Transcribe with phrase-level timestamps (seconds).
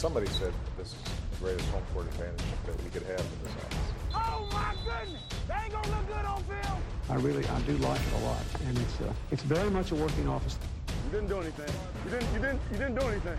[0.00, 3.52] Somebody said this is the greatest home court advantage that we could have in this
[3.64, 3.88] office.
[4.14, 5.22] Oh my goodness!
[5.46, 6.78] They ain't gonna look good on film.
[7.10, 9.94] I really, I do like it a lot, and it's uh, it's very much a
[9.94, 10.56] working office.
[11.04, 11.74] You didn't do anything.
[12.04, 12.32] You didn't.
[12.34, 12.60] You didn't.
[12.72, 13.38] You didn't do anything.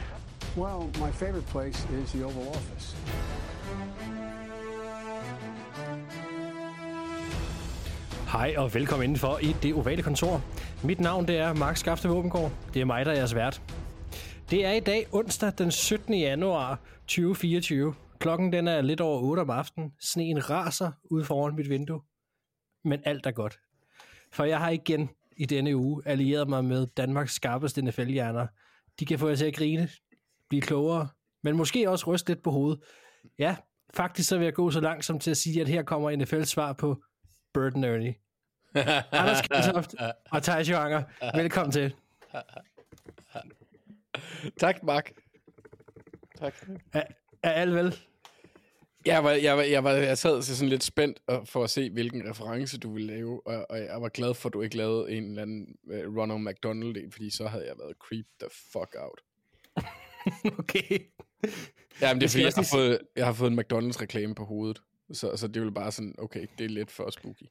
[0.55, 2.95] Well, my favorite place is the Oval Office.
[8.27, 10.41] Hej og velkommen indenfor i det ovale kontor.
[10.83, 12.51] Mit navn det er Mark Skafte Våbengård.
[12.73, 13.61] Det er mig, der er jeres vært.
[14.51, 16.13] Det er i dag onsdag den 17.
[16.13, 17.95] januar 2024.
[18.19, 19.93] Klokken den er lidt over 8 om aftenen.
[19.99, 22.01] Sneen raser ud foran mit vindue.
[22.83, 23.59] Men alt er godt.
[24.31, 28.47] For jeg har igen i denne uge allieret mig med Danmarks skarpeste NFL-hjerner.
[28.99, 29.89] De kan få jer til at grine,
[30.49, 31.07] blive klogere,
[31.43, 32.83] men måske også ryste lidt på hovedet.
[33.39, 33.55] Ja,
[33.93, 36.45] faktisk så vil jeg gå så langt som til at sige, at her kommer NFL's
[36.45, 37.03] svar på
[37.53, 38.15] Bird and Ernie.
[39.11, 39.95] Anders Kaltoft
[40.31, 41.03] og Thijs Johanger,
[41.35, 41.93] velkommen til.
[44.59, 45.11] Tak, Mark.
[46.37, 46.67] Tak.
[46.93, 47.03] Er,
[47.43, 47.95] er alt vel?
[49.05, 51.89] Jeg, var, jeg, var, jeg, var, jeg sad så sådan lidt spændt for at se,
[51.89, 55.11] hvilken reference du ville lave, og, og jeg var glad for, at du ikke lavede
[55.11, 58.95] en eller anden uh, Ronald McDonald en, fordi så havde jeg været creep the fuck
[58.99, 59.21] out.
[60.59, 60.99] okay.
[62.01, 64.81] Ja, men det er fordi, jeg har, fået, jeg har fået en McDonald's-reklame på hovedet,
[65.13, 67.45] så, så det ville bare sådan, okay, det er lidt for spooky.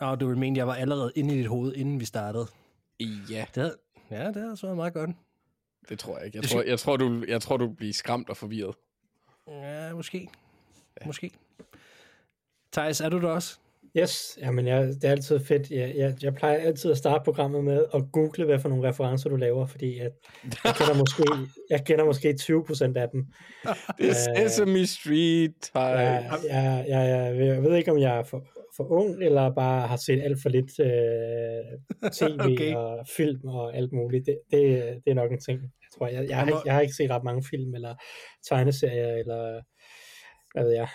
[0.00, 2.46] Nå, du vil mene, jeg var allerede inde i dit hoved, inden vi startede.
[3.30, 3.76] Ja, Det havde,
[4.10, 5.10] ja, det har så meget godt.
[5.90, 6.38] Det tror jeg ikke.
[6.38, 8.74] Jeg tror, jeg tror, du, jeg tror, du bliver skræmt og forvirret.
[9.48, 10.28] Ja, måske.
[11.00, 11.06] Ja.
[11.06, 11.30] Måske.
[12.72, 13.58] Thijs, er du der også?
[13.96, 15.70] Yes, jamen jeg, det er altid fedt.
[15.70, 19.28] Jeg, jeg, jeg plejer altid at starte programmet med at google, hvad for nogle referencer
[19.28, 20.12] du laver, fordi at
[20.64, 21.22] jeg kender måske,
[21.70, 23.26] jeg kender måske 20% af dem.
[23.98, 26.44] Det er Sesame Street, Jeg, Thijs.
[26.44, 28.46] jeg, jeg, jeg, jeg ved ikke, om jeg er for,
[28.76, 32.74] for ung, eller bare har set alt for lidt øh, tv okay.
[32.74, 34.26] og film og alt muligt.
[34.26, 34.60] Det, det,
[35.04, 35.60] det er nok en ting.
[35.90, 37.94] Jeg, tror, jeg, jeg, har, må- ikke- jeg har ikke set ret mange film, eller
[38.48, 39.62] tegneserier, eller
[40.54, 40.88] hvad ved jeg.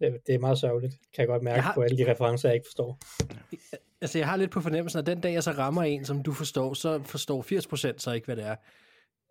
[0.00, 1.74] Det, det er meget sørgeligt, kan jeg godt mærke Jeg jeg har- har...
[1.74, 2.98] på alle de referencer, jeg ikke forstår.
[4.00, 6.32] Altså, jeg har lidt på fornemmelsen, at den dag, jeg så rammer en, som du
[6.32, 7.42] forstår, så forstår
[7.94, 8.56] 80% så ikke, hvad det er.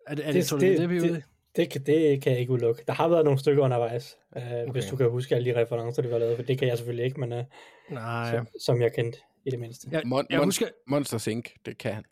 [0.06, 1.12] Er det, er det, det, det, det, det, i?
[1.14, 1.22] det,
[1.56, 2.82] det, kan, det kan jeg ikke udelukke.
[2.86, 4.72] Der har været nogle stykker undervejs, øh, okay.
[4.72, 7.04] hvis du kan huske alle de referencer, du har lavet, for det kan jeg selvfølgelig
[7.04, 7.44] ikke, men øh,
[7.90, 8.30] Nej.
[8.30, 9.88] som, som jeg kendte i det mindste.
[9.90, 10.66] Jeg, Mon- jeg Mon- husker...
[10.86, 12.04] Monsters Inc., det kan han.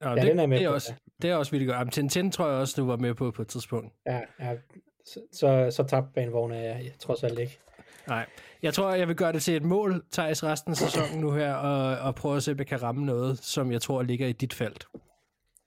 [0.00, 0.96] Nå, Ja, det, den er med det, er på, også, ja.
[1.22, 1.78] det er også vildt godt.
[1.78, 3.94] Jamen, Tintin tror jeg også, du var med på på et tidspunkt.
[4.06, 4.56] Ja, ja,
[5.06, 7.58] så, så, så tabte banevogn er jeg, jeg trods alt ikke.
[8.08, 8.26] Nej.
[8.62, 11.54] Jeg tror, jeg vil gøre det til et mål, Thijs, resten af sæsonen nu her,
[11.54, 14.32] og, og prøve at se, om jeg kan ramme noget, som jeg tror ligger i
[14.32, 14.86] dit felt.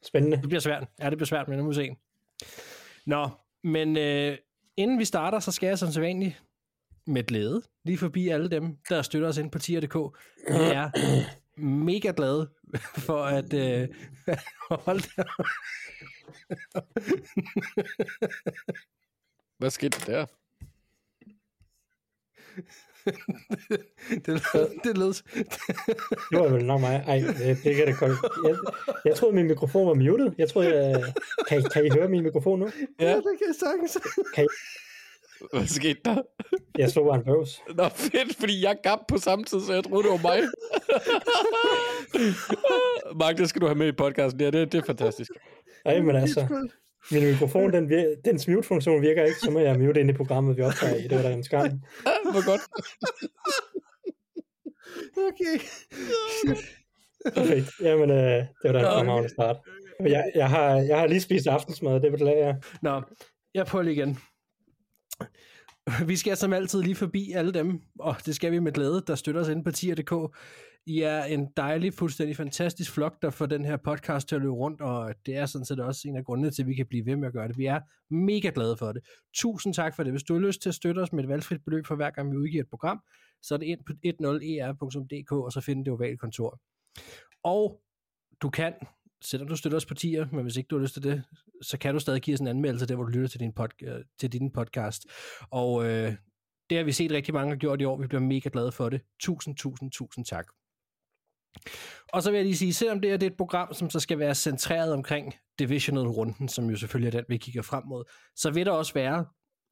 [0.04, 0.38] Spændende.
[0.38, 0.88] Det bliver svært.
[1.00, 1.96] Ja, det bliver svært, men nu må se.
[3.06, 3.30] Nå,
[3.64, 4.38] men øh,
[4.78, 6.44] inden vi starter, så skal jeg som sædvanligt
[7.08, 9.96] med glæde lige forbi alle dem, der støtter os ind på tier.dk.
[10.48, 10.90] Vi er
[11.62, 12.50] mega glade
[13.08, 13.88] for at øh,
[14.86, 15.24] holde der.
[19.58, 20.26] Hvad skete der
[24.26, 25.14] det, lød, det lød,
[26.30, 27.04] Det var vel nok mig.
[27.08, 28.12] Ej, det, det kan det godt.
[28.48, 28.56] Jeg,
[29.06, 30.32] jeg troede, min mikrofon var muted.
[30.38, 31.14] Jeg troede, jeg,
[31.48, 32.66] kan, I- kan I høre min mikrofon nu?
[33.00, 33.98] ja, det kan jeg sagtens.
[35.54, 36.22] Hvad skete der?
[36.78, 37.62] Jeg slog bare en bøvs.
[37.76, 40.40] Nå fedt, fordi jeg gab på samme tid, så jeg troede, det var mig.
[43.22, 44.42] Mark, det skal du have med i podcasten.
[44.42, 45.32] Ja, det, det er fantastisk.
[45.86, 46.68] Ej, men altså,
[47.12, 50.58] min mikrofon, den, vir- dens mute-funktion virker ikke, så må jeg mute ind i programmet,
[50.58, 51.04] vi optager i.
[51.08, 51.66] Det var da en skam.
[52.34, 52.62] Hvor godt.
[55.18, 55.60] Okay.
[57.36, 57.68] Perfekt.
[57.82, 59.58] Jamen, øh, det var da en fremragende start.
[60.00, 62.56] Jeg, jeg, har, jeg har lige spist aftensmad, det beklager jeg.
[62.82, 63.02] Nå,
[63.54, 64.18] jeg prøver lige igen.
[66.08, 69.16] Vi skal som altid lige forbi alle dem, og det skal vi med glæde, der
[69.16, 70.36] støtter os inde på tier.dk.
[70.86, 74.54] I er en dejlig, fuldstændig fantastisk flok, der får den her podcast til at løbe
[74.54, 77.06] rundt, og det er sådan set også en af grundene til, at vi kan blive
[77.06, 77.58] ved med at gøre det.
[77.58, 77.80] Vi er
[78.14, 79.04] mega glade for det.
[79.36, 80.14] Tusind tak for det.
[80.14, 82.32] Hvis du har lyst til at støtte os med et valgfrit beløb for hver gang
[82.32, 83.00] vi udgiver et program,
[83.42, 86.60] så er det ind på 10er.dk, e og så finder det ovale kontor.
[87.44, 87.82] Og
[88.42, 88.74] du kan,
[89.22, 91.24] selvom du støtter os partier, men hvis ikke du har lyst til det,
[91.62, 93.70] så kan du stadig give os en anmeldelse der, hvor du lytter til din, pod,
[93.84, 95.06] øh, til din podcast.
[95.52, 96.14] Og øh,
[96.70, 97.98] det har vi set rigtig mange har gjort i år.
[98.02, 99.02] Vi bliver mega glade for det.
[99.20, 100.48] Tusind, tusind, tusind tak.
[102.14, 104.00] Og så vil jeg lige sige, selvom det her det er et program, som så
[104.00, 108.04] skal være centreret omkring divisional-runden, som jo selvfølgelig er den, vi kigger frem mod,
[108.36, 109.26] så vil der også være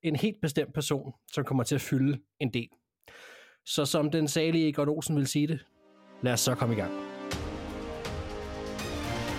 [0.04, 2.70] en helt bestemt person, som kommer til at fylde en del.
[3.66, 5.66] Så som den salige Egon Olsen vil sige det,
[6.22, 7.17] lad os så komme i gang.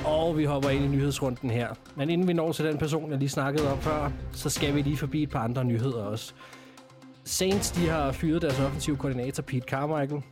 [0.08, 1.74] Og vi hopper ind i nyhedsrunden her.
[1.96, 4.82] Men inden vi når til den person, jeg lige snakkede om før, så skal vi
[4.82, 6.34] lige forbi et par andre nyheder også.
[7.24, 10.22] Saints, de har fyret deres offensive koordinator Pete Carmichael.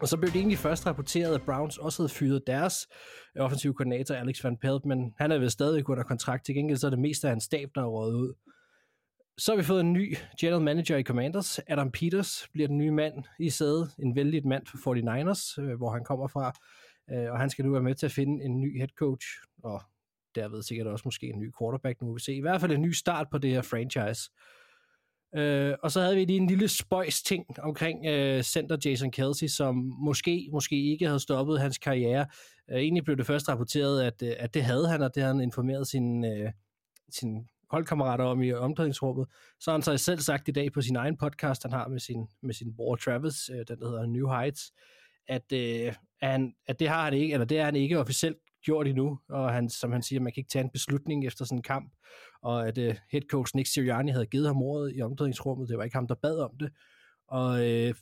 [0.00, 2.88] Og så blev det egentlig først rapporteret, at Browns også havde fyret deres
[3.36, 6.44] øh, offensive koordinator Alex Van Pelt, men han er vel stadig under kontrakt.
[6.44, 8.34] Til gengæld så er det mest af hans stab, der er røget ud.
[9.38, 11.60] Så har vi fået en ny general manager i Commanders.
[11.66, 13.90] Adam Peters bliver den nye mand i sædet.
[13.98, 16.52] En vældig mand for 49ers, øh, hvor han kommer fra.
[17.10, 19.26] Øh, og han skal nu være med til at finde en ny head coach,
[19.62, 19.82] og
[20.34, 22.34] derved sikkert også måske en ny quarterback, nu vil vi se.
[22.34, 24.30] I hvert fald en ny start på det her franchise.
[25.34, 29.46] Øh, og så havde vi lige en lille spøjs ting omkring øh, center Jason Kelsey,
[29.46, 32.26] som måske, måske ikke havde stoppet hans karriere.
[32.70, 35.34] Øh, egentlig blev det først rapporteret, at, øh, at det havde han, og det havde
[35.34, 36.52] han informeret sin, øh,
[37.10, 39.26] sin holdkammerater om i omklædningsrummet.
[39.60, 42.00] Så har han så selv sagt i dag på sin egen podcast, han har med
[42.00, 44.72] sin, med sin bror Travis, øh, den der hedder New Heights,
[45.28, 48.36] at, øh, at, han, at det har han ikke, eller det er han ikke officielt
[48.64, 51.58] gjort endnu, og han, som han siger, man kan ikke tage en beslutning efter sådan
[51.58, 51.92] en kamp,
[52.42, 55.84] og at uh, head coach Nick Sirianni havde givet ham ordet i omklædningsrummet, det var
[55.84, 56.70] ikke ham, der bad om det,
[57.28, 57.94] og øh,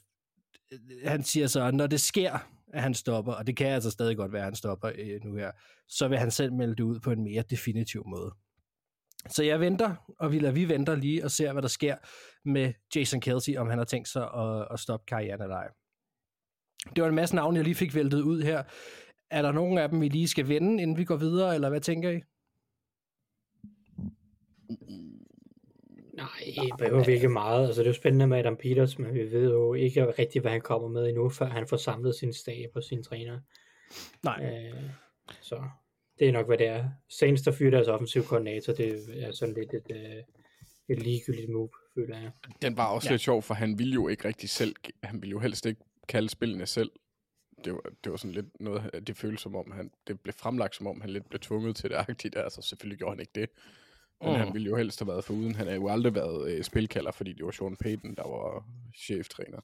[1.04, 2.38] han siger så, at når det sker,
[2.72, 5.34] at han stopper, og det kan altså stadig godt være, at han stopper øh, nu
[5.34, 5.50] her,
[5.88, 8.32] så vil han selv melde det ud på en mere definitiv måde.
[9.30, 11.96] Så jeg venter, og vi, lader, vi venter lige og ser, hvad der sker
[12.44, 15.68] med Jason Kelsey, om han har tænkt sig at, at stoppe karrieren eller ej.
[16.96, 18.62] Det var en masse navne, jeg lige fik væltet ud her.
[19.30, 21.80] Er der nogen af dem, vi lige skal vende, inden vi går videre, eller hvad
[21.80, 22.20] tænker I?
[26.18, 26.28] Nej,
[26.62, 27.66] det behøver vi ikke meget.
[27.66, 30.50] Altså, det er jo spændende med Adam Peters, men vi ved jo ikke rigtig, hvad
[30.50, 33.40] han kommer med endnu, før han får samlet sin stab og sine træner.
[34.22, 34.44] Nej.
[34.44, 34.90] Øh,
[35.40, 35.62] så
[36.18, 36.88] det er nok, hvad det er.
[37.08, 40.22] Saints, der fyrer deres offensiv koordinator, det er sådan lidt et, øh,
[40.88, 42.30] et ligegyldigt move, føler jeg.
[42.62, 43.12] Den var også ja.
[43.12, 46.28] lidt sjov, for han ville jo ikke rigtig selv, han ville jo helst ikke kalde
[46.28, 46.90] spillene selv.
[47.64, 50.32] Det var, det var sådan lidt noget, af det føles som om, han, det blev
[50.32, 52.36] fremlagt som om, han lidt blev tvunget til det agtigt.
[52.36, 53.48] Altså selvfølgelig gjorde han ikke det.
[54.20, 54.34] Men Mm.
[54.34, 54.40] mm.
[54.40, 55.54] han ville jo helst have været foruden.
[55.54, 58.64] Han har jo aldrig været øh, spilkalder, fordi det var Sean Payton, der var
[58.96, 59.60] cheftræner.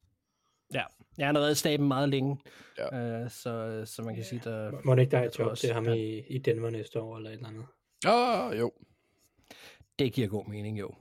[0.75, 0.83] Ja,
[1.19, 2.39] jeg har været i staben meget længe,
[2.79, 2.99] Ja.
[3.23, 4.73] øh, så, så man kan sige, der...
[4.85, 7.01] Må det ikke der er et job også, til ham at- i, i Denver næste
[7.01, 7.67] år, eller et eller andet?
[8.07, 8.73] Oh, jo.
[9.99, 10.95] Det giver god mening, jo.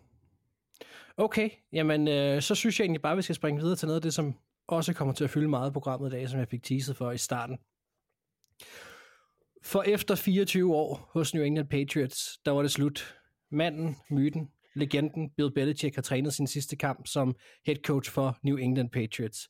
[1.18, 4.01] Okay, jamen øh, så synes jeg egentlig bare, vi skal springe videre til noget af
[4.01, 4.36] det, som
[4.68, 7.12] også kommer til at fylde meget i programmet i dag, som jeg fik teaset for
[7.12, 7.57] i starten.
[9.63, 13.15] For efter 24 år hos New England Patriots, der var det slut.
[13.50, 18.57] Manden, myten, legenden Bill Belichick har trænet sin sidste kamp som head coach for New
[18.57, 19.50] England Patriots.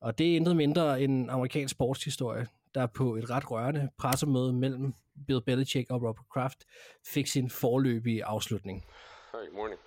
[0.00, 4.94] Og det er intet mindre end amerikansk sportshistorie, der på et ret rørende pressemøde mellem
[5.26, 6.64] Bill Belichick og Robert Kraft
[7.06, 8.84] fik sin forløbige afslutning.
[9.32, 9.80] Hi, good morning.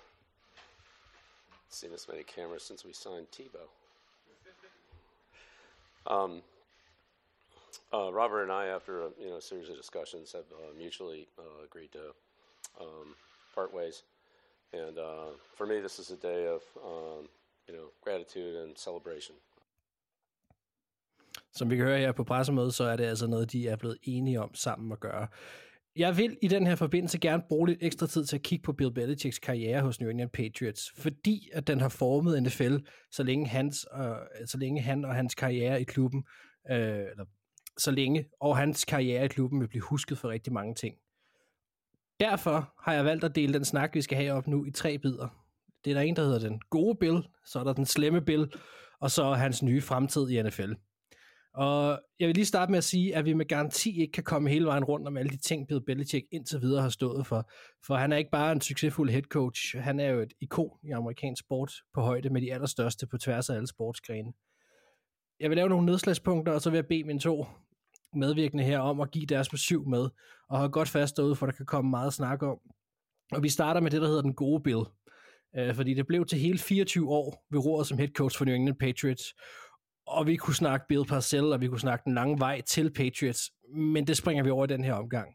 [1.70, 3.83] Seen this many cameras since we signed Tebow.
[6.06, 6.42] Um,
[7.92, 11.64] uh, Robert and I, after a you know series of discussions, have uh, mutually uh,
[11.64, 12.14] agreed to
[12.80, 13.14] um,
[13.54, 14.02] part ways.
[14.72, 17.28] And uh, for me, this is a day of um,
[17.68, 19.36] you know gratitude and celebration.
[21.52, 23.98] Som vi kan høre her på pressemødet, så er det altså noget, de er blevet
[24.02, 25.26] enige om sammen at gøre.
[25.96, 28.72] Jeg vil i den her forbindelse gerne bruge lidt ekstra tid til at kigge på
[28.72, 32.76] Bill Belichicks karriere hos New England Patriots, fordi at den har formet NFL,
[33.12, 36.24] så længe, hans, øh, så længe han og hans karriere i klubben,
[36.70, 37.24] øh, eller
[37.78, 40.94] så længe og hans karriere i klubben vil blive husket for rigtig mange ting.
[42.20, 44.98] Derfor har jeg valgt at dele den snak, vi skal have op nu, i tre
[44.98, 45.28] bidder.
[45.84, 48.52] Det er der en, der hedder den gode Bill, så er der den slemme Bill,
[49.00, 50.72] og så hans nye fremtid i NFL.
[51.54, 54.50] Og jeg vil lige starte med at sige, at vi med garanti ikke kan komme
[54.50, 57.50] hele vejen rundt om alle de ting, Bill Belichick indtil videre har stået for.
[57.86, 60.90] For han er ikke bare en succesfuld head coach, han er jo et ikon i
[60.90, 64.32] amerikansk sport på højde med de allerstørste på tværs af alle sportsgrene.
[65.40, 67.46] Jeg vil lave nogle nedslagspunkter, og så vil jeg bede mine to
[68.14, 70.08] medvirkende her om at give deres besøg med,
[70.48, 72.58] og har godt fast derude, for der kan komme meget snak om.
[73.32, 74.84] Og vi starter med det, der hedder den gode Bill.
[75.56, 78.54] Øh, fordi det blev til hele 24 år ved roret som head coach for New
[78.54, 79.34] England Patriots,
[80.06, 83.50] og vi kunne snakke Bill Parcell, og vi kunne snakke den lange vej til Patriots,
[83.74, 85.34] men det springer vi over i den her omgang.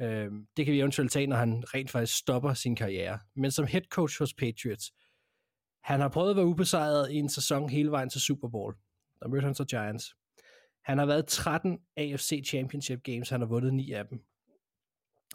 [0.00, 3.18] Øh, det kan vi eventuelt tage, når han rent faktisk stopper sin karriere.
[3.36, 4.92] Men som head coach hos Patriots,
[5.84, 8.74] han har prøvet at være ubesejret i en sæson hele vejen til Super Bowl.
[9.20, 10.04] Der mødte han så Giants.
[10.84, 14.18] Han har været 13 AFC Championship Games, han har vundet 9 af dem.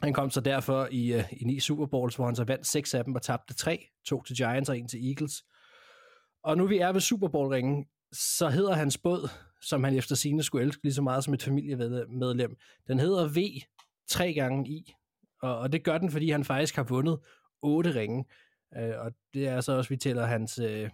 [0.02, 2.94] Han kom så derfor i, uh, i ni Super Bowls, hvor han så vandt seks
[2.94, 3.86] af dem og tabte tre.
[4.06, 5.32] To til Giants og en til Eagles.
[6.42, 9.28] Og nu vi er ved Super Bowl-ringen, så hedder hans båd,
[9.60, 12.56] som han efter sine skulle elske lige så meget som et familiemedlem,
[12.88, 13.38] den hedder V
[14.08, 14.94] tre gange i.
[15.42, 17.18] Og, og det gør den, fordi han faktisk har vundet
[17.62, 18.24] otte ringe.
[18.76, 20.90] Øh, og det er så også, vi tæller hans øh,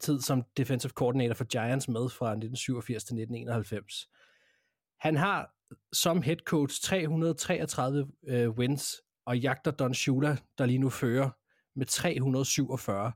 [0.00, 4.08] tid som defensive coordinator for Giants med fra 1987 til 1991.
[5.00, 5.54] Han har
[5.92, 11.30] som head coach 333 øh, wins, og jagter Don Shula, der lige nu fører
[11.76, 13.12] med 347.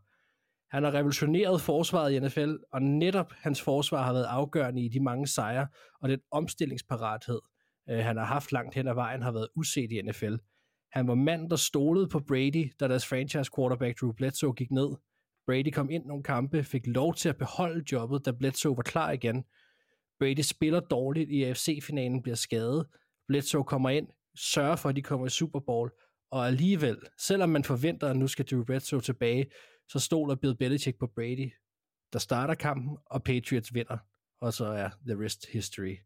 [0.74, 5.00] Han har revolutioneret forsvaret i NFL, og netop hans forsvar har været afgørende i de
[5.00, 5.66] mange sejre,
[6.02, 7.40] og den omstillingsparathed,
[7.90, 10.34] øh, han har haft langt hen ad vejen, har været uset i NFL.
[10.92, 14.88] Han var manden, der stolede på Brady, da deres franchise quarterback Drew Bledsoe gik ned.
[15.46, 19.10] Brady kom ind nogle kampe, fik lov til at beholde jobbet, da Bledsoe var klar
[19.10, 19.44] igen.
[20.18, 22.86] Brady spiller dårligt i AFC-finalen, bliver skadet.
[23.28, 25.90] Bledsoe kommer ind, sørger for, at de kommer i Super Bowl,
[26.30, 29.46] og alligevel, selvom man forventer, at nu skal Drew Bledsoe tilbage,
[29.88, 31.52] så stoler Bill Belichick på Brady,
[32.12, 33.98] der starter kampen, og Patriots vinder.
[34.40, 35.96] Og så er the rest history.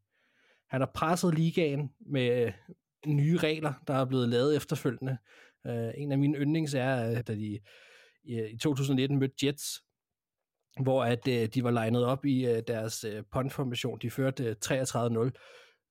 [0.71, 2.53] Han har presset ligaen med øh,
[3.07, 5.19] nye regler, der er blevet lavet efterfølgende.
[5.65, 7.59] Uh, en af mine yndlings er, øh, da de
[8.25, 9.83] i, 2019 mødte Jets,
[10.83, 13.99] hvor at de var legnet op i deres uh, formation.
[13.99, 15.31] De førte 33-0,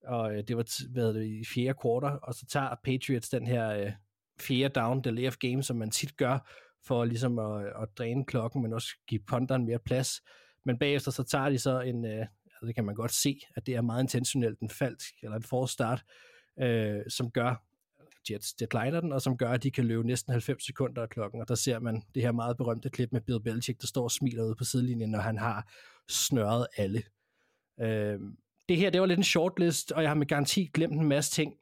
[0.08, 3.70] og det var t- hvad det, i fjerde kvartal, og så tager Patriots den her
[3.70, 3.92] øh,
[4.40, 6.50] fjerde down the of game, som man tit gør,
[6.88, 10.22] for ligesom at, at dræne klokken, men også give ponderen mere plads.
[10.66, 13.66] Men bagefter så tager de så en, øh, altså det kan man godt se, at
[13.66, 16.04] det er meget intentionelt en fald, eller en forstart,
[16.60, 17.64] øh, som gør,
[18.32, 21.42] Jets decliner den, og som gør, at de kan løbe næsten 90 sekunder af klokken,
[21.42, 24.12] og der ser man det her meget berømte klip med Bill Belichick, der står og
[24.12, 25.72] smiler ude på sidelinjen, når han har
[26.10, 27.04] snørret alle.
[27.82, 28.20] Øh,
[28.70, 31.32] det her, det var lidt en shortlist, og jeg har med garanti glemt en masse
[31.32, 31.54] ting,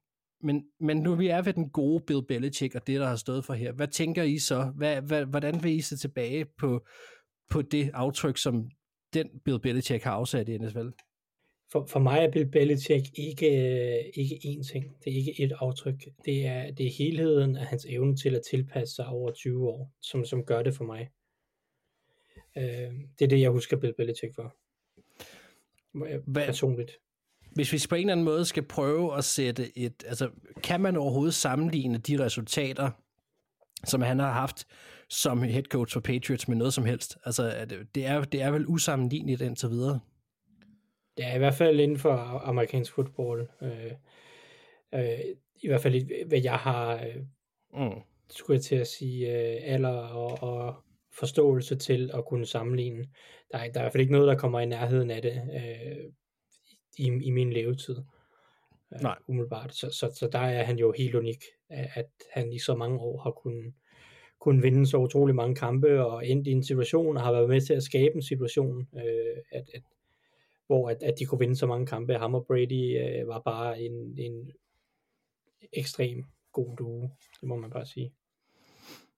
[0.45, 3.45] men, men nu vi er ved den gode Bill Belichick, og det, der har stået
[3.45, 4.71] for her, hvad tænker I så?
[4.75, 6.85] Hvad, hvad, hvordan vil I se tilbage på,
[7.49, 8.69] på det aftryk, som
[9.13, 10.87] den Bill Belichick har afsat i NFL?
[11.71, 13.47] For, for mig er Bill Belichick ikke,
[14.13, 14.95] ikke én ting.
[15.03, 16.03] Det er ikke et aftryk.
[16.25, 19.93] Det er, det er helheden af hans evne til at tilpasse sig over 20 år,
[20.01, 21.09] som, som gør det for mig.
[22.57, 24.55] Øh, det er det, jeg husker Bill Belichick for.
[26.31, 26.91] Hvad, Personligt.
[27.55, 30.03] Hvis vi på en eller anden måde skal prøve at sætte et...
[30.07, 30.29] Altså,
[30.63, 32.91] kan man overhovedet sammenligne de resultater,
[33.83, 34.67] som han har haft
[35.09, 37.17] som head coach for Patriots med noget som helst?
[37.25, 40.00] Altså, det er, det er vel usammenligneligt indtil videre.
[41.17, 43.47] Er i hvert fald inden for amerikansk fodbold.
[43.62, 43.91] Øh,
[44.93, 45.19] øh,
[45.63, 47.15] I hvert fald, hvad jeg har, øh,
[47.74, 48.01] mm.
[48.29, 50.75] skulle jeg til at sige, øh, alder og, og
[51.19, 53.05] forståelse til at kunne sammenligne.
[53.51, 55.41] Der er, der er i hvert fald ikke noget, der kommer i nærheden af det
[55.55, 56.12] øh,
[56.97, 57.97] i, i min levetid.
[58.93, 59.17] Øh, Nej.
[59.27, 59.75] Umiddelbart.
[59.75, 63.21] Så, så, så der er han jo helt unik, at han i så mange år
[63.21, 63.73] har kunnet
[64.39, 67.61] kunne vinde så utrolig mange kampe og endt i en situation og har været med
[67.61, 69.83] til at skabe en situation, øh, at, at
[70.67, 72.13] hvor at, at de kunne vinde så mange kampe.
[72.13, 74.51] Ham og Brady øh, var bare en, en
[75.73, 77.01] ekstrem god duo,
[77.41, 78.13] det må man bare sige.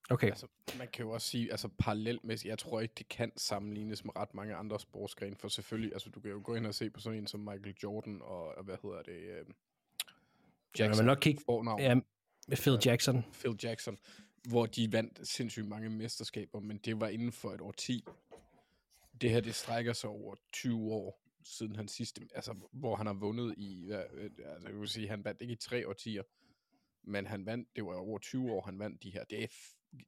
[0.09, 0.27] Okay.
[0.27, 0.47] Altså,
[0.77, 4.33] man kan jo også sige, altså parallelmæssigt, jeg tror ikke, det kan sammenlignes med ret
[4.33, 7.19] mange andre sportsgrene, for selvfølgelig, altså du kan jo gå ind og se på sådan
[7.19, 9.45] en som Michael Jordan og, og hvad hedder det, øh,
[10.79, 11.05] Jackson.
[11.05, 11.43] Ja, nok kigge,
[11.79, 11.95] ja,
[12.55, 13.25] Phil Jackson.
[13.33, 13.97] Phil Jackson,
[14.49, 18.05] hvor de vandt sindssygt mange mesterskaber, men det var inden for et årti.
[19.21, 23.13] Det her, det strækker sig over 20 år siden han sidste, altså hvor han har
[23.13, 26.23] vundet i, altså jeg vil sige, han vandt ikke i tre årtier,
[27.03, 29.23] men han vandt, det var over 20 år, han vandt de her.
[29.23, 29.47] Det er,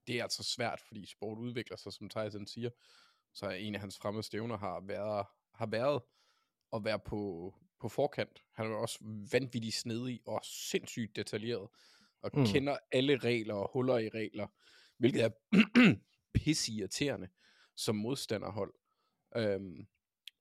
[0.07, 2.69] det er altså svært, fordi sport udvikler sig, som Tyson siger.
[3.33, 6.01] Så en af hans fremme stævner har været, har været
[6.73, 8.43] at være på, på forkant.
[8.53, 8.99] Han er også
[9.31, 11.69] vanvittigt snedig og sindssygt detaljeret,
[12.21, 12.45] og mm.
[12.45, 14.47] kender alle regler og huller i regler,
[14.97, 15.29] hvilket er
[16.35, 17.27] pisse irriterende
[17.75, 18.73] som modstanderhold.
[19.35, 19.87] Øhm,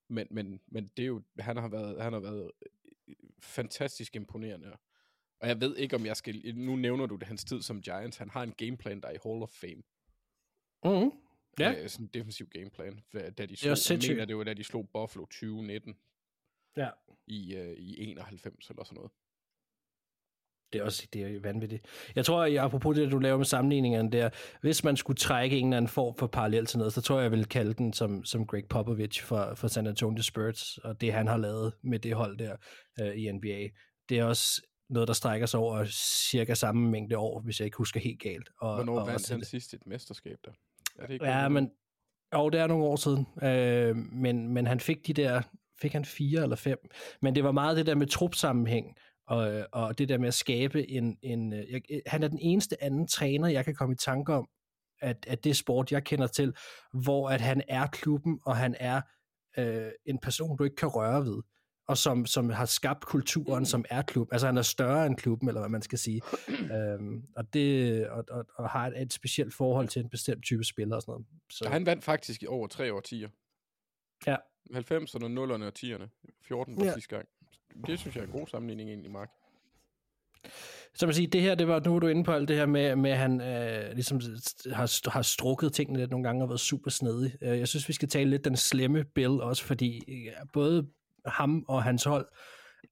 [0.08, 2.50] men, men, men det er jo, han har været, han har været
[3.42, 4.76] fantastisk imponerende.
[5.40, 6.54] Og jeg ved ikke, om jeg skal...
[6.56, 8.16] Nu nævner du det, hans tid som Giants.
[8.16, 9.82] Han har en gameplan, der er i Hall of Fame.
[10.84, 11.12] Mm.
[11.58, 11.72] Ja.
[11.72, 11.88] Yeah.
[11.88, 13.00] Sådan en defensiv gameplan.
[13.12, 15.96] Da de slog, det var mener, det var da de slog Buffalo 2019.
[16.76, 16.88] Ja.
[17.26, 19.10] I, uh, i 91 eller sådan noget.
[20.72, 21.86] Det er også det er vanvittigt.
[22.16, 24.30] Jeg tror, at apropos det, du laver med sammenligningerne der,
[24.60, 27.22] hvis man skulle trække en eller anden form for parallel til noget, så tror jeg,
[27.22, 31.12] jeg vil kalde den som, som Greg Popovich for, for San Antonio Spurs, og det
[31.12, 32.56] han har lavet med det hold der
[33.00, 33.68] uh, i NBA.
[34.08, 35.84] Det er også noget, der strækker sig over
[36.30, 38.50] cirka samme mængde år, hvis jeg ikke husker helt galt.
[38.60, 40.50] Og, Hvornår og vandt han sidst et mesterskab der?
[40.98, 41.70] Er det ikke ja, men
[42.34, 43.26] jo, det er nogle år siden.
[43.42, 45.42] Øh, men, men han fik de der,
[45.80, 46.78] fik han fire eller fem.
[47.22, 50.90] Men det var meget det der med trupsammenhæng, og, og det der med at skabe
[50.90, 51.18] en...
[51.22, 54.48] en jeg, han er den eneste anden træner, jeg kan komme i tanke om,
[55.00, 56.54] at, at det sport, jeg kender til,
[56.92, 59.00] hvor at han er klubben, og han er
[59.58, 61.42] øh, en person, du ikke kan røre ved
[61.88, 64.28] og som, som har skabt kulturen, som er klub.
[64.32, 66.22] Altså han er større end klubben, eller hvad man skal sige.
[66.74, 70.64] øhm, og, det, og, og, og har et, et specielt forhold til en bestemt type
[70.64, 71.26] spiller og sådan noget.
[71.50, 73.28] Så og han vandt faktisk i over tre årtier.
[74.26, 74.36] Ja.
[74.74, 76.08] 90'erne, 0'erne og 10'erne.
[76.42, 76.92] 14 var ja.
[76.92, 77.28] sidste gang.
[77.86, 79.30] Det synes jeg er en god sammenligning egentlig, Mark.
[80.94, 82.66] Så man siger, det her, det var, nu er du inde på alt det her
[82.66, 84.20] med, med at han øh, ligesom
[84.72, 87.32] har, har strukket tingene lidt nogle gange og været super snedig.
[87.40, 90.00] Jeg synes, vi skal tale lidt den slemme Bill også, fordi
[90.52, 90.88] både
[91.30, 92.26] ham og hans hold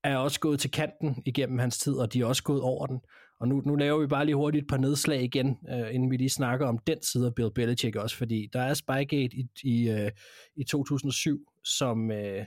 [0.05, 3.01] er også gået til kanten igennem hans tid, og de er også gået over den.
[3.41, 6.17] Og nu, nu laver vi bare lige hurtigt et par nedslag igen, øh, inden vi
[6.17, 9.91] lige snakker om den side af Bill Belichick også, fordi der er Spygate i, i,
[9.91, 10.11] øh,
[10.57, 12.45] i 2007, som øh,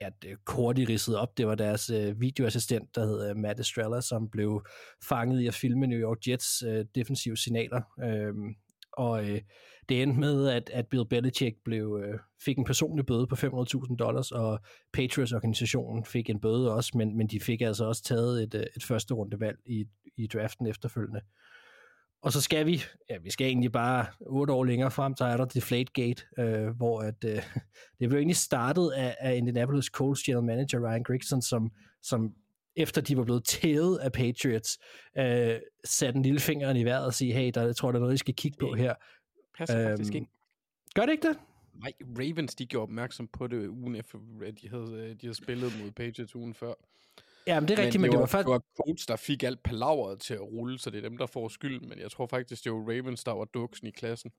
[0.00, 1.38] ja, det hurtigt ridset op.
[1.38, 4.66] Det var deres øh, videoassistent, der hed øh, Matt Estrella, som blev
[5.08, 7.82] fanget i at filme New York Jets øh, defensive signaler.
[8.04, 8.34] Øh,
[8.96, 9.40] og øh,
[9.88, 13.96] det endte med, at, at Bill Belichick blev, øh, fik en personlig bøde på 500.000
[13.96, 14.58] dollars, og
[14.92, 18.84] Patriots-organisationen fik en bøde også, men, men de fik altså også taget et, øh, et
[18.84, 19.84] første rundevalg i,
[20.16, 21.20] i draften efterfølgende.
[22.22, 25.36] Og så skal vi, ja, vi skal egentlig bare otte år længere frem, så er
[25.36, 27.42] der Deflategate, øh, hvor at, øh,
[28.00, 31.70] det blev egentlig startet af, af Indianapolis Colts general manager Ryan Grigson, som,
[32.02, 32.34] som
[32.76, 34.78] efter de var blevet tævet af Patriots,
[35.18, 38.00] øh, satte en lille finger i vejret og sige, hey, der jeg tror der er
[38.00, 38.94] noget, I skal kigge på her.
[39.58, 40.26] Passer øhm, faktisk ikke.
[40.94, 41.38] Gør det ikke det?
[41.74, 45.34] Nej, Ravens, de gjorde opmærksom på det ugen efter, at de havde, øh, de havde
[45.34, 46.74] spillet mod Patriots ugen før.
[47.46, 48.46] Ja, men det er rigtigt, men, det, det var, var faktisk...
[48.46, 51.26] Det var Colts, der fik alt palaveret til at rulle, så det er dem, der
[51.26, 54.30] får skyld, men jeg tror faktisk, det var Ravens, der var duksen i klassen.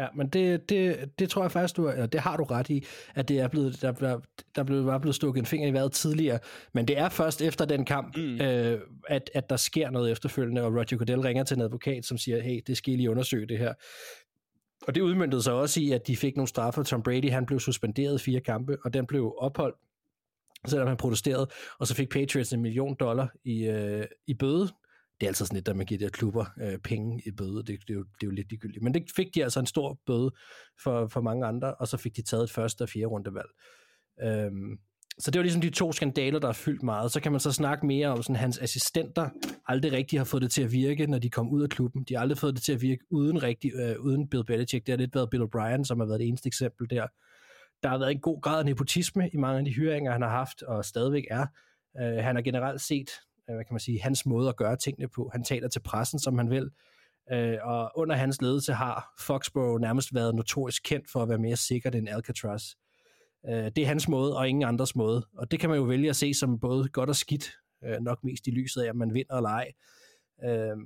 [0.00, 2.84] Ja, men det, det, det tror jeg faktisk, du, eller det har du ret i,
[3.14, 4.20] at det er blevet, der, der,
[4.56, 6.38] der blev, var blevet stukket en finger i vejret tidligere,
[6.72, 8.40] men det er først efter den kamp, mm.
[8.40, 12.18] øh, at, at der sker noget efterfølgende, og Roger Goodell ringer til en advokat, som
[12.18, 13.74] siger, hey, det skal I lige undersøge det her.
[14.82, 16.82] Og det udmyndtede sig også i, at de fik nogle straffer.
[16.82, 19.76] Tom Brady, han blev suspenderet fire kampe, og den blev opholdt,
[20.66, 21.48] selvom han protesterede,
[21.78, 24.68] og så fik Patriots en million dollar i, øh, i bøde,
[25.20, 27.58] det er altså sådan lidt, at man giver de her klubber øh, penge i bøde.
[27.58, 28.82] Det, det, er jo, det er jo lidt ligegyldigt.
[28.82, 30.30] Men det fik de altså en stor bøde
[30.82, 33.48] for, for mange andre, og så fik de taget et første og fjerde rundevalg.
[34.22, 34.78] Øhm,
[35.18, 37.12] så det var ligesom de to skandaler, der har fyldt meget.
[37.12, 39.30] Så kan man så snakke mere om, sådan hans assistenter
[39.66, 42.04] aldrig rigtig har fået det til at virke, når de kom ud af klubben.
[42.04, 44.86] De har aldrig fået det til at virke uden, rigtig, øh, uden Bill Belichick.
[44.86, 47.06] Det har lidt været Bill O'Brien, som har været det eneste eksempel der.
[47.82, 50.30] Der har været en god grad af nepotisme i mange af de hyringer, han har
[50.30, 51.46] haft, og stadigvæk er.
[52.00, 53.10] Øh, han har generelt set
[53.50, 55.30] Øh, hvad kan man sige, hans måde at gøre tingene på.
[55.32, 56.70] Han taler til pressen, som han vil,
[57.32, 61.56] øh, og under hans ledelse har Foxborough nærmest været notorisk kendt for at være mere
[61.56, 62.62] sikkert end Alcatraz.
[63.48, 66.10] Øh, det er hans måde, og ingen andres måde, og det kan man jo vælge
[66.10, 67.52] at se som både godt og skidt,
[67.84, 69.72] øh, nok mest i lyset af, at man vinder eller ej.
[70.44, 70.76] Øh,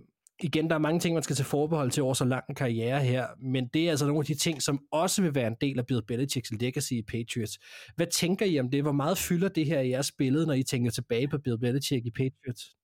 [0.44, 3.04] igen, der er mange ting, man skal tage forbehold til over så lang en karriere
[3.04, 5.78] her, men det er altså nogle af de ting, som også vil være en del
[5.78, 7.58] af Bill Belichicks legacy i Patriots.
[7.96, 8.82] Hvad tænker I om det?
[8.82, 12.06] Hvor meget fylder det her i jeres billede, når I tænker tilbage på Bill Belichick
[12.06, 12.76] i Patriots?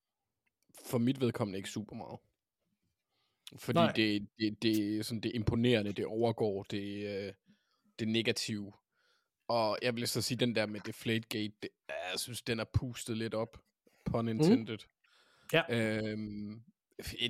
[0.86, 2.18] For mit vedkommende ikke super meget.
[3.58, 7.32] Fordi det, det, det, sådan, det imponerende, det overgår det, øh,
[7.98, 8.72] det negative.
[9.48, 13.16] Og jeg vil så sige, den der med Deflategate, det, jeg synes, den er pustet
[13.16, 13.60] lidt op,
[14.04, 14.78] pun intended.
[14.78, 15.48] Mm.
[15.52, 15.62] Ja.
[15.70, 16.62] Øhm,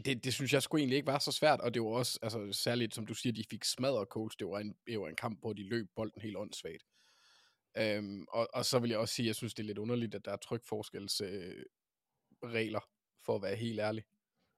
[0.04, 2.52] det, det synes jeg sgu egentlig ikke var så svært, og det var også, altså
[2.52, 5.40] særligt som du siger, de fik smadret Colts, det var en, det var en kamp,
[5.40, 6.84] hvor de løb bolden helt åndssvagt.
[7.78, 10.14] Øhm, og, og så vil jeg også sige, at jeg synes, det er lidt underligt,
[10.14, 12.88] at der er trykforskelsregler, øh,
[13.24, 14.04] for at være helt ærlig.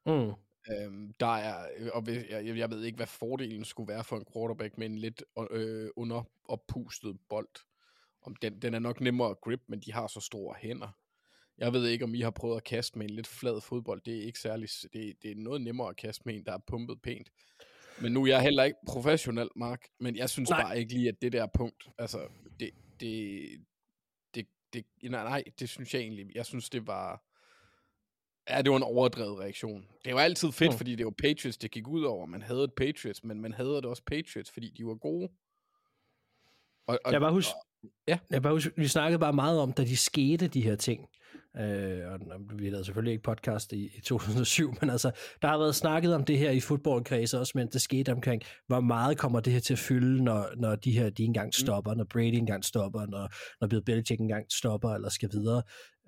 [0.07, 0.33] Mm.
[0.71, 4.79] Øhm, der er, og jeg, jeg ved ikke, hvad fordelen skulle være for en quarterback
[4.79, 7.49] med en lidt øh, under oppustet bold.
[8.23, 10.88] Om den, den er nok nemmere at grip, men de har så store hænder.
[11.59, 14.01] Jeg ved ikke, om I har prøvet at kaste med en lidt flad fodbold.
[14.01, 16.59] Det er ikke særlig, det, det er noget nemmere at kaste med en, der er
[16.66, 17.31] pumpet pænt.
[18.01, 20.62] Men nu er jeg heller ikke professionel, Mark, men jeg synes nej.
[20.62, 22.29] bare ikke lige, at det der punkt, altså,
[22.61, 23.49] det, det,
[24.35, 27.23] det, det, nej, nej, det synes jeg egentlig, jeg synes, det var,
[28.51, 29.87] ja, det var en overdrevet reaktion.
[30.05, 30.77] Det var altid fedt, mm.
[30.77, 32.27] fordi det var Patriots, det gik ud over.
[32.27, 35.29] Man havde et Patriots, men man havde det også Patriots, fordi de var gode.
[36.87, 37.53] Og, og, jeg bare huske,
[38.09, 38.18] ja.
[38.31, 41.09] jeg bare vi snakkede bare meget om, da de skete, de her ting.
[41.61, 42.20] Øh, og
[42.59, 45.11] vi lavede selvfølgelig ikke podcast i, i 2007, men altså,
[45.42, 48.81] der har været snakket om det her i fodboldkredse også, men det skete omkring, hvor
[48.81, 51.53] meget kommer det her til at fylde, når, når de her, de engang mm.
[51.53, 53.29] stopper, når Brady engang stopper, når,
[53.61, 55.62] når Bill Belichick engang stopper, eller skal videre.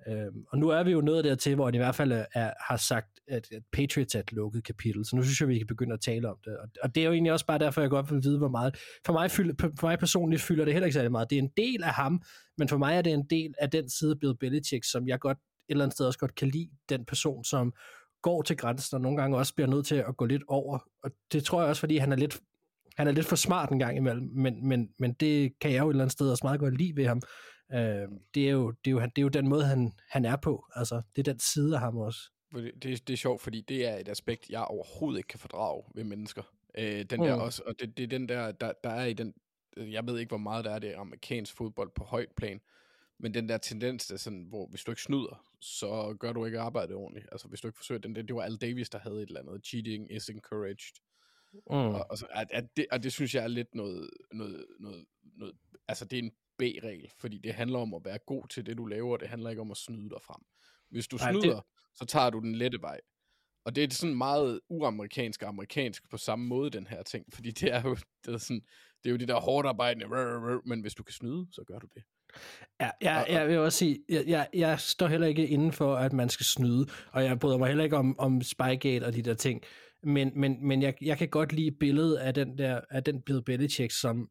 [0.07, 2.77] Øh, og nu er vi jo nået dertil, hvor de i hvert fald er, har
[2.77, 5.93] sagt, at, at Patriots er et lukket kapitel, så nu synes jeg, vi kan begynde
[5.93, 6.57] at tale om det.
[6.57, 8.77] Og, og det er jo egentlig også bare derfor, jeg godt vil vide, hvor meget.
[9.05, 11.29] For mig, fylder, for mig personligt fylder det heller ikke særlig meget.
[11.29, 12.21] Det er en del af ham,
[12.57, 15.19] men for mig er det en del af den side af Bill Belichick, som jeg
[15.19, 17.73] godt et eller andet sted også godt kan lide den person, som
[18.21, 20.79] går til grænsen, og nogle gange også bliver nødt til at gå lidt over.
[21.03, 22.41] Og det tror jeg også, fordi han er lidt,
[22.97, 25.89] han er lidt for smart en gang imellem, men, men, men det kan jeg jo
[25.89, 27.21] et eller andet sted også meget godt lide ved ham.
[27.73, 30.35] Øh, det, er jo, det, er jo, det er jo den måde, han, han er
[30.35, 30.65] på.
[30.75, 32.19] Altså, det er den side af ham også.
[32.55, 35.83] Det, det, det er sjovt, fordi det er et aspekt, jeg overhovedet ikke kan fordrage
[35.95, 36.43] ved mennesker.
[36.77, 37.41] Øh, den der mm.
[37.41, 39.33] også, og det, det er den der, der, der er i den,
[39.81, 42.61] jeg ved ikke, hvor meget der er det amerikansk fodbold på højt plan,
[43.19, 46.59] men den der tendens, der sådan, hvor hvis du ikke snyder, så gør du ikke
[46.59, 47.27] arbejdet ordentligt.
[47.31, 49.39] Altså hvis du ikke forsøger den, det, det var Al Davis, der havde et eller
[49.39, 51.01] andet, cheating is encouraged.
[51.53, 51.59] Mm.
[51.69, 55.05] Og, og, så, at, at det, og det synes jeg er lidt noget, noget, noget,
[55.23, 55.55] noget
[55.87, 58.85] altså det er en B-regel, fordi det handler om at være god til det, du
[58.85, 60.41] laver, det handler ikke om at snyde dig frem.
[60.89, 61.63] Hvis du snyder, det...
[61.95, 62.99] så tager du den lette vej.
[63.65, 67.25] Og det er sådan meget uamerikansk og amerikansk på samme måde, den her ting.
[67.33, 67.95] Fordi det er jo,
[68.25, 68.61] det er sådan,
[69.03, 70.05] det er jo det der hårdt arbejdende,
[70.65, 72.03] men hvis du kan snyde, så gør du det.
[72.81, 76.13] Ja, jeg, jeg vil også sige, jeg, jeg, jeg står heller ikke inden for, at
[76.13, 79.33] man skal snyde, og jeg bryder mig heller ikke om, om Spygate og de der
[79.33, 79.61] ting,
[80.03, 83.43] men, men, men jeg, jeg kan godt lide billedet af den der, af den Bill
[83.43, 84.29] Belichick, som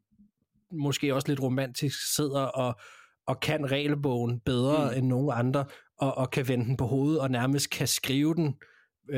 [0.72, 2.80] måske også lidt romantisk sidder og,
[3.26, 4.98] og kan regelbogen bedre mm.
[4.98, 5.64] end nogen andre,
[5.98, 8.52] og, og kan vende den på hovedet, og nærmest kan skrive den, øh,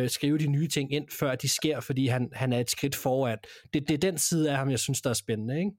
[0.09, 3.39] skrive de nye ting ind, før de sker, fordi han, han er et skridt foran.
[3.75, 5.71] Det, det er den side af ham, jeg synes, der er spændende, ikke?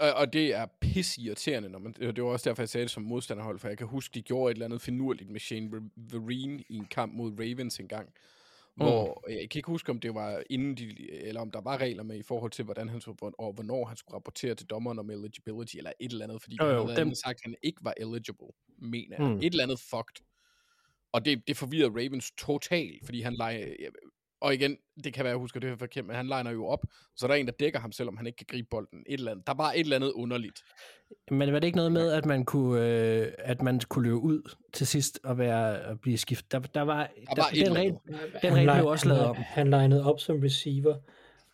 [0.00, 2.90] Og, og det er pisse irriterende, når man, det var også derfor, jeg sagde det
[2.90, 6.64] som modstanderhold, for jeg kan huske, de gjorde et eller andet finurligt med Shane Vereen
[6.68, 8.08] i en kamp mod Ravens engang,
[8.76, 8.84] Mm.
[8.84, 12.02] hvor jeg kan ikke huske, om det var inden de, eller om der var regler
[12.02, 15.10] med i forhold til, hvordan han skulle, og hvornår han skulle rapportere til dommeren om
[15.10, 17.94] eligibility, eller et eller andet, fordi jo, jo, havde dem- sagt, at han ikke var
[17.96, 18.46] eligible,
[18.78, 19.28] mener jeg.
[19.30, 19.36] Mm.
[19.38, 20.24] Et eller andet fucked.
[21.12, 23.66] Og det, det forvirrede Ravens totalt, fordi han leger,
[24.40, 26.84] og igen, det kan være, jeg husker det her forkert, men han liner jo op,
[27.16, 28.98] så der er en, der dækker ham, selvom han ikke kan gribe bolden.
[29.06, 29.46] Et eller andet.
[29.46, 30.60] Der var et eller andet underligt.
[31.30, 34.54] Men var det ikke noget med, at man kunne, øh, at man kunne løbe ud
[34.72, 36.52] til sidst og være at blive skiftet?
[36.52, 38.42] Der, der var, der, var et den eller regel, andet.
[38.42, 39.36] den Han regel blev også lavet om.
[39.36, 40.96] Han legnede op som receiver,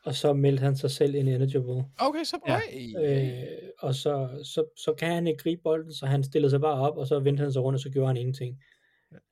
[0.05, 1.85] og så meldte han sig selv ineligible.
[1.99, 2.61] Okay, så Ja.
[2.95, 3.27] ja.
[3.27, 3.43] Øh,
[3.79, 6.97] og så, så, så kan han ikke gribe bolden, så han stillede sig bare op,
[6.97, 8.59] og så vendte han sig rundt, og så gjorde han ingenting.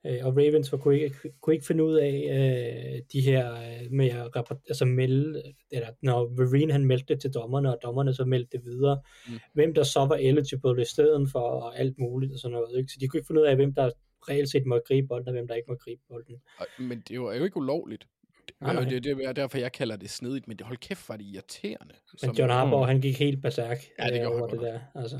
[0.05, 3.91] Øh, og Ravens var, kunne, ikke, kunne ikke finde ud af øh, de her øh,
[3.91, 8.13] med at rapport, altså melde, eller når Vereen han meldte det til dommerne, og dommerne
[8.13, 9.33] så meldte det videre, Mm.
[9.53, 12.77] hvem der så var eligible i stedet for, og alt muligt og sådan noget.
[12.77, 12.91] Ikke?
[12.91, 13.91] Så de kunne ikke finde ud af, hvem der
[14.29, 16.35] reelt set måtte gribe bolden, og hvem der ikke måtte gribe bolden.
[16.79, 18.07] Men det var jo ikke ulovligt.
[18.47, 18.83] Det, Nej, nej.
[18.83, 21.93] det, det er derfor, jeg kalder det snedigt, men det hold kæft, var det irriterende.
[22.23, 22.87] Men John Harbaugh, Mm.
[22.87, 24.79] han gik helt berserk Ja, det øh, gjorde over det der.
[24.95, 25.19] Altså.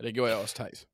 [0.00, 0.04] Ja.
[0.06, 0.86] Det gjorde jeg også, Thijs.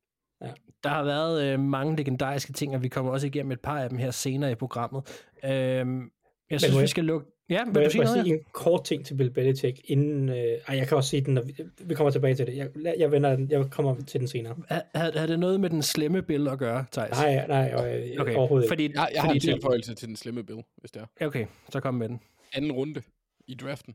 [0.85, 3.88] Der har været øh, mange legendariske ting, og vi kommer også igennem et par af
[3.88, 5.22] dem her senere i programmet.
[5.44, 6.11] Øhm,
[6.50, 7.26] jeg synes, må vi jeg- skal lukke...
[7.50, 8.24] Ja, vil jeg du sige noget?
[8.24, 10.29] sige en kort ting til Bill Belichick, inden...
[10.29, 12.57] Øh, ej, jeg kan også sige den, når vi, vi kommer tilbage til det.
[12.57, 14.57] Jeg, jeg, vender, den- jeg kommer til den senere.
[14.68, 17.11] Ha- Havde, havde det noget med den slemme billede at gøre, Thijs?
[17.11, 18.70] Nej, nej, øh, Okay, overhovedet ikke.
[18.70, 21.26] fordi, Jeg, jeg har fordi en det, tilføjelse til den slemme bill, hvis det er.
[21.26, 22.20] Okay, så kom med den.
[22.55, 23.03] Anden runde
[23.48, 23.94] i draften.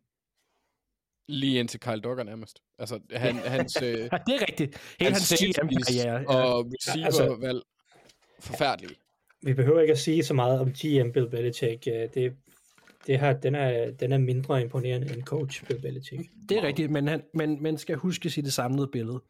[1.27, 2.59] Lige indtil Kyle Duggar nærmest.
[2.79, 4.95] Altså, han, hans, øh, Ja, det er rigtigt.
[4.99, 6.17] Hele hans safeties GM-karriere.
[6.19, 6.25] Ja.
[6.35, 7.61] og receiver-valg.
[8.39, 8.95] Forfærdelige.
[9.43, 11.87] Vi behøver ikke at sige så meget om GM Bill Belichick.
[11.87, 12.33] Øh, Det,
[13.07, 16.21] det her, den, er, den er mindre imponerende end coach Bill Belichick.
[16.49, 19.21] Det er rigtigt, men, han, men man skal huske sit det samlede billede.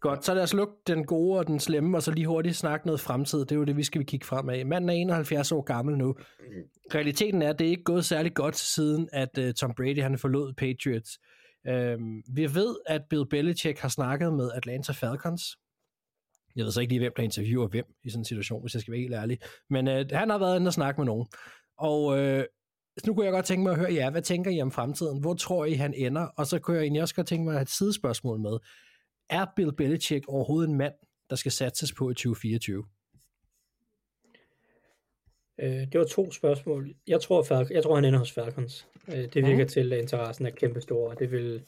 [0.00, 2.86] Godt, så lad os lukke den gode og den slemme, og så lige hurtigt snakke
[2.86, 3.38] noget fremtid.
[3.40, 4.64] Det er jo det, vi skal kigge fremad.
[4.64, 6.14] Manden er 71 år gammel nu.
[6.94, 10.18] Realiteten er, at det er ikke gået særlig godt siden, at uh, Tom Brady han
[10.18, 11.18] forlod Patriots.
[11.66, 15.42] Øhm, vi ved, at Bill Belichick har snakket med Atlanta Falcons.
[16.56, 18.80] Jeg ved så ikke lige, hvem der interviewer hvem i sådan en situation, hvis jeg
[18.80, 19.38] skal være helt ærlig.
[19.70, 21.26] Men øh, han har været inde og snakke med nogen.
[21.78, 22.44] Og øh,
[23.06, 25.20] nu kunne jeg godt tænke mig at høre jer, hvad tænker I om fremtiden?
[25.20, 26.22] Hvor tror I, han ender?
[26.22, 28.58] Og så kunne jeg egentlig også godt tænke mig at have et sidespørgsmål med.
[29.30, 30.94] Er Bill Belichick overhovedet en mand,
[31.30, 32.84] der skal satses på i 2024?
[35.60, 36.94] Øh, det var to spørgsmål.
[37.06, 38.86] Jeg tror, Falcon, jeg tror han ender hos Falcons.
[39.08, 39.68] Øh, det virker Mhm.
[39.68, 41.62] til, at interessen er kæmpestor, og det vil...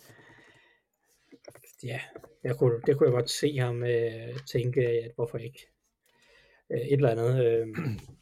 [1.84, 2.00] Ja,
[2.44, 5.66] jeg kunne, det kunne jeg godt se ham øh, tænke, at hvorfor ikke?
[6.72, 7.44] Øh, et eller andet.
[7.44, 7.66] Øh,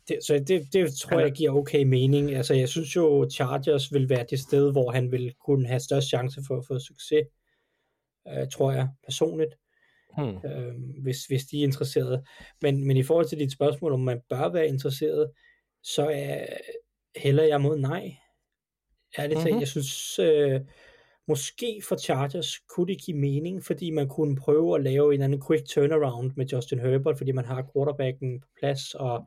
[0.09, 2.35] det, så det, det tror jeg giver okay mening.
[2.35, 6.09] Altså, jeg synes jo, Chargers vil være det sted, hvor han vil kunne have størst
[6.09, 7.23] chance for at få succes.
[8.29, 9.55] Øh, tror jeg personligt
[10.17, 10.37] Hmm.
[10.51, 12.25] øh, hvis, hvis de er interesserede.
[12.63, 15.31] Men, men i forhold til dit spørgsmål, om man bør være interesseret,
[15.83, 16.47] så er,
[17.17, 18.17] hælder jeg mod nej.
[19.19, 19.61] Ærligt talt, Mhm.
[19.61, 20.61] jeg synes, øh,
[21.29, 25.43] måske for Chargers kunne det give mening, fordi man kunne prøve at lave en anden
[25.47, 29.27] quick turnaround med Justin Herbert, fordi man har quarterbacken på plads, og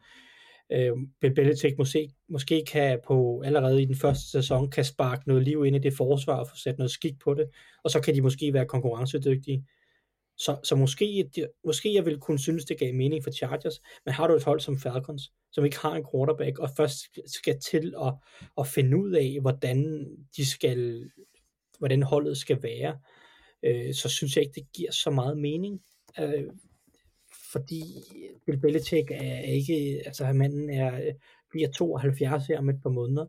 [0.71, 5.65] øh, Belichick måske, måske kan på allerede i den første sæson kan sparke noget liv
[5.65, 7.49] ind i det forsvar og få sat noget skik på det,
[7.83, 9.65] og så kan de måske være konkurrencedygtige.
[10.37, 11.29] Så, så måske,
[11.65, 14.59] måske jeg vil kunne synes, det gav mening for Chargers, men har du et hold
[14.59, 18.13] som Falcons, som ikke har en quarterback, og først skal til at,
[18.57, 21.09] at finde ud af, hvordan de skal,
[21.79, 22.99] hvordan holdet skal være,
[23.63, 25.81] øh, så synes jeg ikke, det giver så meget mening.
[26.19, 26.43] Øh,
[27.51, 27.83] fordi
[28.45, 31.11] Bill Belichick er ikke, altså manden er,
[31.49, 33.25] bliver 72 her om et par måneder.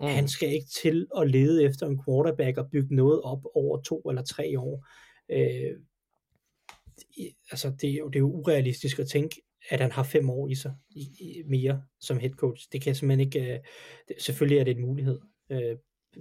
[0.00, 0.06] Mm.
[0.06, 4.00] Han skal ikke til at lede efter en quarterback og bygge noget op over to
[4.00, 4.86] eller tre år.
[5.28, 5.72] Øh,
[7.50, 10.48] altså det, er jo, det er jo urealistisk at tænke, at han har fem år
[10.48, 12.68] i sig i, i, mere som head coach.
[12.72, 13.58] Det kan jeg simpelthen ikke, øh,
[14.08, 15.20] det, selvfølgelig er det en mulighed.
[15.50, 15.76] Øh,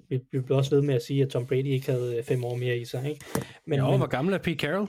[0.10, 2.43] vi, vi bliver også ved med at sige, at Tom Brady ikke havde øh, fem
[2.45, 3.10] år mere i sig.
[3.10, 3.25] Ikke?
[3.65, 4.88] Men, jo, hvor gammel er Pete Carroll?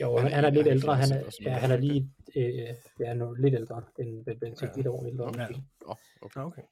[0.00, 0.96] Jo, han, Han er han lidt ældre.
[0.96, 1.60] Han 71 er, ja, noget.
[1.60, 4.76] han er lige øh, ja, nu, lidt ældre end Ben Benedict.
[4.76, 5.32] Lidt over ældre.
[5.38, 5.46] Ja.
[6.22, 6.40] okay.
[6.40, 6.62] Okay.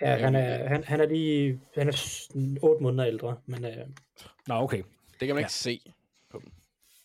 [0.00, 2.30] Ja, han er, han, han er lige han er s-
[2.62, 3.76] otte måneder ældre, men øh,
[4.46, 4.82] Nå, okay.
[5.20, 5.38] Det kan man Ja.
[5.38, 5.80] ikke se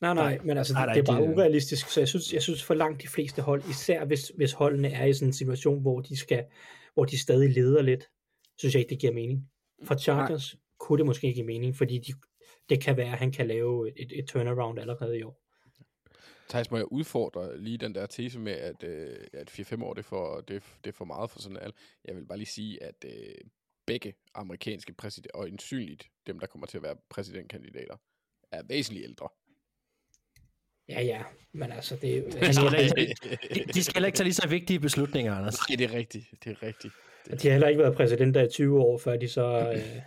[0.01, 2.33] nej, nej, men altså, Nej, det, nej, det er bare det- urealistisk, så jeg synes,
[2.33, 5.33] jeg synes for langt de fleste hold, især hvis, hvis holdene er i sådan en
[5.33, 6.45] situation, hvor de skal,
[6.93, 8.09] hvor de stadig leder lidt,
[8.57, 9.49] synes jeg ikke, det giver mening.
[9.83, 10.59] For Chargers nej.
[10.79, 12.13] kunne det måske give mening, fordi de,
[12.69, 15.41] det kan være, at han kan lave et, et, turnaround allerede i år.
[16.49, 19.99] Thijs, må jeg udfordre lige den der tese med, at, øh, at 4-5 år, det
[19.99, 21.75] er, for, det, er, det er for meget for sådan en alder.
[22.05, 23.11] Jeg vil bare lige sige, at øh,
[23.87, 27.95] begge amerikanske præsidenter, og ensynligt dem, der kommer til at være præsidentkandidater,
[28.51, 29.29] er væsentligt ældre.
[30.89, 31.21] Ja, ja,
[31.53, 32.23] men altså, det er jo...
[32.25, 33.15] De skal, heller ikke,
[33.55, 35.69] de, de skal heller ikke tage lige så vigtige beslutninger, Anders.
[35.69, 36.25] Nej, det er rigtigt.
[36.43, 36.93] Det er rigtigt.
[37.41, 40.01] De har heller ikke været præsidenter i 20 år, før de så øh,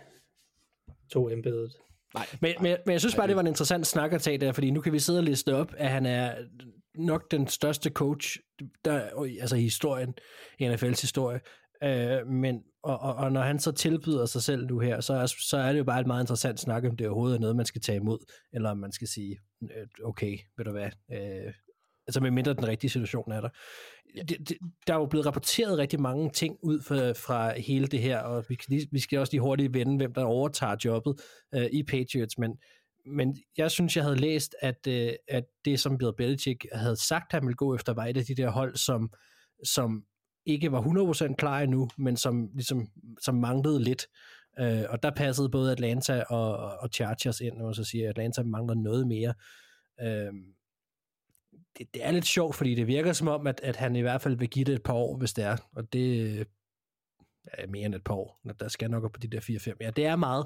[1.11, 1.73] tog embedet.
[2.13, 4.51] Nej, Men, men, men jeg synes bare, det var en interessant snak at tage der,
[4.51, 6.35] fordi nu kan vi sidde og liste op, at han er
[6.95, 8.39] nok den største coach,
[8.85, 10.13] der, altså i historien,
[10.59, 11.39] i NFL's historie.
[11.83, 15.25] Øh, men, og, og, og når han så tilbyder sig selv nu her, så er,
[15.25, 17.65] så er det jo bare et meget interessant snak, om det overhovedet er noget, man
[17.65, 18.19] skal tage imod,
[18.53, 21.53] eller om man skal sige, øh, okay, ved du hvad, øh,
[22.07, 23.49] altså med mindre den rigtige situation er der.
[24.27, 28.01] Det, det, der er jo blevet rapporteret rigtig mange ting ud fra, fra hele det
[28.01, 31.21] her, og vi, kan lige, vi skal også lige hurtigt vende, hvem der overtager jobbet
[31.55, 32.57] øh, i Patriots, men,
[33.05, 37.31] men jeg synes, jeg havde læst, at, øh, at det, som Bill Belichick havde sagt,
[37.31, 39.13] han ville gå efter, var et af de der hold, som,
[39.63, 40.03] som
[40.45, 40.81] ikke var
[41.31, 42.87] 100% klar endnu, men som, ligesom,
[43.21, 44.07] som manglede lidt.
[44.59, 48.43] Øh, og der passede både Atlanta og, og Chargers ind, og så siger, at Atlanta
[48.43, 49.33] mangler noget mere.
[50.01, 50.33] Øh,
[51.77, 54.21] det, det er lidt sjovt, fordi det virker som om, at, at han i hvert
[54.21, 55.57] fald vil give det et par år, hvis det er.
[55.75, 56.39] Og det
[57.45, 58.39] er mere end et par år.
[58.59, 59.77] Der skal nok op på de der 4-5.
[59.81, 60.45] Ja, det er meget.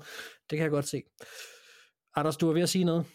[0.49, 1.03] Det kan jeg godt se.
[2.15, 3.05] Anders, du er ved at sige noget?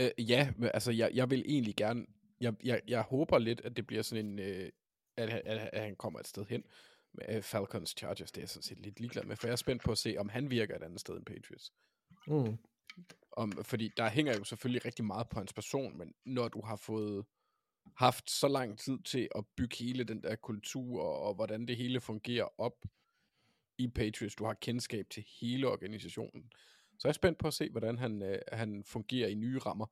[0.00, 2.06] Øh, ja, altså jeg, jeg vil egentlig gerne,
[2.40, 4.70] jeg, jeg, jeg håber lidt, at det bliver sådan en, øh,
[5.16, 6.64] at, han- at, at han kommer et sted hen.
[7.12, 9.56] Med øh, Falcons Chargers, det er jeg sådan set lidt ligeglad med, for jeg er
[9.56, 11.72] spændt på at se, om han virker et andet sted end Patriots.
[12.26, 12.58] Mm.
[13.32, 16.76] Om, fordi der hænger jo selvfølgelig rigtig meget på hans person, men når du har
[16.76, 17.24] fået
[17.96, 21.76] haft så lang tid til at bygge hele den der kultur, og, og hvordan det
[21.76, 22.84] hele fungerer op
[23.78, 26.52] i Patriots, du har kendskab til hele organisationen,
[26.98, 29.86] så er jeg spændt på at se, hvordan han, øh, han fungerer i nye rammer.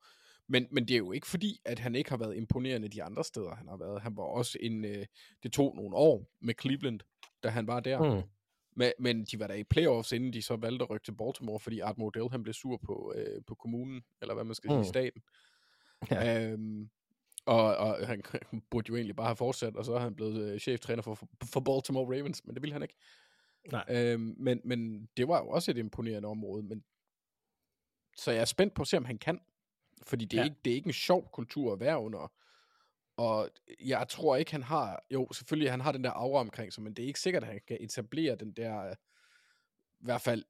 [0.48, 3.24] Men, men det er jo ikke fordi, at han ikke har været imponerende de andre
[3.24, 4.02] steder, han har været.
[4.02, 5.07] Han var også en, øh,
[5.42, 7.00] det tog nogle år med Cleveland,
[7.42, 8.14] da han var der.
[8.14, 8.22] Mm.
[8.76, 11.61] Men, men de var der i playoffs, inden de så valgte at rykke til Baltimore,
[11.61, 14.83] fordi Art Modell han blev sur på, øh, på kommunen, eller hvad man skal Mm.
[14.83, 15.22] sige, staten.
[16.11, 16.50] Ja.
[16.50, 16.90] Øhm,
[17.46, 18.22] og, og han
[18.70, 21.18] burde jo egentlig bare have fortsat, og så er han blevet øh, cheftræner for,
[21.52, 22.94] for Baltimore Ravens, men det ville han ikke.
[23.72, 23.85] Nej.
[23.90, 26.85] Øhm, men, men det var jo også et imponerende område, men
[28.16, 29.40] så jeg er spændt på at se, om han kan.
[30.02, 30.44] Fordi det er, Ja.
[30.44, 32.33] ikke, det er ikke en sjov kultur at være under.
[33.16, 35.04] Og jeg tror ikke, han har...
[35.11, 37.48] Jo, selvfølgelig, han har den der aura omkring sig, men det er ikke sikkert, at
[37.48, 38.80] han kan etablere den der...
[38.87, 38.96] øh,
[40.00, 40.44] I hvert fald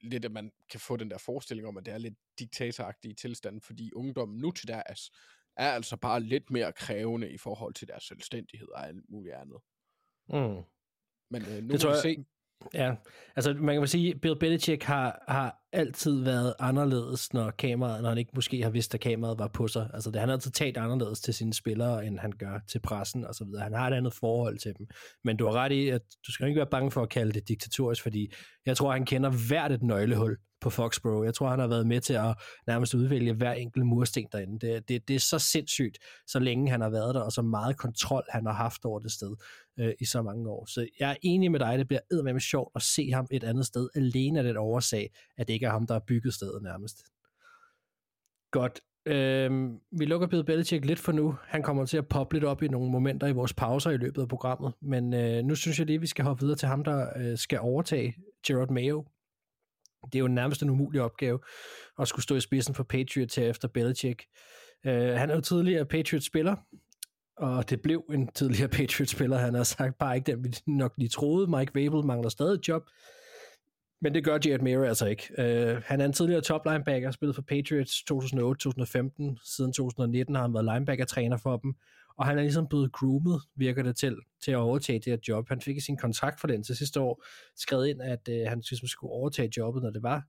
[0.00, 3.60] lidt, at man kan få den der forestilling om, at det er lidt diktatoragtige tilstand,
[3.60, 5.10] fordi ungdommen nu til deres
[5.56, 9.58] er altså bare lidt mere krævende i forhold til deres selvstændighed og alt muligt andet.
[10.28, 10.62] Mm.
[11.30, 12.24] Men øh, nu Det tror må vi jeg- se.
[12.74, 12.94] Ja,
[13.36, 18.08] altså man kan vel sige, Bill Belichick har, har altid været anderledes, når kameraet, når
[18.08, 19.90] han ikke måske har vidst, at kameraet var på sig.
[19.94, 23.24] Altså det, han har altid talt anderledes til sine spillere, end han gør til pressen
[23.24, 23.62] og så videre.
[23.62, 24.86] Han har et andet forhold til dem.
[25.24, 27.48] Men du har ret i, at du skal ikke være bange for at kalde det
[27.48, 28.32] diktatorisk, fordi
[28.66, 31.26] jeg tror, han kender hvert et nøglehul på Foxborough.
[31.26, 32.34] Jeg tror, han har været med til at
[32.66, 34.66] nærmest udvælge hver enkelt mursten derinde.
[34.66, 37.76] Det, det, det er så sindssygt, så længe han har været der, og så meget
[37.76, 39.36] kontrol han har haft over det sted
[39.80, 40.66] øh, i så mange år.
[40.66, 43.66] Så jeg er enig med dig, det bliver eddermame sjovt at se ham et andet
[43.66, 47.04] sted, alene af den oversag, at det ikke er ham, der har bygget stedet nærmest.
[48.50, 48.80] Godt.
[49.06, 51.34] Øhm, vi lukker Bill Belichick lidt for nu.
[51.42, 54.22] Han kommer til at poppe lidt op i nogle momenter i vores pauser i løbet
[54.22, 57.06] af programmet, men øh, nu synes jeg lige, vi skal hoppe videre til ham, der
[57.16, 58.14] øh, skal overtage
[58.46, 59.04] Gerard Mayo.
[60.12, 61.38] Det er jo nærmest en umulig opgave
[61.98, 64.24] at skulle stå i spidsen for Patriots her efter Belichick.
[64.86, 66.56] Uh, han er jo tidligere Patriots-spiller,
[67.36, 69.36] og det blev en tidligere Patriots-spiller.
[69.36, 71.46] Han har sagt bare ikke den, vi nok lige troede.
[71.46, 72.82] Mike Vrabel mangler stadig et job.
[74.02, 75.28] Men det gør Jared Mayer altså ikke.
[75.38, 79.54] Uh, han er en tidligere top linebacker, spillet for Patriots 2008-2015.
[79.56, 81.74] Siden 2019 har han været linebacker-træner for dem.
[82.16, 85.48] Og han er ligesom blevet groomet, virker det til, til at overtage det her job.
[85.48, 87.24] Han fik i sin kontrakt for den til sidste år
[87.56, 90.22] skrevet ind, at øh, han ligesom skulle overtage jobbet, når det var.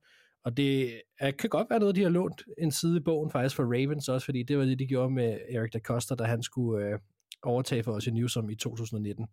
[0.43, 3.56] Og det er, kan godt være noget, de har lånt en side i bogen faktisk
[3.56, 6.43] for Ravens også, fordi det var det, de gjorde med Eric da Costa, da han
[6.43, 7.00] skulle øh,
[7.43, 9.28] overtage for os i Newsom i 2019.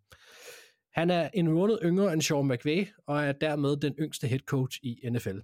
[0.92, 4.78] Han er en måned yngre end Sean McVay, og er dermed den yngste head coach
[4.82, 5.38] i NFL.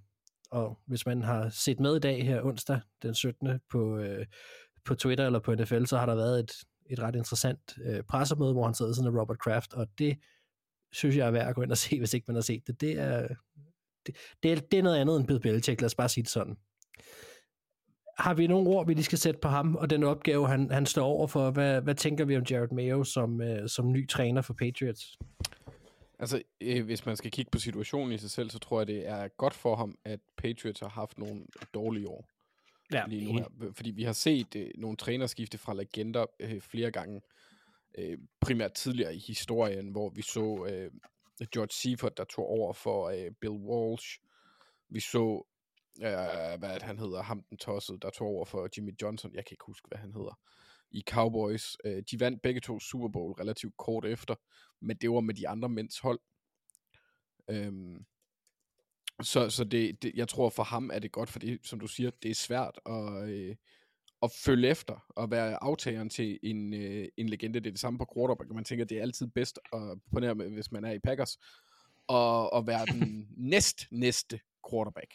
[0.50, 3.60] og hvis man har set med i dag her onsdag den 17.
[3.70, 4.26] på, øh,
[4.84, 6.52] på Twitter eller på NFL, så har der været et,
[6.88, 10.18] et ret interessant øh, pressemøde, hvor han sidder sådan med Robert Kraft, og det
[10.92, 12.80] synes jeg er værd at gå ind og se, hvis ikke man har set det.
[12.80, 13.28] Det er,
[14.06, 16.30] det, det er, det er noget andet end Bill Belichick, lad os bare sige det
[16.30, 16.56] sådan.
[18.18, 20.86] Har vi nogle ord, vi lige skal sætte på ham, og den opgave, han, han
[20.86, 21.50] står over for?
[21.50, 25.18] Hvad, hvad tænker vi om Jared Mayo som, øh, som ny træner for Patriots?
[26.18, 29.08] Altså, øh, hvis man skal kigge på situationen i sig selv, så tror jeg, det
[29.08, 31.42] er godt for ham, at Patriots har haft nogle
[31.74, 32.28] dårlige år.
[32.92, 33.72] Ja, lige nu her.
[33.72, 37.20] Fordi vi har set øh, nogle trænerskifte fra legender øh, flere gange.
[37.98, 40.90] Øh, primært tidligere i historien, hvor vi så øh,
[41.46, 44.18] George Seifert, der tog over for øh, Bill Walsh.
[44.88, 45.46] Vi så,
[45.98, 49.34] øh, hvad han hedder, ham den tossede, der tog over for Jimmy Johnson.
[49.34, 50.38] Jeg kan ikke huske, hvad han hedder.
[50.90, 51.76] I Cowboys.
[51.84, 54.34] Øh, de vandt begge to Super Bowl relativt kort efter,
[54.80, 56.20] men det var med de andre mænds hold.
[57.50, 58.04] Øhm,
[59.22, 61.86] så så det, det, jeg tror for ham er det godt, for det, som du
[61.86, 63.56] siger, det er svært at, øh,
[64.22, 67.60] at følge efter og være aftageren til en, øh, en legende.
[67.60, 70.34] Det er det samme på quarterback, man tænker, det er altid bedst, at, på nær,
[70.34, 71.38] hvis man er i Packers,
[72.06, 75.14] og at være den næst næste quarterback.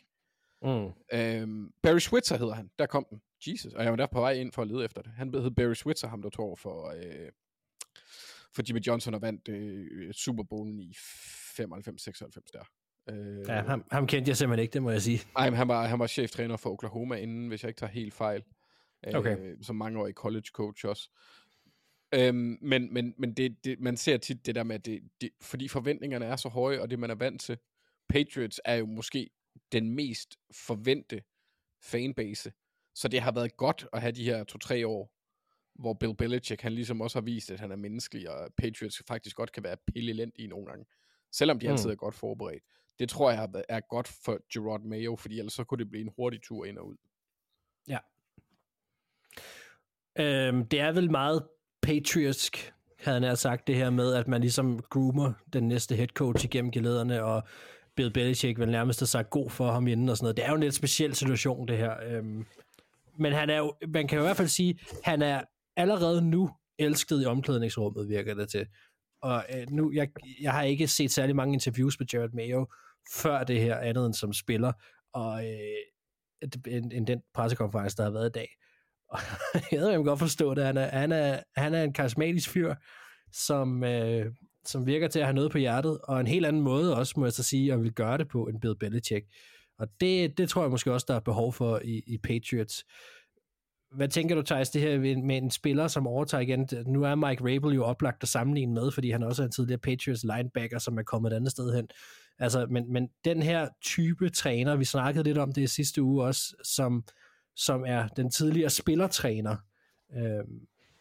[0.61, 0.91] Mm.
[1.13, 3.21] Øhm, Barry Switzer hedder han, der kom den.
[3.47, 5.11] Jesus, og jeg var der på vej ind for at lede efter det.
[5.11, 7.31] Han hed Barry Switzer, ham der tog over for, øh,
[8.55, 12.63] for Jimmy Johnson og vandt øh, Super Bowlen i 95-96 der.
[13.09, 15.21] Øh, ja, ham, ham kendte jeg simpelthen ikke, det må jeg sige.
[15.37, 18.43] Nej, han var, han var cheftræner for Oklahoma inden, hvis jeg ikke tager helt fejl.
[19.15, 19.37] Okay.
[19.37, 21.09] Øh, som mange år i college coach også.
[22.15, 25.29] Øhm, men men, men det, det, man ser tit det der med, at det, det,
[25.41, 27.57] fordi forventningerne er så høje, og det man er vant til.
[28.09, 29.29] Patriots er jo måske
[29.71, 31.21] den mest forvente
[31.81, 32.51] fanbase.
[32.95, 35.13] Så det har været godt at have de her to-tre år,
[35.81, 39.35] hvor Bill Belichick, han ligesom også har vist, at han er menneskelig, og Patriots faktisk
[39.35, 40.85] godt kan være pillelendige nogle gange.
[41.31, 41.71] Selvom de mm.
[41.71, 42.63] altid er godt forberedt.
[42.99, 46.11] Det tror jeg er godt for Gerard Mayo, fordi ellers så kunne det blive en
[46.15, 46.95] hurtig tur ind og ud.
[47.87, 47.97] Ja.
[50.19, 51.47] Øhm, det er vel meget
[51.81, 56.45] patriotsk, havde han sagt det her med, at man ligesom groomer den næste head coach
[56.45, 57.43] igennem gelederne, og
[57.95, 60.37] Bill Belichick vil nærmest have sagt god for ham inden og sådan noget.
[60.37, 61.95] Det er jo en lidt speciel situation, det her.
[62.03, 62.45] Øhm,
[63.19, 65.41] men han er jo, man kan jo i hvert fald sige, han er
[65.75, 68.67] allerede nu elsket i omklædningsrummet, virker det til.
[69.23, 70.09] Og øh, nu, jeg,
[70.41, 72.67] jeg har ikke set særlig mange interviews med Jared Mayo
[73.13, 74.71] før det her, andet end som spiller,
[75.13, 75.77] og øh,
[76.67, 78.49] end, end den pressekonference, der har været i dag.
[79.09, 79.19] Og
[79.71, 80.65] jeg ved, jeg kan godt forstå det.
[80.65, 82.75] Han er, han er, han er en karismatisk fyr,
[83.31, 84.25] som, øh,
[84.65, 87.25] som virker til at have noget på hjertet, og en helt anden måde også, må
[87.25, 89.25] jeg så sige, at vil gøre det på en Bill Belichick.
[89.79, 92.85] Og det, det tror jeg måske også, der er behov for i, i Patriots.
[93.95, 96.69] Hvad tænker du, Thijs, det her med en spiller, som overtager igen?
[96.85, 99.79] Nu er Mike Rabel jo oplagt at sammenligne med, fordi han også er en tidligere
[99.79, 101.87] Patriots linebacker, som er kommet et andet sted hen.
[102.39, 106.55] Altså, men, men den her type træner, vi snakkede lidt om det sidste uge også,
[106.63, 107.03] som,
[107.55, 109.55] som er den tidligere spillertræner.
[110.15, 110.43] Øh,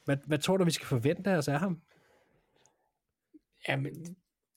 [0.05, 1.81] hvad, hvad tror du, vi skal forvente af os af ham?
[3.69, 4.17] Jamen,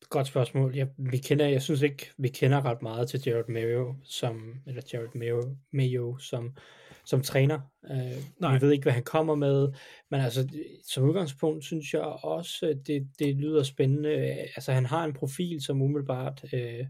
[0.10, 0.76] godt spørgsmål.
[0.76, 4.82] Jeg, vi kender, jeg synes ikke, vi kender ret meget til Jared Mayo som, eller
[4.94, 6.56] Jared Mayo, Mayo som,
[7.06, 7.60] som træner.
[7.92, 8.54] Øh, Nej.
[8.54, 9.68] Vi ved ikke, hvad han kommer med,
[10.12, 10.48] men altså,
[10.84, 14.10] som udgangspunkt synes jeg også, det, det lyder spændende.
[14.56, 16.86] Altså, han har en profil, som umiddelbart øh,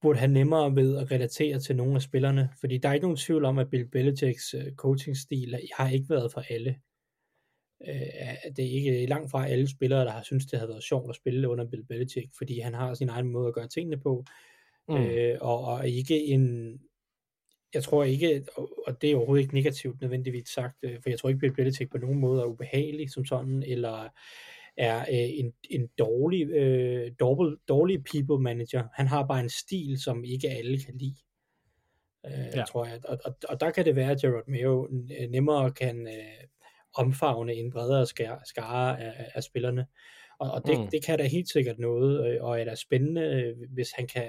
[0.00, 3.16] burde have nemmere ved at relatere til nogle af spillerne, fordi der er ikke nogen
[3.16, 6.76] tvivl om, at Bill Belichicks øh, coachingstil har ikke været for alle.
[7.88, 11.10] Øh, det er ikke langt fra alle spillere, der har synes det havde været sjovt
[11.10, 14.24] at spille under Bill Belichick, fordi han har sin egen måde at gøre tingene på,
[14.88, 14.96] mm.
[14.96, 16.78] øh, og, og ikke en,
[17.74, 18.44] jeg tror ikke,
[18.86, 21.90] og det er overhovedet ikke negativt nødvendigvis sagt, øh, for jeg tror ikke, Bill Belichick
[21.90, 24.08] på nogen måde er ubehagelig som sådan, eller
[24.76, 28.84] er øh, en, en dårlig, øh, dårlig, dårlig people manager.
[28.94, 31.16] Han har bare en stil, som ikke alle kan lide.
[32.26, 32.64] Øh, ja.
[32.64, 33.00] tror jeg.
[33.04, 34.88] Og, og, og der kan det være, at Gerard Mayo
[35.30, 36.44] nemmere kan øh,
[36.94, 39.86] omfavne en bredere skare, skare af, af spillerne.
[40.38, 40.86] Og, og det, mm.
[40.86, 44.28] det kan da helt sikkert noget, og er da spændende, hvis han kan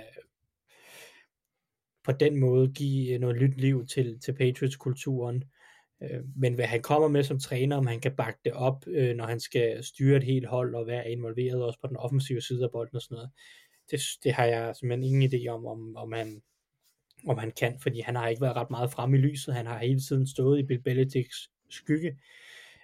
[2.04, 5.44] på den måde give noget nyt liv til, til Patriots-kulturen.
[6.04, 9.26] Øh, men hvad han kommer med som træner, om han kan bakke det op, når
[9.26, 12.72] han skal styre et helt hold og være involveret også på den offensive side af
[12.72, 13.30] bolden og sådan noget,
[13.92, 16.42] det, det har jeg simpelthen ingen idé om, om, om han
[17.28, 19.80] om han kan, fordi han har ikke været ret meget frem i lyset, han har
[19.80, 22.18] hele tiden stået i Bill Belichicks skygge,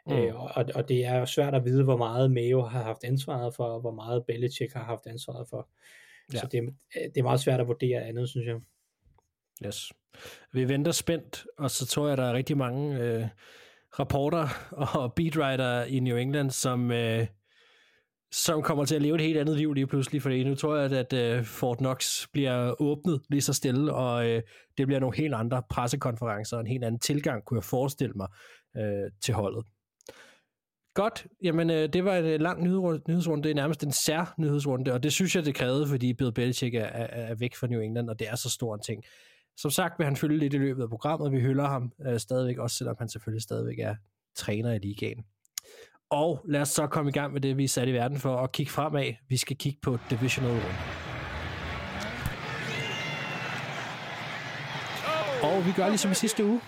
[0.07, 0.13] Mm.
[0.13, 3.55] Øh, og, og det er jo svært at vide, hvor meget Mayo har haft ansvaret
[3.55, 5.69] for, og hvor meget Belichick har haft ansvaret for.
[6.33, 6.39] Ja.
[6.39, 6.61] Så det,
[6.93, 8.55] det er meget svært at vurdere andet, synes jeg.
[9.65, 9.91] Yes.
[10.51, 13.27] Vi venter spændt, og så tror jeg, der er rigtig mange øh,
[13.99, 17.27] rapporter og beatwriter i New England, som, øh,
[18.31, 20.91] som kommer til at leve et helt andet liv lige pludselig, fordi nu tror jeg,
[20.91, 24.41] at, at Fort Knox bliver åbnet lige så stille, og øh,
[24.77, 28.27] det bliver nogle helt andre pressekonferencer og en helt anden tilgang, kunne jeg forestille mig,
[28.77, 29.65] øh, til holdet.
[30.93, 34.93] Godt, jamen øh, det var en øh, lang nyhedsrunde, det er nærmest en sær nyhedsrunde,
[34.93, 37.79] og det synes jeg, det krævede, fordi Bill Belichick er, er, er væk fra New
[37.79, 39.03] England, og det er så stor en ting.
[39.57, 42.57] Som sagt vil han følge lidt i løbet af programmet, vi hylder ham øh, stadigvæk,
[42.57, 43.95] også selvom han selvfølgelig stadigvæk er
[44.35, 45.25] træner i ligaen.
[46.09, 48.37] Og lad os så komme i gang med det, vi er sat i verden for
[48.37, 49.13] at kigge fremad.
[49.29, 51.05] Vi skal kigge på divisional Run.
[55.43, 56.61] Og vi gør ligesom i sidste uge.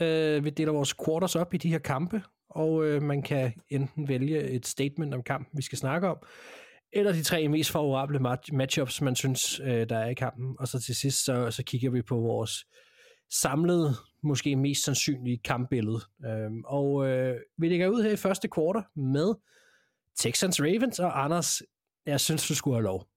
[0.00, 4.08] Øh, vi deler vores quarters op i de her kampe, og øh, man kan enten
[4.08, 6.16] vælge et statement om kampen, vi skal snakke om,
[6.92, 8.18] eller de tre mest favorable
[8.52, 10.56] matchups, man synes, øh, der er i kampen.
[10.58, 12.66] Og så til sidst, så, så kigger vi på vores
[13.30, 16.00] samlede, måske mest sandsynlige kampbillede.
[16.26, 19.34] Øhm, og øh, vi lægger ud her i første kvartal med
[20.18, 21.62] Texans Ravens, og Anders,
[22.06, 23.08] jeg synes, du skulle have lov.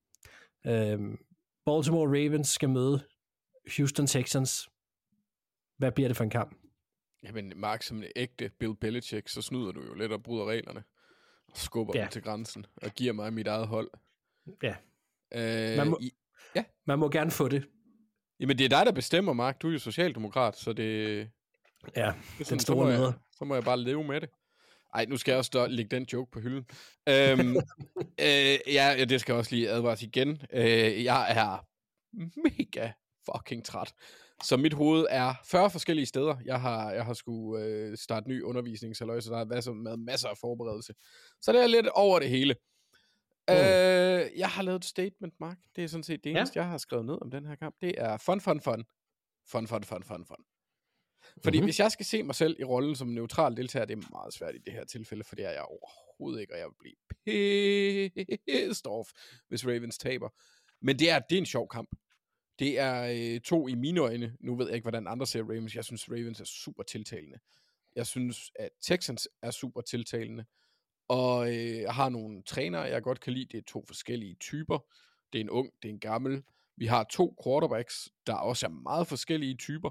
[0.68, 1.18] Øhm,
[1.66, 3.04] Baltimore Ravens skal møde
[3.78, 4.70] Houston Texans.
[5.78, 6.56] Hvad bliver det for en kamp?
[7.24, 10.84] Jamen, Mark, som en ægte Bill Belichick, så snyder du jo lidt og bryder reglerne.
[11.54, 12.00] Skubber Ja.
[12.00, 12.06] ja.
[12.06, 13.90] dem til grænsen og giver mig mit eget hold.
[14.64, 14.76] Ja,
[15.36, 16.12] Øh, Man må- i,
[16.86, 17.68] man må gerne få det.
[18.40, 19.62] jamen, det er dig, der bestemmer, Mark.
[19.62, 20.78] Du er jo socialdemokrat, så det,
[21.86, 24.22] det Ja, er den sådan, så, store må jeg, så må jeg bare leve med
[24.22, 24.30] det.
[24.94, 26.66] Ej, nu skal jeg også lægge den joke på hylden.
[27.10, 27.56] Øhm,
[28.26, 30.42] øh, ja, ja, det skal også lige advares igen.
[30.54, 31.66] Øh, jeg er
[32.60, 32.92] mega
[33.32, 33.94] fucking træt.
[34.44, 36.36] Så mit hoved er 40 forskellige steder.
[36.46, 40.38] Jeg har, jeg har skulle øh, starte ny undervisning, så der har været masser af
[40.38, 40.94] forberedelse.
[41.42, 42.56] Så det er lidt over det hele.
[43.48, 43.54] Mm.
[43.56, 45.58] Øh, jeg har lavet et statement, Mark.
[45.76, 46.38] Det er sådan set det Ja.
[46.38, 47.76] eneste, jeg har skrevet ned om den her kamp.
[47.82, 48.84] Det er fun, fun, fun.
[49.52, 50.36] Fun, fun, fun, fun, fun.
[51.44, 51.62] Fordi Mhm.
[51.62, 51.66] mm-hmm.
[51.68, 54.56] hvis jeg skal se mig selv i rollen som neutral deltager, det er meget svært
[54.56, 56.96] i det her tilfælde, for det er jeg overhovedet ikke, og jeg vil blive
[58.48, 59.10] pissed off,
[59.48, 60.30] hvis Ravens taber.
[60.82, 61.90] Men det er, det er en sjov kamp.
[62.64, 64.38] Det er øh, to i mine øjne.
[64.40, 65.76] Nu ved jeg ikke, hvordan andre ser Ravens.
[65.76, 67.40] Jeg synes, Ravens er super tiltalende.
[67.96, 70.46] Jeg synes, at Texans er super tiltalende.
[71.08, 73.46] Og øh, har nogle trænere, jeg godt kan lide.
[73.46, 74.86] Det er to forskellige typer.
[75.34, 76.44] Det er en ung, det er en gammel.
[76.78, 79.90] Vi har to quarterbacks, der også er meget forskellige typer.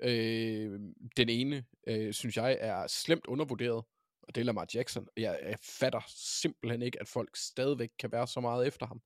[0.00, 0.80] Øh,
[1.16, 3.84] den ene, øh, synes jeg, er slemt undervurderet,
[4.22, 5.06] og det er Lamar Jackson.
[5.16, 9.02] Jeg, jeg fatter simpelthen ikke, at folk stadigvæk kan være så meget efter ham.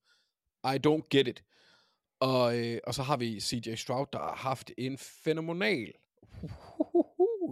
[0.75, 1.45] I don't get it.
[2.23, 5.93] Og, øh, og så har vi CJ Stroud, der har haft en fænomenal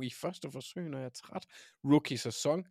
[0.02, 1.46] i første forsøg, når jeg er træt,
[1.84, 2.64] rookie-sæson.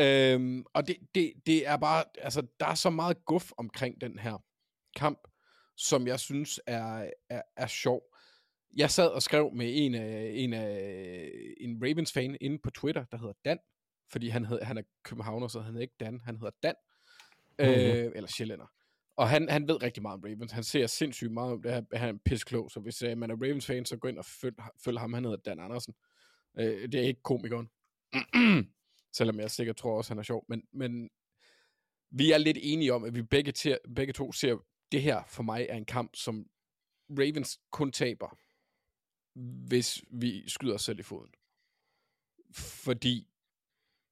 [0.00, 4.18] Øhm, og det, det, det er bare, altså, der er så meget guf omkring den
[4.18, 4.44] her
[4.96, 5.28] kamp,
[5.76, 8.02] som jeg synes er, er, er sjov.
[8.76, 11.30] Jeg sad og skrev med en af, en af
[11.60, 13.58] en Ravens-fan inde på Twitter, der hedder Dan,
[14.10, 16.74] fordi han, hed, han er københavner, så han hedder ikke Dan, han hedder Dan,
[17.58, 17.68] Mhm.
[17.68, 18.66] øh, eller sjællænder.
[19.18, 20.52] Og han, han ved rigtig meget om Ravens.
[20.52, 21.82] Han ser sindssygt meget om det her.
[21.98, 24.54] Han er pisklog, så hvis uh, man er Ravens-fan, så gå ind og følg,
[24.84, 25.12] følg ham.
[25.12, 25.94] Han hedder Dan Andersen.
[26.54, 27.70] Uh, det er ikke komikeren.
[29.18, 30.44] Selvom jeg sikkert tror også, han er sjov.
[30.48, 31.10] Men, men
[32.10, 34.56] vi er lidt enige om, at vi begge, til, begge to ser,
[34.92, 36.46] det her for mig er en kamp, som
[37.10, 38.38] Ravens kun taber,
[39.68, 41.32] hvis vi skyder os selv i foden.
[42.54, 43.28] Fordi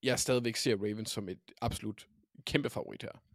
[0.02, 2.08] jeg stadigvæk ser Ravens som et absolut
[2.46, 3.25] kæmpe favorit her.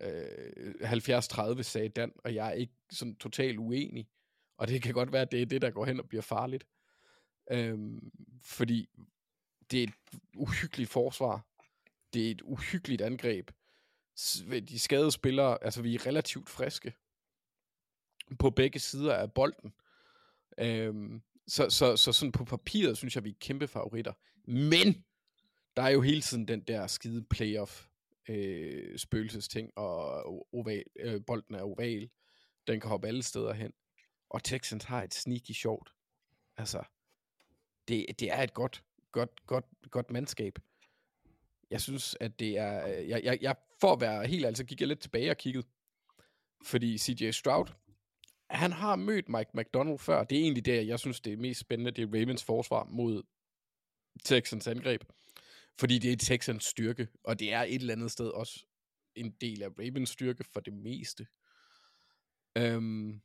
[0.00, 4.08] Øh, 70-30 sagde Dan, og jeg er ikke sådan totalt uenig.
[4.56, 6.66] Og det kan godt være, at det er det, der går hen og bliver farligt.
[7.50, 8.10] Øhm,
[8.42, 8.88] fordi
[9.70, 9.94] det er et
[10.36, 11.46] uhyggeligt forsvar.
[12.14, 13.50] Det er et uhyggeligt angreb.
[14.68, 16.94] De skadede spillere, altså vi er relativt friske
[18.38, 19.74] på begge sider af bolden.
[20.58, 24.12] Øhm, så, så, så sådan på papiret synes jeg, vi er kæmpe favoritter.
[24.50, 25.04] Men
[25.76, 27.86] der er jo hele tiden den der skide playoff
[28.28, 32.10] øh, spøgelsesting, og oval, øh, bolden er oval.
[32.66, 33.72] Den kan hoppe alle steder hen.
[34.30, 35.90] Og Texans har et sneaky sjovt.
[36.56, 36.82] Altså,
[37.88, 40.58] det, det er et godt, godt, godt, godt mandskab.
[41.70, 42.88] Jeg synes, at det er...
[42.88, 45.66] Øh, jeg, jeg, jeg, for at være helt altså gik jeg lidt tilbage og kiggede.
[46.62, 47.66] Fordi CJ Stroud,
[48.50, 50.24] han har mødt Mike McDonald før.
[50.24, 51.90] Det er egentlig det, jeg synes, det er mest spændende.
[51.90, 53.22] Det er Ravens forsvar mod
[54.24, 55.04] Texans angreb.
[55.78, 58.66] Fordi det er Texans styrke, og det er et eller andet sted også
[59.14, 61.26] en del af Ravens styrke for det meste.
[62.56, 63.20] Øhm,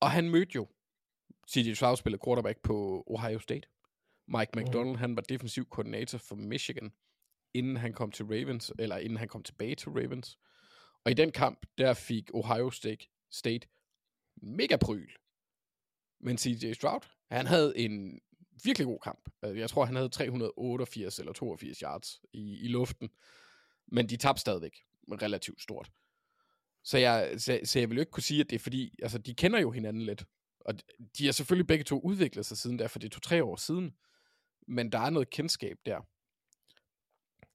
[0.00, 0.68] og han mødte jo
[1.50, 1.74] C.J.
[1.74, 3.68] Stroud spiller quarterback på Ohio State.
[4.28, 6.92] Mike McDonald, han var defensiv koordinator for Michigan,
[7.54, 10.38] inden han kom til Ravens, eller inden han kom tilbage til Ravens.
[11.04, 13.68] Og i den kamp, der fik Ohio State, State
[14.36, 15.08] mega pryl.
[16.20, 16.72] Men C.J.
[16.72, 18.20] Stroud, han havde en
[18.64, 19.30] virkelig god kamp.
[19.44, 23.10] Øh, jeg tror, han havde 388 eller 82 yards i, i luften.
[23.86, 24.76] Men de tabte stadigvæk
[25.22, 25.90] relativt stort.
[26.84, 29.18] Så jeg, så, så jeg vil jo ikke kunne sige, at det er fordi, altså
[29.18, 30.24] de kender jo hinanden lidt.
[30.60, 30.74] Og
[31.18, 33.94] de har selvfølgelig begge to udviklet sig siden der, for det er to-tre år siden.
[34.66, 36.00] Men der er noget kendskab der.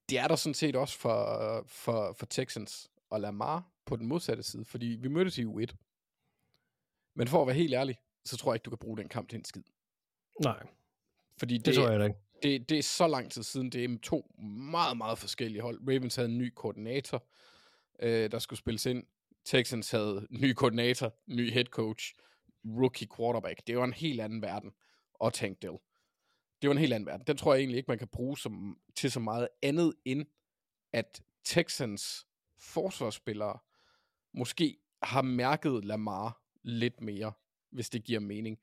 [0.08, 4.42] Det er der sådan set også for, for, for Texans og Lamar på den modsatte
[4.42, 5.74] side, fordi vi mødtes i U1.
[7.14, 9.28] Men for at være helt ærlig, så tror jeg ikke, du kan bruge den kamp
[9.28, 9.62] til en skid.
[10.40, 10.66] Nej,
[11.38, 12.18] fordi det, det tror jeg da ikke.
[12.42, 13.70] det, det er så lang tid siden.
[13.70, 14.34] Det er to
[14.70, 15.80] meget, meget forskellige hold.
[15.88, 17.26] Ravens havde en ny koordinator,
[18.02, 19.04] øh, der skulle spilles ind.
[19.44, 22.14] Texans havde ny koordinator, ny head coach,
[22.64, 23.66] rookie quarterback.
[23.66, 24.70] Det var en helt anden verden.
[25.14, 25.76] Og Tank Dell.
[26.62, 27.26] Det var en helt anden verden.
[27.26, 30.26] Den tror jeg egentlig ikke, man kan bruge som, til så meget andet end,
[30.92, 32.26] at Texans
[32.58, 33.58] forsvarsspillere
[34.34, 37.32] måske har mærket Lamar lidt mere,
[37.70, 38.58] hvis det giver mening.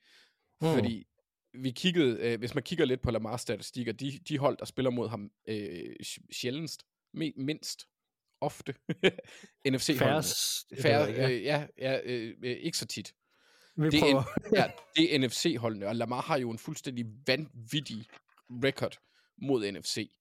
[0.61, 0.73] Mm.
[0.73, 1.07] Fordi
[1.53, 4.91] vi kiggede, øh, hvis man kigger lidt på Lamars statistikker, de, de hold, der spiller
[4.91, 6.77] mod ham øh, sj- sjældent,
[7.13, 7.87] me, mindst,
[8.41, 8.75] ofte,
[9.69, 9.99] NFC-holdene.
[9.99, 13.13] Færres, Færre, øh, ja, ja øh, øh, ikke så tit.
[13.75, 14.23] Vi Det er,
[14.55, 18.05] ja, det er NFC-holdene, og Lamar har jo en fuldstændig vanvittig
[18.49, 18.97] record
[19.37, 20.11] mod NFC.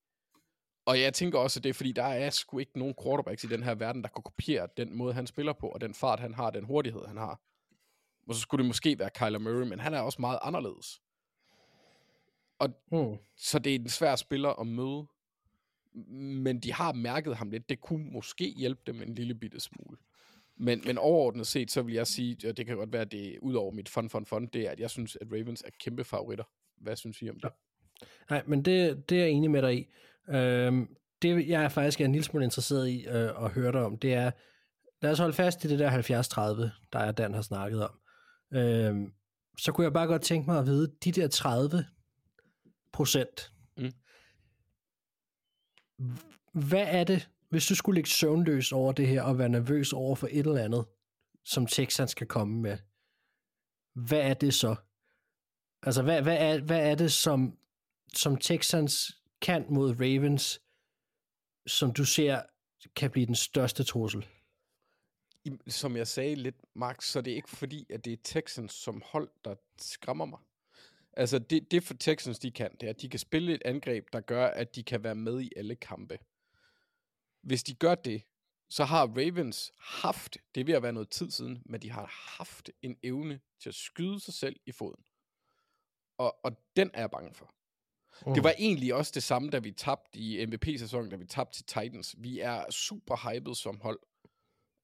[0.86, 3.46] Og jeg tænker også, at det er fordi, der er sgu ikke nogen quarterbacks i
[3.46, 6.34] den her verden, der kan kopiere den måde, han spiller på, og den fart, han
[6.34, 7.40] har, den hurtighed, han har.
[8.28, 11.00] Og så skulle det måske være Kyler Murray, men han er også meget anderledes.
[12.66, 13.16] Mm.
[13.36, 15.06] Så det er en svær spiller at møde.
[16.16, 17.68] Men de har mærket ham lidt.
[17.68, 19.96] Det kunne måske hjælpe dem en lille bitte smule.
[20.56, 23.38] Men, men overordnet set, så vil jeg sige, og det kan godt være, at det
[23.42, 26.04] ud over mit fun, fun, fun, det er, at jeg synes, at Ravens er kæmpe
[26.04, 26.44] favoritter.
[26.76, 27.50] Hvad synes I om det?
[28.30, 29.86] Nej, men det, det er jeg enig med dig i.
[30.28, 33.98] Øhm, det, jeg er faktisk en lille smule interesseret i øh, at høre dig om,
[33.98, 34.30] det er,
[35.02, 37.98] lad os holde fast i det der 70-30, der er Dan har snakket om.
[38.52, 39.12] Øhm,
[39.58, 41.84] så kunne jeg bare godt tænke mig at vide, de der 30
[42.92, 43.92] procent, Mm.
[46.52, 50.16] hvad er det, hvis du skulle ligge søvnløs over det her, og være nervøs over
[50.16, 50.86] for et eller andet,
[51.44, 52.78] som Texans skal komme med,
[53.94, 54.76] hvad er det så?
[55.82, 57.58] Altså, hvad, hvad, er, hvad er det, som,
[58.14, 60.60] som Texans kan mod Ravens,
[61.66, 62.42] som du ser
[62.96, 64.26] kan blive den største trussel?
[65.68, 69.02] Som jeg sagde lidt, Max, så er det ikke fordi, at det er Texans som
[69.06, 70.38] hold, der skræmmer mig.
[71.12, 74.04] Altså, det, det for Texans, de kan, det er, at de kan spille et angreb,
[74.12, 76.18] der gør, at de kan være med i alle kampe.
[77.42, 78.22] Hvis de gør det,
[78.68, 82.70] så har Ravens haft, det ved at være noget tid siden, men de har haft
[82.82, 85.04] en evne til at skyde sig selv i foden.
[86.18, 87.54] Og, og den er jeg bange for.
[88.26, 88.34] Mm.
[88.34, 91.66] Det var egentlig også det samme, da vi tabte i MVP-sæsonen, da vi tabte til
[91.66, 92.14] Titans.
[92.18, 94.00] Vi er super hyped som hold.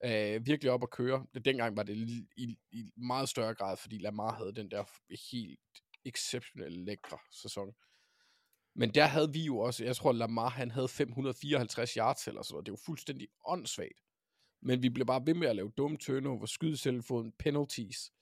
[0.04, 1.26] Øh, virkelig op at køre.
[1.34, 1.96] Det, dengang var det
[2.36, 4.84] i, i meget større grad, fordi Lamar havde den der
[5.32, 5.60] helt
[6.06, 7.74] exceptionelle lækre sæson.
[8.74, 12.54] Men der havde vi jo også, jeg tror Lamar han havde 554 yards eller sådan
[12.54, 12.66] noget.
[12.66, 14.00] Det var fuldstændig åndssvagt.
[14.62, 18.12] Men vi blev bare ved med at lave dumme turnover, skyde selv foden, penalties.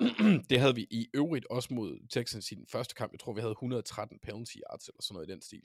[0.50, 3.12] det havde vi i øvrigt også mod Texans i den første kamp.
[3.12, 5.62] Jeg tror, vi havde 113 penalty yards eller sådan noget i den stil.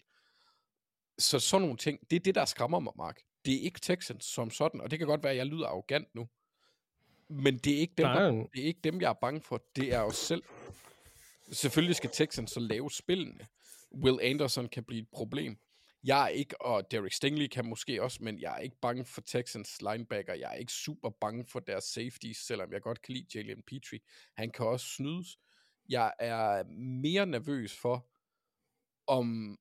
[1.18, 3.22] Så sådan nogle ting, det er det, der skræmmer mig, Mark.
[3.46, 6.16] Det er ikke Texans som sådan, og det kan godt være, at jeg lyder arrogant
[6.16, 6.28] nu.
[7.30, 9.64] Men det er ikke dem, Der er det er ikke dem jeg er bange for.
[9.76, 10.44] Det er os selv.
[11.52, 13.48] Selvfølgelig skal Texans så lave spillene.
[14.04, 15.58] Will Anderson kan blive et problem.
[16.04, 19.22] Jeg er ikke, og Derek Stingley kan måske også, men jeg er ikke bange for
[19.22, 20.34] Texans linebacker.
[20.34, 24.00] Jeg er ikke super bange for deres safeties, selvom jeg godt kan lide Jalen Petrie.
[24.38, 25.38] Han kan også snydes.
[25.90, 26.64] Jeg er
[27.02, 28.10] mere nervøs for,
[29.08, 29.58] om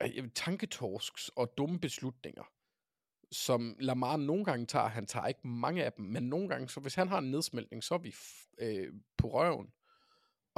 [0.00, 2.44] tanketorks tanketorsks og dumme beslutninger,
[3.32, 4.86] som Lamar nogle gange tager.
[4.86, 7.84] Han tager ikke mange af dem, men nogle gange, så hvis han har en nedsmeltning,
[7.84, 9.72] så er vi f- øh, på røven.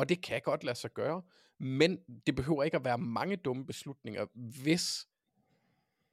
[0.00, 1.22] Og det kan godt lade sig gøre,
[1.58, 4.26] men det behøver ikke at være mange dumme beslutninger,
[4.62, 5.08] hvis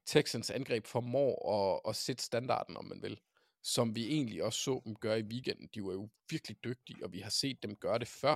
[0.05, 3.19] Texans angreb formår at, at sætte standarden, om man vil.
[3.63, 5.69] Som vi egentlig også så dem gøre i weekenden.
[5.75, 8.35] De var jo virkelig dygtige, og vi har set dem gøre det før,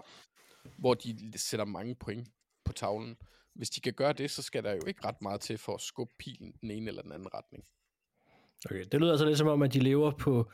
[0.78, 2.30] hvor de sætter mange point
[2.64, 3.18] på tavlen.
[3.54, 5.82] Hvis de kan gøre det, så skal der jo ikke ret meget til for at
[5.82, 7.66] skubbe pilen den ene eller den anden retning.
[8.66, 10.52] Okay, det lyder altså lidt som om, at de lever på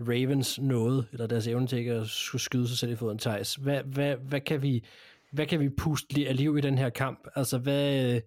[0.00, 3.54] Ravens noget, eller deres evne til ikke at skulle skyde sig selv i foden, Thijs.
[3.54, 4.84] Hvad, hvad, hvad, kan vi,
[5.32, 7.28] hvad kan vi puste af liv i den her kamp?
[7.36, 8.20] Altså, hvad,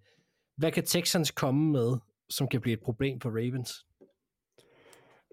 [0.55, 1.97] hvad kan Texans komme med,
[2.29, 3.85] som kan blive et problem for Ravens?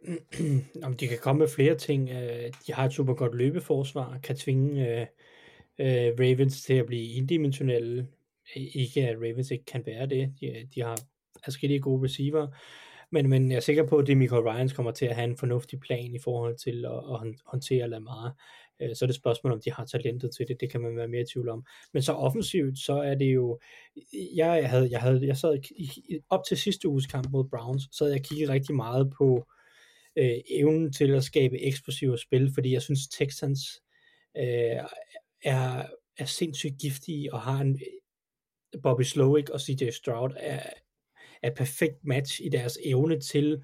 [0.87, 2.11] Om de kan komme med flere ting.
[2.11, 5.07] Øh, de har et super godt løbeforsvar, kan tvinge øh,
[5.79, 8.07] øh, Ravens til at blive indimensionelle.
[8.55, 10.35] Ikke at Ravens ikke kan være det.
[10.41, 10.99] De, de har
[11.45, 12.49] forskellige gode receiver.
[13.13, 15.81] Men, men jeg er sikker på, at Demico Ryans kommer til at have en fornuftig
[15.81, 18.35] plan i forhold til at, at håndtere Lamar.
[18.83, 20.57] Øh, så er det spørgsmål, om de har talentet til det.
[20.61, 21.65] Det kan man være mere i tvivl om.
[21.93, 23.59] Men så offensivt, så er det jo...
[24.35, 28.05] Jeg, havde, jeg, havde, jeg sad i, op til sidste uges kamp mod Browns, så
[28.05, 29.47] havde jeg kigget rigtig meget på
[30.17, 33.61] øh, evnen til at skabe eksplosive spil, fordi jeg synes Texans
[34.37, 34.85] øh,
[35.45, 35.85] er,
[36.19, 37.81] er sindssygt giftige og har en
[38.83, 40.63] Bobby Slowick og CJ Stroud er,
[41.43, 43.63] er perfekt match i deres evne til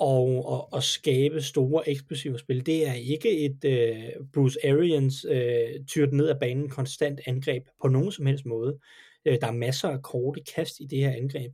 [0.00, 2.66] at, at, at skabe store eksplosive spil.
[2.66, 7.88] Det er ikke et øh, Bruce Arians øh, tyrt ned ad banen konstant angreb på
[7.88, 8.78] nogen som helst måde.
[9.24, 11.52] Øh, der er masser af korte kast i det her angreb,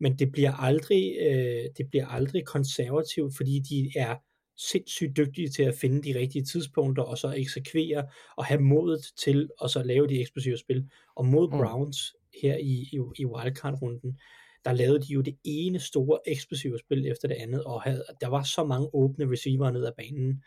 [0.00, 4.16] men det bliver aldrig, øh, det bliver aldrig konservativt, fordi de er
[4.56, 9.48] sindssygt dygtige til at finde de rigtige tidspunkter, og så eksekvere og have modet til
[9.64, 10.88] at så lave de eksplosive spil.
[11.16, 11.58] Og mod Mm.
[11.58, 14.18] Browns her i, i, i wildcard-runden,
[14.64, 18.28] der lavede de jo det ene store eksplosive spil efter det andet, og havde, der
[18.28, 20.42] var så mange åbne receiver ned ad banen,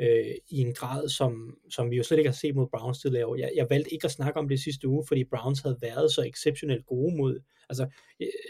[0.00, 3.26] øh, i en grad, som, som vi jo slet ikke har set mod Browns tidligere
[3.26, 3.36] år.
[3.36, 6.22] Jeg, jeg valgte ikke at snakke om det sidste uge, fordi Browns havde været så
[6.22, 7.88] exceptionelt gode mod, altså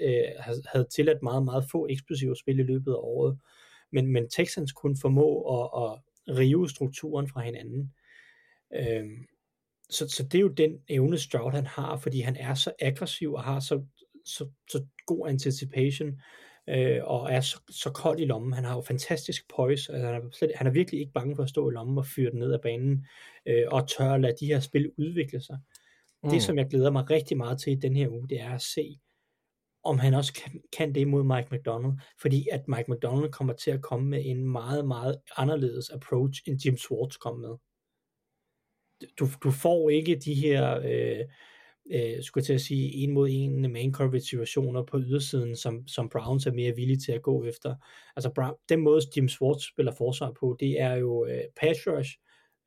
[0.00, 0.24] øh,
[0.66, 3.38] havde- tilladt meget, meget få eksplosive spil i løbet af året.
[3.92, 7.92] Men, men Texans kunne formå at, at rive strukturen fra hinanden.
[8.74, 9.04] Øh,
[9.90, 13.32] så, så det er jo den evne Stroud han har, fordi han er så aggressiv
[13.32, 13.84] og har så,
[14.26, 16.20] så, så god anticipation,
[16.68, 18.52] øh, og er så, så kold i lommen.
[18.52, 21.42] Han har jo fantastisk poise, altså han, er slet, han er virkelig ikke bange for
[21.42, 23.06] at stå i lommen og fyre den ned ad banen,
[23.46, 25.58] øh, og tør at lade de her spil udvikle sig.
[26.22, 26.30] Mm.
[26.30, 28.62] Det, som jeg glæder mig rigtig meget til i den her uge, det er at
[28.62, 28.98] se,
[29.84, 33.70] om han også kan, kan det mod Mike McDonald, fordi at Mike McDonald kommer til
[33.70, 37.56] at komme med en meget, meget anderledes approach, end Jim Schwartz kom med.
[39.18, 41.24] Du, du får ikke de her, øh,
[41.90, 45.88] øh, skulle jeg til at sige, en mod en man coverage situationer på ydersiden, som,
[45.88, 47.74] som Browns er mere villige til at gå efter.
[48.16, 52.18] Altså Brown, den måde Jim Schwartz spiller forsvar på, det er jo øh, pass rush,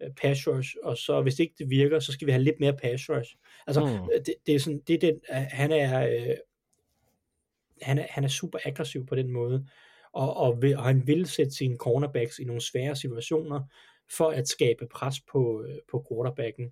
[0.02, 2.78] øh, pass rush, og så hvis ikke det virker, så skal vi have lidt mere
[2.78, 3.36] pass rush.
[3.68, 4.10] Altså, Mm.
[4.26, 6.36] det, det er sådan, det er den, øh, han er, øh,
[7.82, 9.68] han er, han er super aggressiv på den måde,
[10.14, 13.62] og, og, vil, og han vil sætte sine cornerbacks i nogle svære situationer,
[14.18, 16.66] for at skabe pres på, på quarterbacken.
[16.66, 16.72] Øh,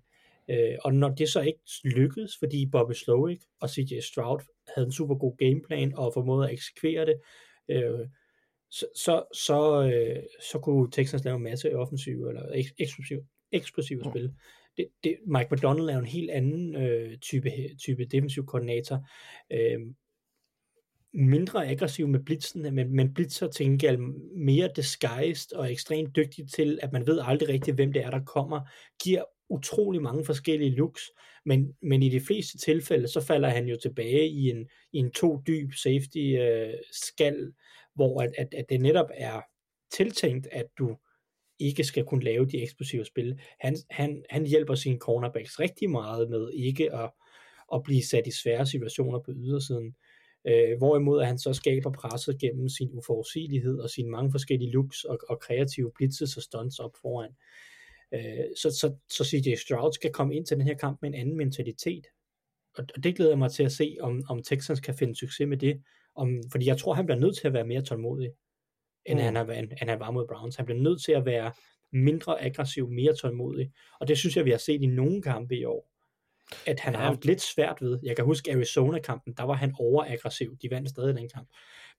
[0.84, 4.40] og når det så ikke lykkedes, fordi Bobby Slowick og CJ Stroud
[4.74, 7.20] havde en super god gameplan og formåede at eksekvere det,
[7.68, 8.06] øh,
[8.70, 13.20] så, så, så, øh, så kunne Texans lave en masse offensive eller eks- eksplosive,
[13.52, 14.10] eksplosive Mm.
[14.10, 14.32] spil.
[14.76, 17.50] Det, det, Mike McDonald er jo en helt anden øh, type,
[17.84, 19.08] type defensiv koordinator.
[19.52, 19.80] Øh,
[21.14, 23.98] mindre aggressiv med blitzen, men, men blitzer til gengæld
[24.36, 28.24] mere disguised og ekstremt dygtig til, at man ved aldrig rigtigt, hvem det er, der
[28.24, 28.60] kommer,
[29.04, 31.02] giver utrolig mange forskellige looks,
[31.44, 35.10] men, men i de fleste tilfælde, så falder han jo tilbage i en, i en
[35.10, 37.52] to dyb safety øh, skal,
[37.94, 39.40] hvor at, at, at det netop er
[39.92, 40.96] tiltænkt, at du
[41.58, 43.40] ikke skal kunne lave de eksplosive spil.
[43.60, 47.10] Han, han, han hjælper sine cornerbacks rigtig meget med ikke at,
[47.74, 49.94] at blive sat i svære situationer på ydersiden.
[50.46, 55.04] Øh, hvorimod at han så skaber presset gennem sin uforudsigelighed og sine mange forskellige looks
[55.04, 57.30] og, og kreative blitzes og stunts op foran.
[58.14, 58.20] Øh,
[58.56, 61.36] så, så, så CJ Stroud skal komme ind til den her kamp med en anden
[61.36, 62.06] mentalitet.
[62.78, 65.46] Og, og det glæder jeg mig til at se, om, om Texans kan finde succes
[65.48, 65.82] med det.
[66.16, 68.30] Om, fordi jeg tror, han bliver nødt til at være mere tålmodig,
[69.06, 69.24] end, Mm.
[69.24, 70.56] han, har, været- end han var mod Browns.
[70.56, 71.52] Han bliver nødt til at være
[71.92, 73.72] mindre aggressiv, mere tålmodig.
[74.00, 75.90] Og det synes jeg, vi har set i nogle kampe i år.
[76.66, 77.08] At han har Ja.
[77.08, 77.98] haft lidt svært ved.
[78.02, 80.56] Jeg kan huske Arizona-kampen, der var han overaggressiv.
[80.62, 81.48] De vandt stadig den kamp.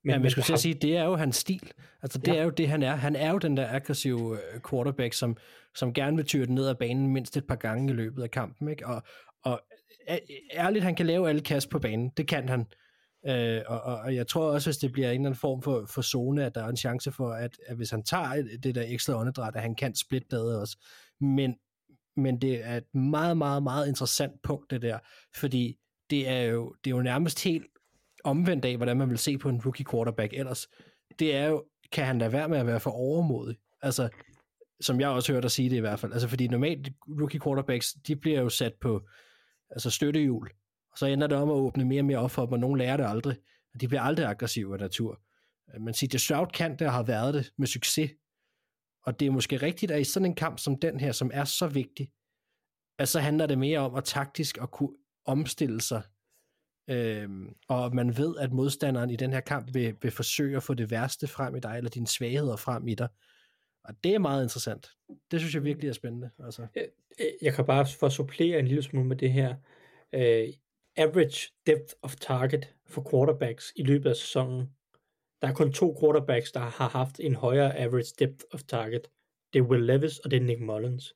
[0.03, 1.71] Men, ja, men jeg skulle sige, det er jo hans stil.
[2.01, 2.37] Altså, det ja.
[2.37, 2.95] Er jo det, han er.
[2.95, 5.37] Han er jo den der aggressive øh, quarterback, som,
[5.75, 8.31] som gerne vil tyre den ned ad banen mindst et par gange i løbet af
[8.31, 8.69] kampen.
[8.69, 8.87] Ikke?
[8.87, 9.03] Og,
[9.43, 9.61] og
[10.09, 12.11] æ- ærligt, han kan lave alle kast på banen.
[12.17, 12.65] Det kan han.
[13.27, 16.01] Øh, og, og, jeg tror også, hvis det bliver en eller anden form for, for
[16.01, 19.19] zone, at der er en chance for, at, at hvis han tager det der ekstra
[19.19, 20.77] åndedræt, at han kan splitte det også.
[21.21, 21.55] Men,
[22.17, 24.99] men det er et meget, meget, meget interessant punkt, det der.
[25.35, 25.77] Fordi
[26.09, 27.65] det er jo, det er jo nærmest helt
[28.23, 30.67] omvendt af, hvordan man vil se på en rookie quarterback ellers.
[31.19, 33.57] Det er jo, kan han lade være med at være for overmodig?
[33.81, 34.09] Altså,
[34.81, 36.13] som jeg også hørte dig sige det i hvert fald.
[36.13, 39.07] Altså, fordi normalt rookie quarterbacks, de bliver jo sat på
[39.69, 40.49] altså støttehjul,
[40.91, 42.77] og så ender det om at åbne mere og mere op for dem, og nogen
[42.77, 43.37] lærer det aldrig.
[43.73, 45.21] Og de bliver aldrig aggressive af natur.
[45.79, 48.11] Men CJ Stroud kan det og har været det med succes.
[49.05, 51.43] Og det er måske rigtigt, at i sådan en kamp som den her, som er
[51.43, 52.11] så vigtig,
[52.99, 54.95] at så handler det mere om at taktisk at kunne
[55.25, 56.01] omstille sig
[56.89, 60.73] Øhm, og man ved, at modstanderen i den her kamp vil, vil forsøge at få
[60.73, 63.07] det værste frem i dig, eller dine svagheder frem i dig.
[63.83, 64.91] Og det er meget interessant.
[65.31, 66.29] Det synes jeg virkelig er spændende.
[66.43, 66.67] Altså.
[66.75, 66.83] Øh,
[67.41, 69.55] jeg kan bare for at supplere en lille smule med det her.
[70.13, 70.53] Uh,
[70.97, 74.69] average depth of target for quarterbacks i løbet af sæsonen
[75.41, 79.07] Der er kun to quarterbacks, der har haft en højere average depth of target.
[79.53, 81.15] Det er Will Levis, og det er Nick Mullins.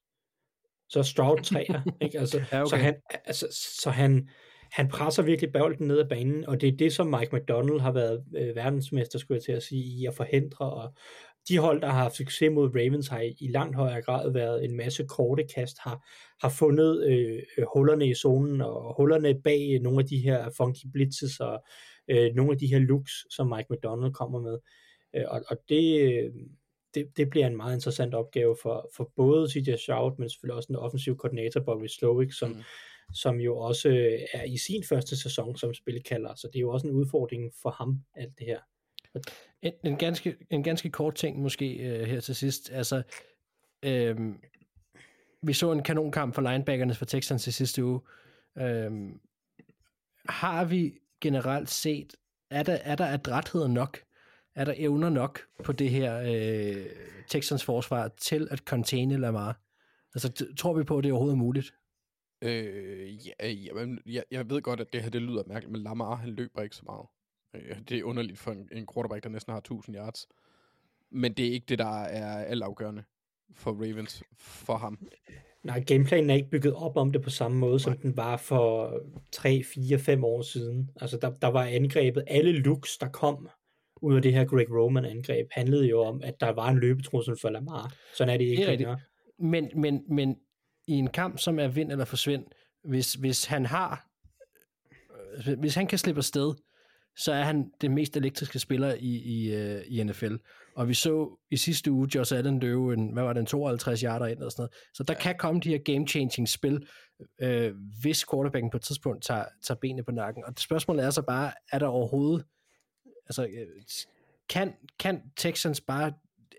[0.89, 2.19] Så Stroud træer, ikke?
[2.19, 2.69] Altså, Ja, okay.
[2.69, 2.95] Så, han,
[3.25, 3.47] altså,
[3.81, 4.29] så han,
[4.73, 7.91] han presser virkelig bolden ned ad banen, og det er det, som Mike McDonald har
[7.91, 10.93] været øh, verdensmester, skulle jeg til at sige, i at forhindre, og
[11.47, 14.65] de hold, der har haft succes mod Ravens, har i, i langt højere grad været
[14.65, 16.07] en masse korte kast, har,
[16.41, 20.85] har fundet øh, øh hullerne i zonen, og hullerne bag nogle af de her funky
[20.93, 21.63] blitzes, og
[22.07, 24.57] øh, nogle af de her looks, som Mike McDonald kommer med.
[25.15, 26.31] Øh, og, og det, øh,
[26.95, 30.67] det, det bliver en meget interessant opgave for, for både CJ Stroud, men selvfølgelig også
[30.67, 32.63] den offensive koordinator Bobby Slowick, som, mm
[33.13, 36.69] som jo også øh, er i sin første sæson som spilkalder, så det er jo
[36.69, 38.59] også en udfordring for ham, alt det her.
[39.61, 42.71] En, en, ganske, en ganske kort ting måske øh, her til sidst.
[42.71, 43.03] Altså,
[43.83, 44.17] øh,
[45.41, 48.01] vi så en kanonkamp for linebackerne for Texans i sidste uge.
[48.57, 48.91] Øh,
[50.29, 52.15] har vi generelt set,
[52.51, 53.99] er der, er der adrætheder nok?
[54.55, 56.85] Er der evner nok på det her øh,
[57.27, 59.59] Texans forsvar til at containe Lamar?
[60.15, 61.73] Altså, t- tror vi på, at det overhovedet muligt?
[62.43, 65.83] Øh, ja, ja, men jeg, jeg ved godt, at det her det lyder mærkeligt, men
[65.83, 67.05] Lamar, han løber ikke så meget.
[67.53, 70.27] Øh, det er underligt for en, en quarterback, der næsten har 1000 yards.
[71.09, 73.03] Men det er ikke det, der er altafgørende
[73.55, 75.07] for Ravens, for ham.
[75.63, 78.99] Nej, gameplanen er ikke bygget op om det på samme måde, som den var for
[79.31, 80.89] 3, 4, 5 år siden.
[81.01, 83.49] Altså, der, der var angrebet, alle looks, der kom
[84.01, 87.49] ud af det her Greg Roman-angreb, handlede jo om, at der var en løbetrussel for
[87.49, 87.93] Lamar.
[88.15, 88.99] Sådan er det ikke Det er længere.
[89.39, 90.37] Men, men, men
[90.87, 92.45] i en kamp, som er vind eller forsvind,
[92.83, 94.07] hvis, hvis han har,
[95.47, 96.53] øh, hvis han kan slippe afsted,
[97.15, 100.35] så er han den mest elektriske spiller i, i, uh, i NFL.
[100.75, 104.01] Og vi så i sidste uge Josh Allen løbe en, hvad var det, en 52
[104.01, 104.73] yarder ind og sådan noget.
[104.93, 105.19] Så der ja.
[105.19, 106.87] kan komme de her game-changing spil,
[107.41, 110.45] øh, hvis quarterbacken på et tidspunkt tager, tager benene på nakken.
[110.45, 112.45] Og spørgsmålet er så bare, er der overhovedet,
[113.27, 113.67] altså, øh,
[114.49, 116.13] kan, kan Texans bare,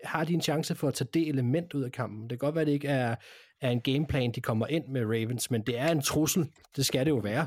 [0.05, 2.23] har de en chance for at tage det element ud af kampen?
[2.23, 3.17] Det kan godt være, at det ikke er,
[3.65, 6.51] er en gameplan, de kommer ind med Ravens, men det er en trussel.
[6.77, 7.47] Det skal det jo være.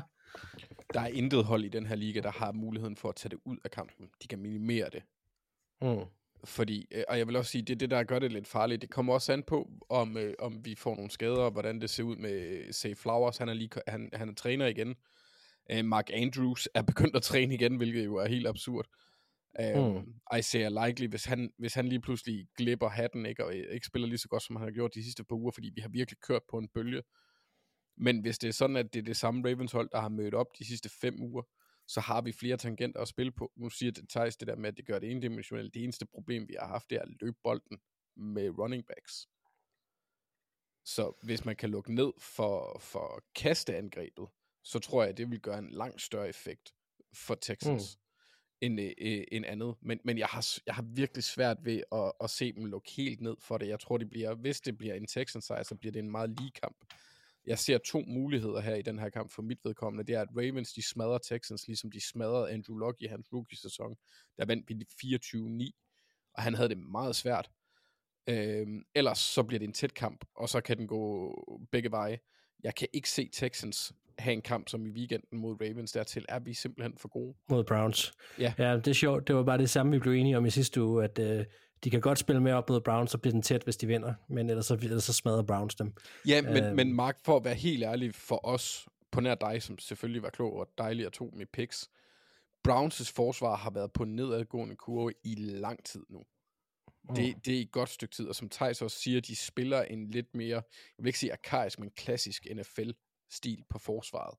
[0.94, 3.38] Der er intet hold i den her liga, der har muligheden for at tage det
[3.44, 4.06] ud af kampen.
[4.22, 5.02] De kan minimere det.
[5.82, 6.04] Mm.
[6.44, 8.82] Fordi, øh, og jeg vil også sige, det er det, der gør det lidt farligt.
[8.82, 11.90] Det kommer også an på, om, øh, om vi får nogle skader, og hvordan det
[11.90, 13.36] ser ud med Say Flowers.
[13.36, 14.94] Han er, lige, han, han er træner igen.
[15.70, 18.86] Øh, Mark Andrews er begyndt at træne igen, hvilket jo er helt absurd.
[18.86, 19.07] Øh,
[19.58, 20.14] Mm.
[20.38, 24.18] Isaiah Likely, hvis han, hvis han lige pludselig glipper hatten, ikke, og ikke spiller lige
[24.18, 26.42] så godt, som han har gjort de sidste par uger, fordi vi har virkelig kørt
[26.50, 27.02] på en bølge.
[27.96, 30.34] Men hvis det er sådan, at det er det samme Ravens hold, der har mødt
[30.34, 31.42] op de sidste fem uger,
[31.88, 33.52] så har vi flere tangenter at spille på.
[33.56, 35.74] Nu siger det Thijs det der med, at det gør det endimensionelt.
[35.74, 37.78] Det eneste problem, vi har haft, det er at løbe bolden
[38.16, 39.26] med running backs.
[40.84, 44.28] Så hvis man kan lukke ned for, for kasteangrebet,
[44.64, 46.72] så tror jeg, at det vil gøre en langt større effekt
[47.14, 48.07] for Texans mm
[48.60, 49.74] end, øh, øh, end andet.
[49.80, 53.20] Men, men jeg, har, jeg har virkelig svært ved at, at se dem lukke helt
[53.20, 53.68] ned for det.
[53.68, 56.30] Jeg tror, det bliver, hvis det bliver en Texans sejr, så bliver det en meget
[56.30, 56.76] lige kamp.
[57.46, 60.04] Jeg ser to muligheder her i den her kamp for mit vedkommende.
[60.06, 63.96] Det er, at Ravens de smadrer Texans, ligesom de smadrede Andrew Luck i hans rookie-sæson.
[64.38, 67.50] Der vandt vi 24-9, og han havde det meget svært.
[68.28, 71.34] Øhm, ellers så bliver det en tæt kamp, og så kan den gå
[71.72, 72.18] begge veje.
[72.62, 75.92] Jeg kan ikke se Texans have en kamp som i weekenden mod Ravens.
[75.92, 77.34] Dertil er vi simpelthen for gode.
[77.50, 78.12] mod Browns.
[78.38, 78.52] Ja.
[78.58, 79.28] ja, det er sjovt.
[79.28, 81.44] Det var bare det samme, vi blev enige om i sidste uge, at øh,
[81.84, 84.14] de kan godt spille med op mod Browns, så bliver den tæt, hvis de vinder,
[84.28, 85.92] men ellers så, ellers så smadrer Browns dem.
[86.26, 86.76] Ja, men, Øhm.
[86.76, 90.30] men Mark, for at være helt ærlig for os, på nær dig, som selvfølgelig var
[90.30, 91.88] klog og dejlig at tog med picks,
[92.68, 96.22] Browns' forsvar har været på en nedadgående kurve i lang tid nu.
[97.16, 100.10] Det, det er et godt stykke tid, og som Thijs også siger, de spiller en
[100.10, 100.62] lidt mere, jeg
[100.98, 102.46] vil ikke sige arkaisk, men klassisk
[103.28, 104.38] NFL-stil på forsvaret.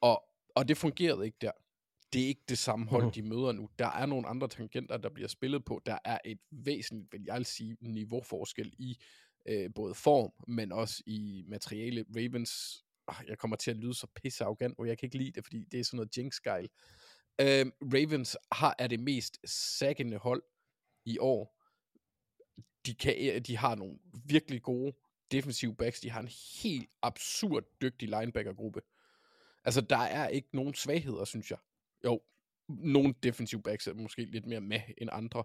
[0.00, 0.24] Og,
[0.54, 1.52] og det fungerede ikke der.
[2.12, 3.12] Det er ikke det samme hold, Mhm.
[3.12, 3.68] de møder nu.
[3.78, 5.80] Der er nogle andre tangenter, der bliver spillet på.
[5.86, 8.98] Der er et væsentligt, vil jeg sige, niveauforskel i
[9.48, 12.04] øh, både form, men også i materiale.
[12.16, 15.32] Ravens, øh, jeg kommer til at lyde så pisse arrogant, og jeg kan ikke lide
[15.32, 16.66] det, fordi det er sådan noget jinx -gejl.
[17.40, 19.38] Øh, Ravens har, er det mest
[19.78, 20.42] saggende hold
[21.04, 21.62] i år.
[22.86, 24.92] De, kan, de har nogle virkelig gode
[25.32, 26.00] defensive backs.
[26.00, 26.28] De har en
[26.62, 28.80] helt absurd dygtig linebackergruppe.
[29.64, 31.58] Altså, der er ikke nogen svagheder, synes jeg.
[32.04, 32.20] Jo,
[32.68, 35.44] nogle defensive backs er måske lidt mere med end andre.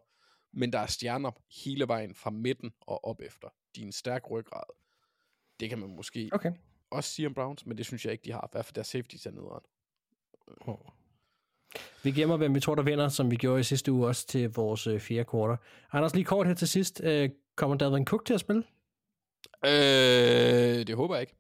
[0.54, 1.32] Men der er stjerner
[1.66, 3.48] hele vejen fra midten og op efter.
[3.76, 4.64] De er en stærk ryggrad.
[5.60, 6.52] Det kan man måske Okay.
[6.90, 8.42] også sige om Browns, men det synes jeg ikke, de har.
[8.48, 9.64] I hvert fald deres safety er nederen.
[12.04, 14.54] Vi gemmer, hvem vi tror, der vinder, som vi gjorde i sidste uge også til
[14.54, 15.58] vores øh, fjerde kvartal.
[15.92, 17.02] Anders, lige kort her til sidst.
[17.04, 18.64] Øh, kommer Dalvin Cook til at spille?
[19.66, 21.36] Øh, det håber jeg ikke.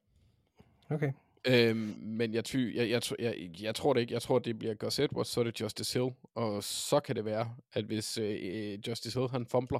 [0.90, 1.12] Okay.
[1.48, 4.14] Øhm, men jeg, ty, jeg, jeg, jeg, jeg tror det ikke.
[4.14, 6.14] Jeg tror, det bliver Gus Edwards, så er det Justice Hill.
[6.36, 9.80] Og så kan det være, at hvis øh, Justice Hill han fumbler,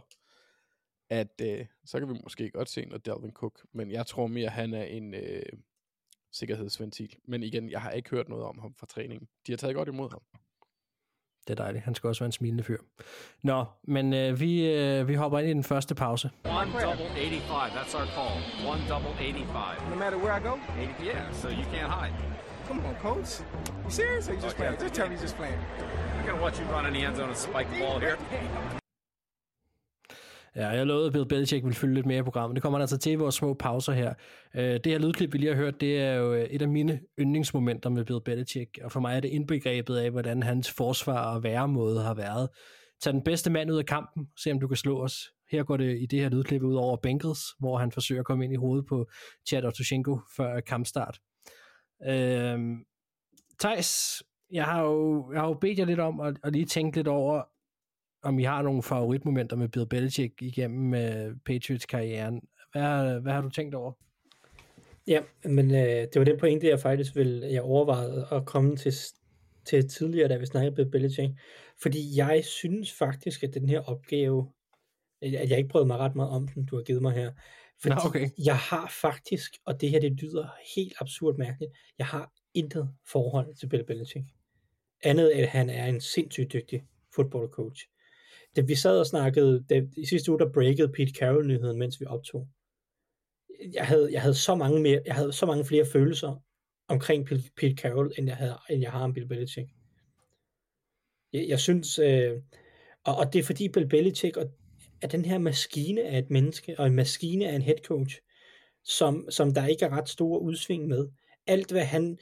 [1.10, 3.66] at øh, så kan vi måske godt se noget Dalvin Cook.
[3.72, 5.44] Men jeg tror mere, han er en øh,
[6.32, 7.16] sikkerhedsventil.
[7.26, 9.28] Men igen, jeg har ikke hørt noget om ham fra træningen.
[9.48, 10.22] De har taget godt imod ham.
[11.52, 11.84] Det er dejligt.
[11.84, 12.78] Han skal også være en smilende fyr.
[13.44, 16.30] Nå, men øh, vi, øh, vi hopper ind i den første pause.
[16.46, 17.72] One double 85.
[17.74, 18.36] That's our call.
[18.74, 19.90] One double 85.
[19.90, 20.54] No matter where I go?
[20.80, 22.14] 80, yeah, so you can't hide.
[22.68, 23.32] Come on, coach.
[23.86, 24.78] You serious or you just playing?
[24.80, 25.60] Just tell me you just playing.
[26.18, 28.18] I'm going to watch you run in the end zone and spike the ball here.
[30.56, 32.56] Ja, jeg lovede, at Bill Belichick ville fylde lidt mere i programmet.
[32.56, 34.14] Det kommer han altså til i vores små pauser her.
[34.56, 37.00] Øh, det her lydklip, vi lige har hørt, det er jo øh, et af mine
[37.20, 41.44] yndlingsmomenter med Bill Belichick, og for mig er det indbegrebet af, hvordan hans forsvar og
[41.44, 42.50] væremåde har været.
[43.02, 45.16] Tag den bedste mand ud af kampen, se om du kan slå os.
[45.52, 48.44] Her går det i det her lydklip ud over Bengals, hvor han forsøger at komme
[48.44, 49.06] ind i hovedet på
[49.50, 51.20] Chad Otoshenko før kampstart.
[52.08, 52.76] Øhm,
[53.60, 56.98] Thijs, jeg har jo, jeg har jo bedt jer lidt om at, at lige tænke
[56.98, 57.44] lidt over,
[58.24, 62.42] om I har nogle favoritmomenter med Bill Belichick igennem uh, Patriots-karrieren.
[62.72, 63.94] Hvad, hvad har du tænkt over?
[65.08, 68.94] Ja, men øh, det var den pointe, jeg faktisk vil, jeg overvejede at komme til,
[69.66, 71.34] til tidligere, da vi snakkede med Belichick.
[71.82, 74.52] Fordi jeg synes faktisk, at den her opgave,
[75.22, 77.32] at jeg ikke prøvede mig ret meget om den, du har givet mig her.
[77.82, 78.30] Fordi Nå, okay.
[78.46, 83.56] jeg har faktisk, og det her det lyder helt absurd mærkeligt, jeg har intet forhold
[83.56, 84.26] til Bill Belichick.
[85.04, 86.84] Andet end, at han er en sindssygt dygtig
[87.16, 87.88] football coach.
[88.56, 92.00] Da vi sad og snakkede, da, i sidste uge, der breakede Pete Carroll nyheden, mens
[92.00, 92.48] vi optog.
[93.74, 96.44] Jeg havde, jeg havde så mange mere, jeg havde så mange flere følelser
[96.88, 99.70] omkring Pete Pete Carroll, end jeg, havde, end jeg har om Bill Belichick.
[101.34, 102.32] Jeg, jeg synes, øh,
[103.04, 104.52] og, og det er fordi Bill Belichick og,
[105.02, 108.20] er den her maskine af et menneske, og en maskine af en head coach,
[108.84, 111.08] som, som der ikke er ret store udsving med.
[111.48, 112.18] Alt hvad han,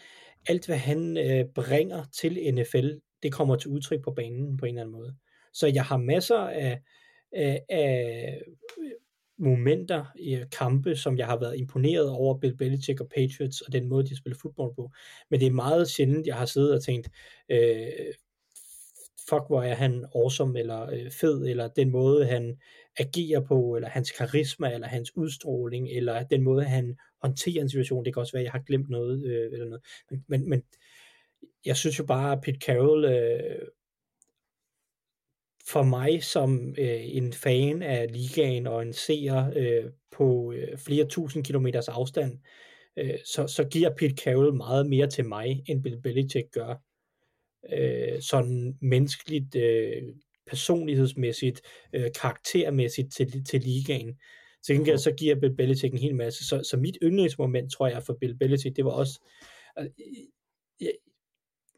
[0.47, 2.89] alt, hvad han øh, bringer til NFL,
[3.23, 5.15] det kommer til udtryk på banen på en eller anden måde.
[5.53, 6.81] Så jeg har masser af,
[7.33, 8.41] af, af
[9.37, 13.89] momenter i kampe, som jeg har været imponeret over Bill Belichick og Patriots og den
[13.89, 14.91] måde, de spiller fodbold på.
[15.29, 17.09] Men det er meget sjældent, jeg har siddet og tænkt,
[17.49, 18.13] øh,
[19.29, 22.57] fuck hvor er han awesome, eller øh, fed, eller den måde, han
[22.97, 28.05] agerer på, eller hans karisma, eller hans udstråling, eller den måde, han håndterer en situation.
[28.05, 29.83] Det kan også være, at jeg har glemt noget, øh, eller noget.
[30.09, 30.63] Men, men, men
[31.65, 33.67] jeg synes jo bare, at Pete Carroll øh,
[35.72, 41.05] for mig som øh, en fan af ligaen og en seer øh, på øh, flere
[41.05, 42.39] tusind kilometers afstand,
[42.97, 46.76] øh, så, så giver Pete Carroll meget mere til mig, end Bill Belichick gør.
[47.74, 50.03] Øh, sådan menneskeligt, øh,
[50.47, 51.61] personlighedsmæssigt,
[51.93, 54.20] øh, karaktermæssigt til, til ligaen.
[54.65, 56.47] Til gengæld så giver Bill Belichick en hel masse.
[56.47, 59.20] Så, så mit yndlingsmoment, tror jeg, for Bill Belichick, det var også,
[59.80, 59.86] øh,
[60.82, 60.91] jeg,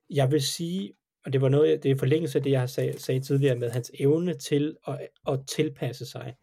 [0.10, 0.94] jeg vil sige,
[1.26, 3.70] og det var noget, det er forlængelse af det, jeg har sag, sagde tidligere med
[3.70, 6.36] hans evne til at, at tilpasse sig.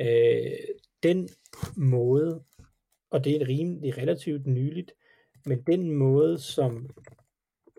[0.00, 0.52] Øh,
[1.02, 1.28] den
[1.76, 2.44] måde,
[3.10, 4.92] og det er rimelig relativt nyligt,
[5.46, 6.90] men den måde, som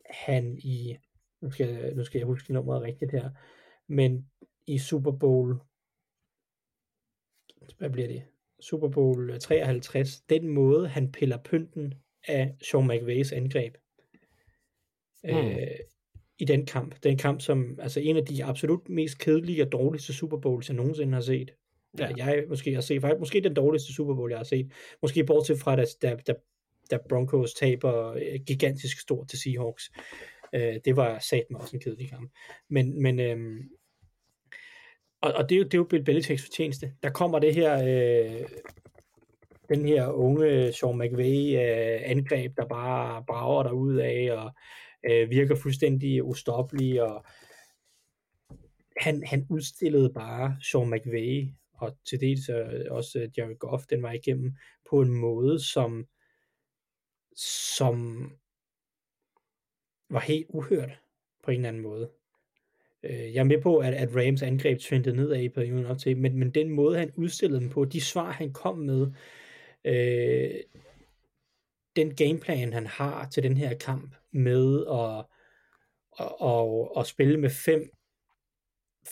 [0.09, 0.97] han i,
[1.41, 3.29] nu skal, nu skal jeg huske nummeret rigtigt her,
[3.87, 4.29] men
[4.67, 5.59] i Super Bowl,
[7.77, 8.23] hvad bliver det?
[8.59, 11.93] Super Bowl 53, den måde, han piller pynten
[12.27, 13.75] af Sean McVays angreb.
[15.23, 15.29] Mm.
[15.29, 15.67] Øh,
[16.39, 16.95] i den kamp.
[17.03, 20.75] Den kamp, som altså en af de absolut mest kedelige og dårligste Super Bowls, jeg
[20.75, 21.51] nogensinde har set.
[21.99, 22.09] Ja.
[22.17, 24.71] Jeg måske har set, faktisk, måske den dårligste Super Bowl, jeg har set.
[25.01, 26.33] Måske bortset fra, da, da, da,
[26.91, 29.91] da Broncos taber øh, gigantisk stort til Seahawks.
[30.55, 32.31] Øh, det var sat mig også en kedelig kamp.
[32.69, 33.69] Men, men øhm,
[35.21, 36.93] og, og det, er jo, det er jo Bill Belichicks fortjeneste.
[37.03, 38.47] Der kommer det her øh,
[39.69, 44.51] den her unge Sean McVay øh, angreb, der bare brager der ud af, og
[45.09, 47.25] øh, virker fuldstændig ustoppelig, og
[48.97, 54.03] han, han udstillede bare Sean McVay, og til dels øh, også øh, Jerry Goff, den
[54.03, 54.55] var igennem,
[54.89, 56.07] på en måde, som,
[57.35, 58.31] som
[60.09, 60.99] var helt uhørt
[61.43, 62.09] på en eller anden måde.
[63.03, 66.17] Øh, jeg er med på, at, at Rams angreb trendede nedad i perioden op til,
[66.17, 69.07] men, men den måde, han udstillede dem på, de svar, han kom med,
[69.85, 70.81] øh,
[71.97, 75.25] den gameplan, han har til den her kamp med at,
[76.19, 77.89] at, at, at spille med fem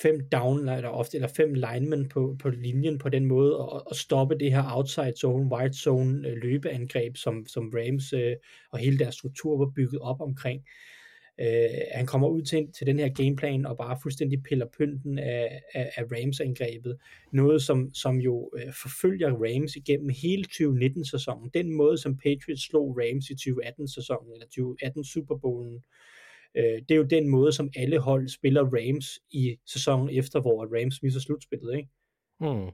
[0.02, 3.96] fem down, eller ofte, eller fem linemen på, på linjen på den måde, og, og
[3.96, 8.36] stoppe det her outside zone, wide zone øh, løbeangreb, som, som Rams øh,
[8.72, 10.62] og hele deres struktur var bygget op omkring.
[11.42, 15.62] Øh, han kommer ud til, til den her gameplan og bare fuldstændig piller pynten af,
[15.74, 16.98] af, af Rams-angrebet.
[17.32, 21.50] Noget, som, som jo øh, forfølger Rams igennem hele 2019-sæsonen.
[21.54, 25.84] Den måde, som Patriots slog Rams i 2018-sæsonen, eller 2018 Super Bowlen,
[26.58, 30.80] øh, det er jo den måde, som alle hold spiller Rams i sæsonen efter, hvor
[30.80, 31.90] Rams misser slutspillet, ikke?
[32.40, 32.70] Mm.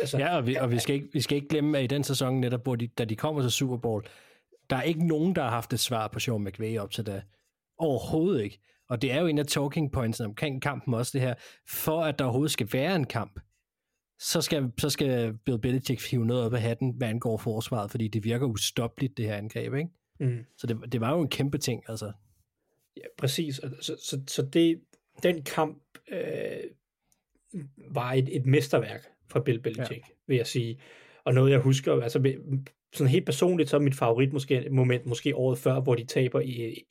[0.00, 2.04] Altså, ja, og vi, og vi, skal ikke, vi skal ikke glemme, at i den
[2.04, 4.04] sæson netop, hvor de, da de kommer til Super Bowl,
[4.70, 7.22] der er ikke nogen, der har haft et svar på Sean McVay op til da.
[7.78, 8.58] Overhovedet ikke.
[8.88, 11.34] Og det er jo en af talking points omkring kampen også det her.
[11.68, 13.40] For at der overhovedet skal være en kamp,
[14.18, 18.08] så skal, så skal Bill Belichick hive noget op af hatten, hvad angår forsvaret, fordi
[18.08, 19.90] det virker ustoppeligt, det her angreb, ikke?
[20.20, 20.44] Mm.
[20.58, 22.12] Så det, det var jo en kæmpe ting, altså.
[22.96, 23.60] Ja, præcis.
[23.80, 24.80] Så, så, så det,
[25.22, 26.60] den kamp øh,
[27.90, 30.14] var et, et mesterværk fra Bill Belichick, ja.
[30.26, 30.80] vil jeg sige.
[31.24, 32.18] Og noget, jeg husker, altså
[32.94, 36.40] sådan helt personligt, så er mit favorit måske, moment måske året før, hvor de taber
[36.40, 36.84] i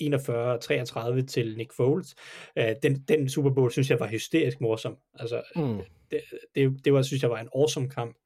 [1.22, 2.16] 41-33 til Nick Foles.
[2.60, 4.98] Uh, den, den Super Bowl synes jeg var hysterisk morsom.
[5.20, 5.80] Altså, mm.
[6.12, 6.22] det,
[6.56, 8.18] det, det var, synes jeg var en awesome kamp.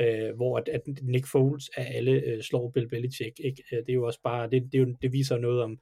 [0.00, 3.40] Uh, hvor at, at Nick Foles af alle uh, slår Bill Belichick.
[3.44, 3.62] Ikke?
[3.72, 5.78] Uh, det er jo også bare, det, det, det, det viser noget om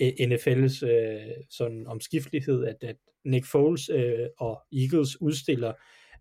[0.00, 5.72] NFL's uh, sådan omskiftelighed, at, at Nick Foles uh, og Eagles udstiller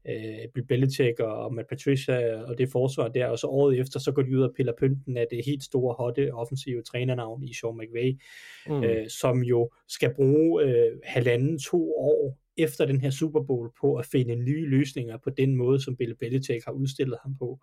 [0.09, 4.11] øh, Bill Belichick og Matt Patricia og det forsvar der, og så året efter, så
[4.11, 7.77] går de ud og piller pynten af det helt store, hotte, offensive trænernavn i Sean
[7.77, 8.19] McVay,
[8.67, 8.83] mm.
[8.83, 13.95] øh, som jo skal bruge øh, halvanden, to år efter den her Super Bowl på
[13.95, 17.59] at finde nye løsninger på den måde, som Bill Belichick har udstillet ham på.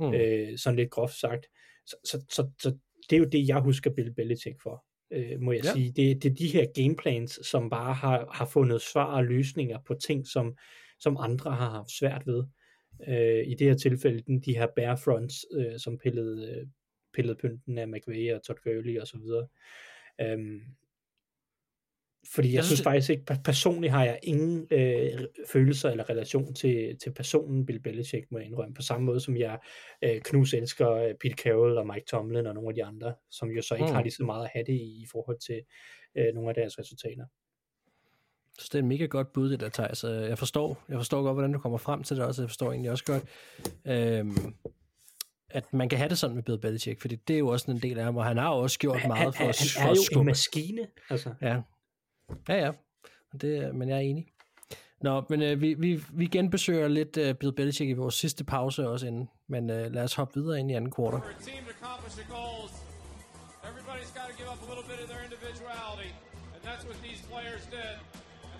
[0.00, 0.14] Mm.
[0.14, 1.46] Øh, sådan lidt groft sagt.
[1.86, 2.78] Så, så, så, så
[3.10, 5.72] det er jo det, jeg husker Bill Belichick for, øh, må jeg ja.
[5.72, 5.92] sige.
[5.92, 9.94] Det, det er de her gameplans, som bare har, har fundet svar og løsninger på
[9.94, 10.56] ting, som
[11.00, 12.44] som andre har haft svært ved.
[13.08, 16.66] Øh, I det her tilfælde, de her bare fronts, øh, som pillede, øh,
[17.14, 19.46] pillede pynten af McVay og Todd Gurley og så videre.
[20.20, 20.60] Øhm,
[22.34, 26.54] fordi jeg, jeg synes, synes faktisk ikke, personligt har jeg ingen øh, følelser eller relation
[26.54, 29.58] til, til personen Bill Belichick, må jeg indrømme, på samme måde som jeg
[30.04, 33.50] øh, knus elsker øh, Pete Carroll og Mike Tomlin og nogle af de andre, som
[33.50, 33.92] jo så ikke mm.
[33.92, 35.62] har lige så meget at have det i, i forhold til
[36.18, 37.24] øh, nogle af deres resultater.
[38.58, 40.04] Så det er et mega godt bud, det der, Thijs.
[40.04, 42.42] Jeg forstår, jeg forstår godt, hvordan du kommer frem til det også.
[42.42, 43.24] Jeg forstår egentlig også godt,
[43.84, 44.54] øhm,
[45.50, 47.78] at man kan have det sådan med Bill Belichick, fordi det er jo også en
[47.78, 50.02] del af ham, og han har også gjort han, meget han, for, han, han for
[50.02, 50.86] er jo en maskine.
[51.10, 51.34] Altså.
[51.40, 51.60] Ja,
[52.48, 52.72] ja, ja.
[53.40, 54.26] Det, men jeg er enig.
[55.00, 58.88] Nå, men øh, vi, vi, vi genbesøger lidt øh, Bill Belichick i vores sidste pause
[58.88, 61.20] også inden, men øh, lad os hoppe videre ind i anden kvartal.
[63.68, 66.10] Everybody's got to give up a little bit of their individuality,
[66.54, 67.94] and that's what these players did.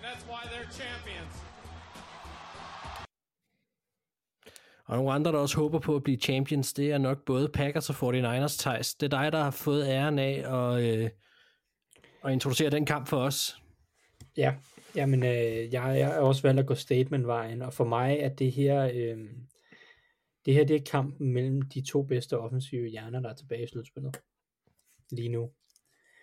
[0.09, 1.33] That's why they're champions.
[4.85, 7.89] Og nogle andre, der også håber på at blive champions, det er nok både Packers
[7.89, 8.95] og 49ers, Thijs.
[8.95, 11.09] Det er dig, der har fået æren af at, øh,
[12.25, 13.57] at introducere den kamp for os.
[14.37, 14.55] Ja,
[14.95, 18.51] jamen, øh, jeg, jeg er også valgt at gå statement-vejen, og for mig er det
[18.51, 19.17] her, øh,
[20.45, 23.67] det her det er kampen mellem de to bedste offensive hjerner, der er tilbage i
[23.67, 24.21] slutspillet.
[25.11, 25.49] Lige nu.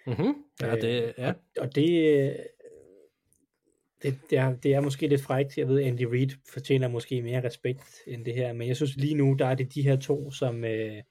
[0.06, 0.34] Mm-hmm.
[0.60, 1.28] Ja, det, ja.
[1.28, 2.36] Og, og det,
[4.02, 5.58] det, det, er, det er måske lidt frækt.
[5.58, 9.14] Jeg ved, Andy Reid fortjener måske mere respekt end det her, men jeg synes lige
[9.14, 11.02] nu, der er det de her to, som, øh,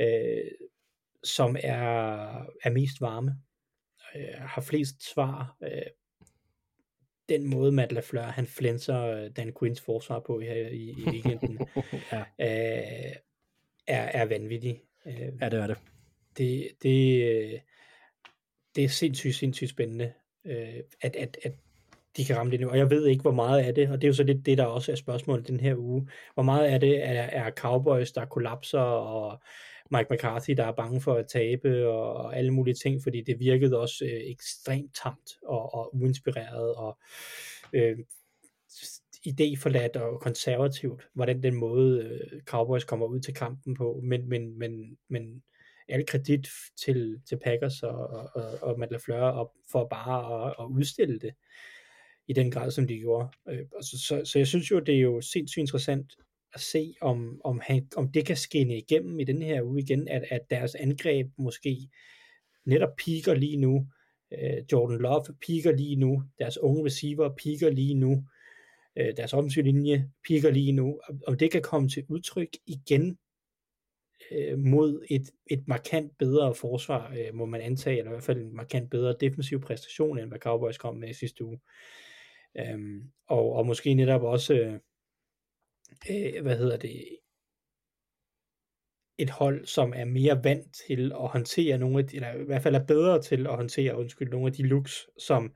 [0.00, 0.44] øh,
[1.24, 1.82] som er,
[2.62, 3.36] er mest varme,
[4.16, 5.56] øh, har flest svar.
[5.62, 5.82] Øh,
[7.28, 11.58] den måde, Matt LaFleur, han flænser Dan Quinns forsvar på her i, i weekenden,
[12.12, 12.20] ja.
[12.20, 13.16] øh,
[13.86, 14.80] er, er vanvittig.
[15.06, 15.78] Øh, ja, det er det.
[16.38, 17.60] Det, det, øh,
[18.76, 20.12] det er sindssygt, sindssygt spændende,
[20.44, 21.52] øh, at, at, at
[22.18, 22.68] de kan ramme det nu.
[22.68, 24.58] Og jeg ved ikke, hvor meget af det, og det er jo så lidt det,
[24.58, 26.08] der også er spørgsmålet den her uge.
[26.34, 29.42] Hvor meget af det er, er Cowboys, der kollapser, og
[29.90, 33.80] Mike McCarthy, der er bange for at tabe, og alle mulige ting, fordi det virkede
[33.80, 36.98] også øh, ekstremt tamt og, og uinspireret, og
[37.72, 37.98] øh,
[39.26, 44.58] idéforladt og konservativt, hvordan den måde øh, Cowboys kommer ud til kampen på, men, men,
[44.58, 45.42] men, men
[45.88, 46.48] al kredit
[46.84, 51.34] til, til Packers og, og, og Matt LaFleur for bare at, at udstille det
[52.28, 53.28] i den grad, som de gjorde.
[53.48, 56.16] Øh, altså, så, så jeg synes jo, det er jo sindssygt interessant
[56.54, 60.08] at se, om, om, han, om det kan skinne igennem i den her uge igen,
[60.08, 61.88] at, at deres angreb måske
[62.66, 63.86] netop piker lige nu.
[64.32, 66.22] Øh, Jordan Love piker lige nu.
[66.38, 68.24] Deres unge receiver piker lige nu.
[68.96, 71.00] Øh, deres offensiv linje piker lige nu.
[71.26, 73.18] Om det kan komme til udtryk igen
[74.30, 78.40] øh, mod et, et markant bedre forsvar, øh, må man antage, eller i hvert fald
[78.40, 81.58] en markant bedre defensiv præstation, end hvad Cowboys kom med sidste uge.
[82.58, 84.80] Øhm, og, og måske netop også, øh,
[86.10, 87.18] øh, hvad hedder det,
[89.18, 92.62] et hold, som er mere vant til at håndtere nogle af de, eller i hvert
[92.62, 95.52] fald er bedre til at håndtere, undskyld, nogle af de looks, som,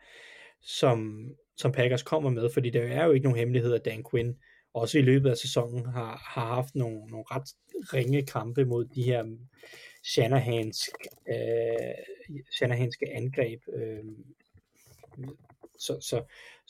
[0.61, 4.37] som, som Packers kommer med, fordi der er jo ikke nogen hemmelighed, at Dan Quinn
[4.75, 7.49] også i løbet af sæsonen har, har haft nogle, nogle ret
[7.95, 9.25] ringe kampe mod de her
[10.05, 10.91] Shanahansk,
[11.29, 11.95] øh,
[12.53, 13.61] Shanahanske angreb.
[13.75, 14.05] Øh,
[15.79, 16.23] så, så,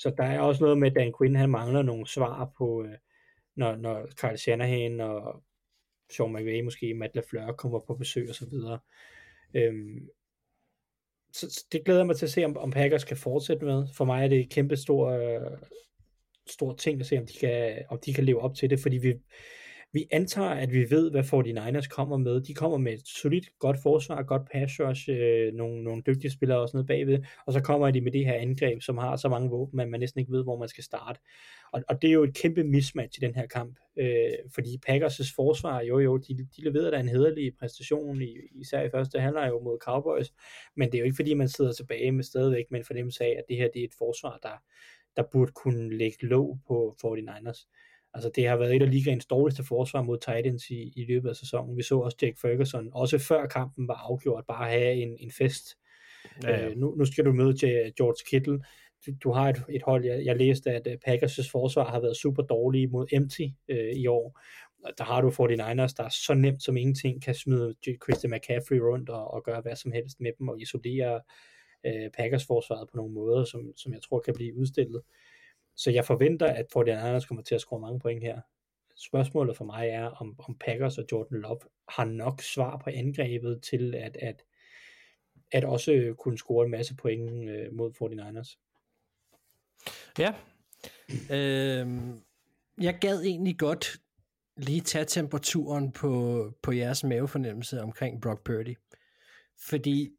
[0.03, 2.97] så der er også noget med, at Dan Quinn han mangler nogle svar på, øh,
[3.57, 5.43] når, når Carl Shanahan og
[6.13, 8.79] Sean McVay, måske Matt LaFleur kommer på besøg og så videre.
[9.55, 10.09] Øhm,
[11.33, 13.87] så, det glæder mig til at se, om, om Packers kan fortsætte med.
[13.95, 15.59] For mig er det et kæmpe stor, øh,
[16.47, 18.97] stor ting at se, om de, kan, om de kan leve op til det, fordi
[18.97, 19.15] vi,
[19.93, 22.41] vi antager, at vi ved, hvad 49ers kommer med.
[22.41, 26.59] De kommer med et solidt, godt forsvar, godt pass rush, øh, nogle, nogle dygtige spillere
[26.59, 29.51] også nede bagved, og så kommer de med det her angreb, som har så mange
[29.51, 31.21] våben, at man næsten ikke ved, hvor man skal starte.
[31.73, 35.35] Og, og det er jo et kæmpe mismatch i den her kamp, øh, fordi Packers'
[35.37, 39.49] forsvar, jo jo, de, de leverede da en hederlig præstation, i, især i første halvleg
[39.49, 40.33] jo mod Cowboys,
[40.77, 43.35] men det er jo ikke fordi, man sidder tilbage med stadigvæk med en fornemmelse af,
[43.39, 44.63] at det her det er et forsvar, der,
[45.17, 47.67] der burde kunne lægge låg på 49ers.
[48.15, 51.37] Altså det har været et af ligaens dårligste forsvar mod Titans i, i løbet af
[51.37, 51.77] sæsonen.
[51.77, 55.77] Vi så også Jake Ferguson, også før kampen var afgjort, bare have en, en fest.
[56.43, 56.69] Ja.
[56.69, 57.59] Øh, nu, nu skal du møde
[57.97, 58.65] George Kittle.
[59.07, 62.17] Du, du har et, et hold, jeg, jeg læste, at øh, Packers' forsvar har været
[62.17, 64.41] super dårlige mod empty øh, i år.
[64.99, 69.09] Der har du 49ers, der er så nemt som ingenting kan smide Christian McCaffrey rundt
[69.09, 71.21] og, og gøre hvad som helst med dem og isolere
[71.87, 75.03] øh, Packers forsvaret på nogle måder, som, som jeg tror kan blive udstillet.
[75.77, 78.41] Så jeg forventer, at 49ers kommer til at score mange point her.
[78.97, 83.63] Spørgsmålet for mig er, om, om Packers og Jordan Love har nok svar på angrebet
[83.63, 84.43] til at, at,
[85.53, 88.59] at også kunne score en masse point øh, mod 49ers.
[90.19, 90.35] Ja.
[91.31, 91.89] Øh,
[92.81, 94.01] jeg gad egentlig godt
[94.57, 98.77] lige tage temperaturen på, på jeres mavefornemmelse omkring Brock Purdy.
[99.59, 100.11] Fordi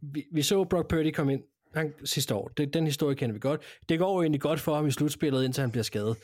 [0.00, 1.42] vi, vi så Brock Purdy komme ind
[1.78, 2.48] han, sidste år.
[2.48, 3.60] Det, den historie kender vi godt.
[3.88, 6.16] Det går jo egentlig godt for ham i slutspillet, indtil han bliver skadet.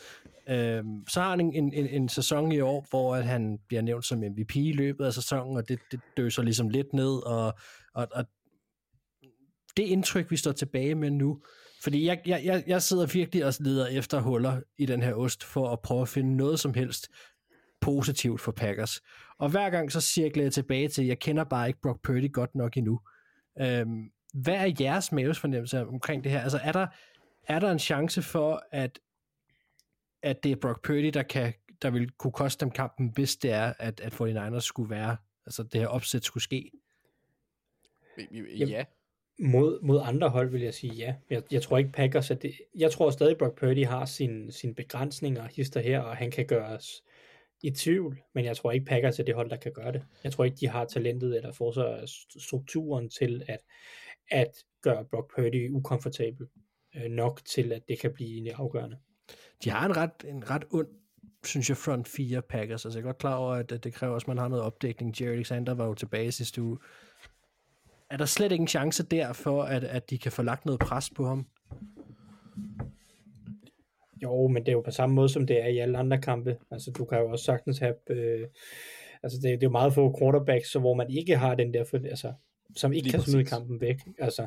[0.48, 4.04] Øhm, så har han en, en, en sæson i år, hvor at han bliver nævnt
[4.04, 7.54] som MVP i løbet af sæsonen, og det, det døser ligesom lidt ned, og,
[7.94, 8.24] og, og
[9.76, 11.42] det indtryk, vi står tilbage med nu,
[11.82, 15.68] fordi jeg, jeg, jeg sidder virkelig og leder efter huller i den her ost, for
[15.68, 17.08] at prøve at finde noget som helst
[17.80, 19.00] positivt for Packers.
[19.38, 22.54] Og hver gang så cirkler jeg tilbage til, jeg kender bare ikke Brock Purdy godt
[22.54, 23.00] nok endnu.
[23.60, 26.40] Øhm, hvad er jeres mavesfornemmelse omkring det her?
[26.40, 26.86] Altså er der,
[27.48, 28.98] er der en chance for, at,
[30.22, 33.50] at det er Brock Purdy, der, kan, der vil kunne koste dem kampen, hvis det
[33.50, 35.16] er, at, at 49ers skulle være,
[35.46, 36.70] altså det her opsæt skulle ske?
[38.58, 38.84] Ja.
[39.38, 41.14] Mod, mod andre hold vil jeg sige ja.
[41.30, 44.74] Jeg, jeg tror ikke Packers, at det, jeg tror stadig Brock Purdy har sin, sin
[44.74, 47.02] begrænsninger hister her, og han kan gøre os
[47.62, 50.02] i tvivl, men jeg tror ikke Packers er det hold, der kan gøre det.
[50.24, 53.58] Jeg tror ikke, de har talentet eller får så strukturen til at,
[54.30, 54.50] at
[54.82, 56.46] gøre Brock Purdy ukomfortabel
[56.96, 58.96] øh, nok til, at det kan blive afgørende.
[59.64, 60.88] De har en ret, en ret ond,
[61.44, 62.84] synes jeg, front 4 Packers.
[62.84, 65.20] Altså jeg er godt klar over, at, det kræver også, at man har noget opdækning.
[65.20, 66.78] Jerry Alexander var jo tilbage sidste uge.
[68.10, 70.80] Er der slet ikke en chance der for, at, at de kan få lagt noget
[70.80, 71.46] pres på ham?
[74.22, 76.56] Jo, men det er jo på samme måde, som det er i alle andre kampe.
[76.70, 77.94] Altså, du kan jo også sagtens have...
[78.10, 78.48] Øh,
[79.22, 81.84] altså, det, det er jo meget få quarterbacks, så hvor man ikke har den der...
[81.84, 82.32] For, altså,
[82.76, 83.32] som ikke Lige kan præcis.
[83.32, 83.96] smide kampen væk.
[84.18, 84.46] Altså,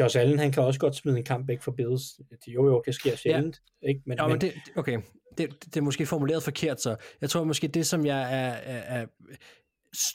[0.00, 2.02] Josh Allen, han kan også godt smide en kamp væk for Bills.
[2.46, 3.62] Jo jo, det sker sjældent.
[3.82, 3.88] Ja.
[3.88, 4.02] Ikke?
[4.06, 4.98] Men, ja, men, men det, okay,
[5.38, 9.00] det, det er måske formuleret forkert, så jeg tror måske det, som jeg er, er,
[9.00, 9.06] er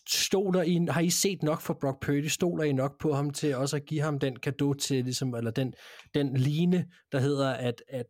[0.10, 2.28] stoler I, har I set nok for Brock Purdy?
[2.28, 5.52] Stoler I nok på ham til også at give ham den kado til, ligesom, eller
[5.52, 5.74] den,
[6.14, 8.06] den line, der hedder, at, at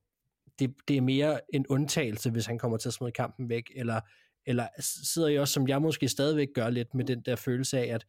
[0.60, 4.02] det, det er mere en undtagelse, hvis han kommer til at smide kampen væk, eller,
[4.46, 7.94] eller sidder I også, som jeg måske stadigvæk gør lidt med den der følelse af,
[7.94, 8.06] at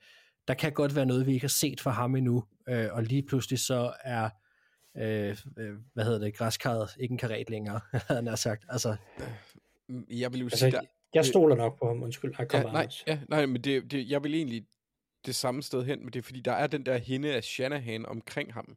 [0.50, 3.22] der kan godt være noget, vi ikke har set fra ham endnu, øh, og lige
[3.22, 4.30] pludselig så er,
[4.96, 8.64] øh, øh, hvad hedder det, græskarret ikke en karet længere, havde han sagt.
[8.68, 8.96] Altså,
[10.08, 10.80] jeg vil jo altså, sige, der,
[11.14, 12.34] jeg stoler nok på ham, undskyld.
[12.38, 14.66] Jeg ja, nej, ja, nej, men det, det, jeg vil egentlig
[15.26, 18.06] det samme sted hen, men det er fordi, der er den der hende af Shanahan
[18.06, 18.76] omkring ham,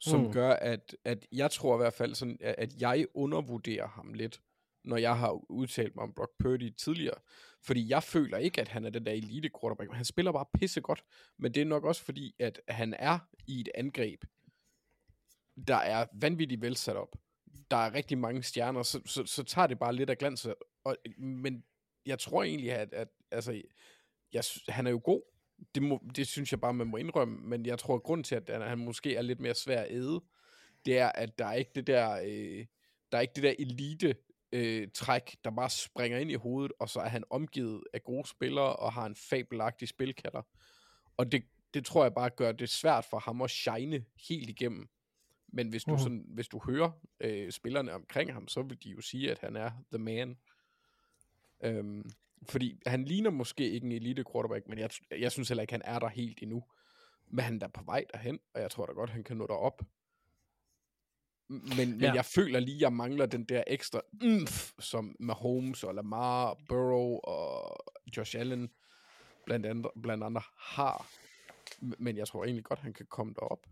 [0.00, 0.32] som mm.
[0.32, 4.40] gør, at, at jeg tror i hvert fald, sådan, at jeg undervurderer ham lidt,
[4.84, 7.18] når jeg har udtalt mig om Brock Purdy tidligere.
[7.66, 9.92] Fordi jeg føler ikke, at han er den der elite quarterback.
[9.92, 11.04] Han spiller bare pisse godt.
[11.38, 14.24] Men det er nok også fordi, at han er i et angreb,
[15.68, 17.16] der er vanvittigt vel sat op.
[17.70, 20.46] Der er rigtig mange stjerner, så, så, så tager det bare lidt af glans.
[20.84, 21.64] Og, men
[22.06, 23.62] jeg tror egentlig, at, at altså,
[24.32, 25.22] jeg, han er jo god.
[25.74, 27.48] Det, må, det synes jeg bare, man må indrømme.
[27.48, 30.20] Men jeg tror, at grund til, at han måske er lidt mere svær at æde,
[30.84, 32.66] det er, at der er ikke det der, øh,
[33.12, 34.16] der er ikke det der elite
[34.54, 38.28] øh, træk, der bare springer ind i hovedet, og så er han omgivet af gode
[38.28, 40.42] spillere, og har en fabelagtig spilkalder.
[41.16, 41.44] Og det,
[41.74, 44.88] det tror jeg bare gør det svært for ham at shine helt igennem.
[45.48, 46.90] Men hvis du, sådan, hvis du hører
[47.20, 50.36] øh, spillerne omkring ham, så vil de jo sige, at han er the man.
[51.64, 52.10] Øhm,
[52.48, 55.82] fordi han ligner måske ikke en elite quarterback, men jeg, jeg synes heller ikke, han
[55.84, 56.64] er der helt endnu.
[57.26, 59.82] Men han er på vej derhen, og jeg tror da godt, han kan nå derop.
[61.48, 62.12] Men, men Ja.
[62.14, 67.76] jeg føler lige, jeg mangler den der ekstra umf, som Mahomes og Lamar, Burrow og
[68.16, 68.68] Josh Allen
[69.46, 71.10] blandt andre, blandt andre har.
[71.80, 73.66] Men jeg tror egentlig godt, han kan komme derop.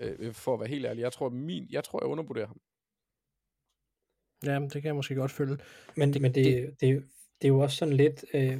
[0.00, 2.60] Øh, for at være helt ærlig, jeg tror, min, jeg tror, jeg undervurderer ham.
[4.44, 5.56] Ja, det kan jeg måske godt følge.
[5.96, 7.04] Men, det, men det, det, det,
[7.42, 8.58] det er jo også sådan lidt, øh,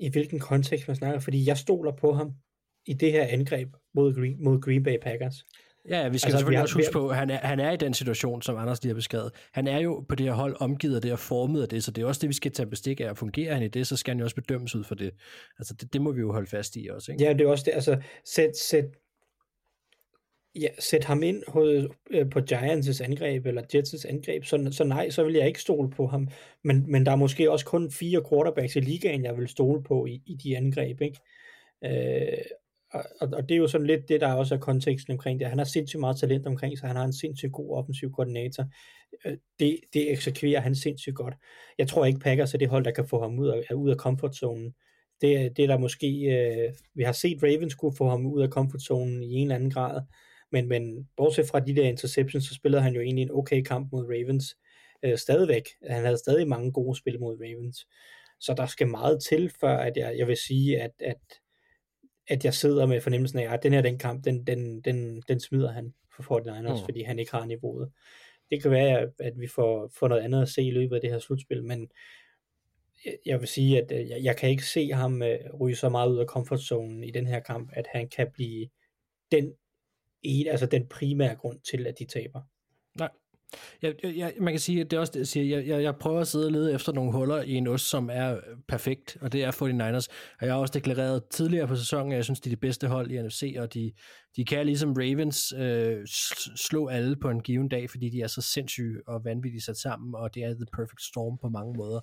[0.00, 2.32] i hvilken kontekst man snakker, fordi jeg stoler på ham
[2.86, 5.46] i det her angreb mod Green, mod Green Bay Packers.
[5.88, 7.36] Ja, ja, vi skal Altså, altså, vi selvfølgelig har- også huske på, at han er,
[7.36, 9.32] han er i den situation, som Anders lige har beskrevet.
[9.52, 11.90] Han er jo på det her hold omgivet af det og formet af det, så
[11.90, 13.10] det er også det, vi skal tage bestik af.
[13.10, 15.10] Og fungerer han i det, så skal han jo også bedømmes ud for det.
[15.58, 17.24] Altså, det, det må vi jo holde fast i også, ikke?
[17.24, 18.84] Ja, det er også det, altså, sæt, sæt,
[20.60, 25.10] ja, sæt ham ind hos, øh, på Giants' angreb, eller Jets' angreb, så, så nej,
[25.10, 26.28] så vil jeg ikke stole på ham.
[26.64, 30.06] Men, men der er måske også kun fire quarterbacks i ligaen, jeg vil stole på
[30.06, 31.18] i, i de angreb, ikke?
[31.84, 32.38] Øh,
[32.94, 35.48] og, og, det er jo sådan lidt det, der også er konteksten omkring det.
[35.48, 38.64] Han har sindssygt meget talent omkring sig, han har en sindssygt god offensiv koordinator.
[39.26, 41.34] Øh, det, det eksekverer han sindssygt godt.
[41.78, 43.96] Jeg tror ikke, Packers er det hold, der kan få ham ud af, ud af
[43.96, 44.74] comfortzonen.
[45.20, 48.42] Det, er- det er der måske, øh, vi har set Ravens kunne få ham ud
[48.42, 50.02] af comfortzonen i en eller anden grad,
[50.52, 53.92] men, men bortset fra de der interceptions, så spillede han jo egentlig en okay kamp
[53.92, 54.56] mod Ravens
[55.04, 55.62] øh, stadigvæk.
[55.90, 57.86] Han havde stadig mange gode spil mod Ravens.
[58.40, 61.20] Så der skal meget til, før at jeg, jeg vil sige, at, at,
[62.28, 65.40] at jeg sidder med fornemmelsen af, at den her den kamp, den, den, den, den
[65.40, 66.84] smider han for 49ers, Mm.
[66.84, 67.92] fordi han ikke har niveauet.
[68.50, 71.10] Det kan være, at- vi får, får noget andet at se i løbet af det
[71.10, 71.90] her slutspil, men
[73.26, 76.10] jeg- vil sige, at øh, jeg, jeg kan ikke se ham øh, ryge så meget
[76.10, 78.68] ud af comfortzonen i den her kamp, at han kan blive
[79.32, 79.52] den,
[80.22, 82.42] en, altså den primære grund til, at de taber.
[82.98, 83.08] Nej.
[83.82, 85.56] Jeg, jeg, man kan sige, at det er også det, jeg siger.
[85.56, 88.10] Jeg, jeg, jeg prøver at sidde og lede efter nogle huller i en ost, som
[88.12, 90.06] er øh, perfekt, og det er 49ers.
[90.40, 92.88] Og jeg har også deklareret tidligere på sæsonen, at jeg synes, de er det bedste
[92.88, 93.92] hold i NFC, og de,
[94.36, 96.06] de kan ligesom Ravens øh,
[96.56, 100.14] slå alle på en given dag, fordi de er så sindssyge og vanvittigt sat sammen,
[100.14, 102.00] og det er the perfect storm på mange måder.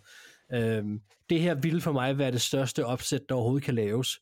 [0.53, 0.83] Øh,
[1.29, 4.19] det her ville for mig være det største opsæt, der overhovedet kan laves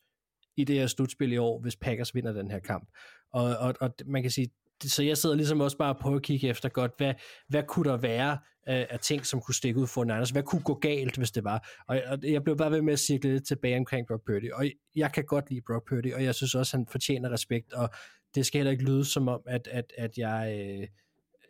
[0.56, 2.88] i det her slutspil i år, hvis Packers vinder den her kamp.
[3.32, 4.48] Og, og, og man kan sige,
[4.84, 7.14] så jeg sidder ligesom også bare på at kigge efter godt, hvad,
[7.48, 8.32] hvad kunne der være
[8.68, 10.30] øh, af ting, som kunne stikke ud for Niners?
[10.30, 11.68] Hvad kunne gå galt, hvis det var?
[11.88, 14.64] Og, og jeg blev bare ved med at cirkle lidt tilbage omkring Brock Purdy, og
[14.96, 17.90] jeg kan godt lide Brock Purdy, og jeg synes også, han fortjener respekt, og
[18.34, 20.86] det skal heller ikke lyde som om, at, at, at jeg øh,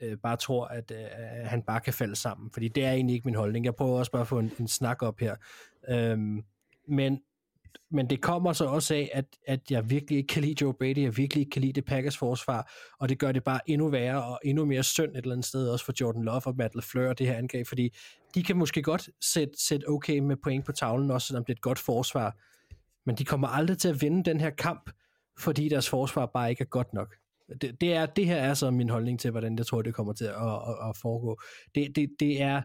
[0.00, 1.06] øh, bare tror, at øh,
[1.44, 3.64] han bare kan falde sammen, fordi det er egentlig ikke min holdning.
[3.64, 5.36] Jeg prøver også bare at få en, en snak op her.
[5.88, 6.42] Øhm,
[6.88, 7.20] men
[7.90, 11.02] men det kommer så også af, at, at jeg virkelig ikke kan lide Joe Brady,
[11.02, 14.24] jeg virkelig ikke kan lide det Packers forsvar, og det gør det bare endnu værre
[14.24, 17.08] og endnu mere synd et eller andet sted, også for Jordan Love og Matt LaFleur
[17.08, 17.96] og det her angreb, fordi
[18.34, 21.56] de kan måske godt sætte, sætte okay med point på tavlen, også selvom det er
[21.56, 22.36] et godt forsvar,
[23.06, 24.90] men de kommer aldrig til at vinde den her kamp,
[25.38, 27.14] fordi deres forsvar bare ikke er godt nok.
[27.60, 30.12] Det, det, er, det her er så min holdning til, hvordan jeg tror, det kommer
[30.12, 31.40] til at, at, at foregå.
[31.74, 32.62] Det, det, det er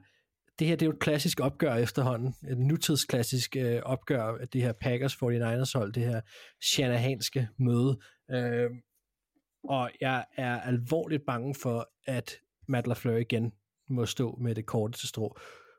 [0.60, 4.62] det her det er jo et klassisk opgør efterhånden, et nutidsklassisk øh, opgør af det
[4.62, 6.22] her Packers 49ers hold, det her
[6.62, 8.00] shanahanske møde.
[8.32, 8.70] Øh,
[9.64, 12.36] og jeg er alvorligt bange for, at
[12.68, 13.54] Matt LaFleur igen
[13.90, 15.38] må stå med det korte til strå.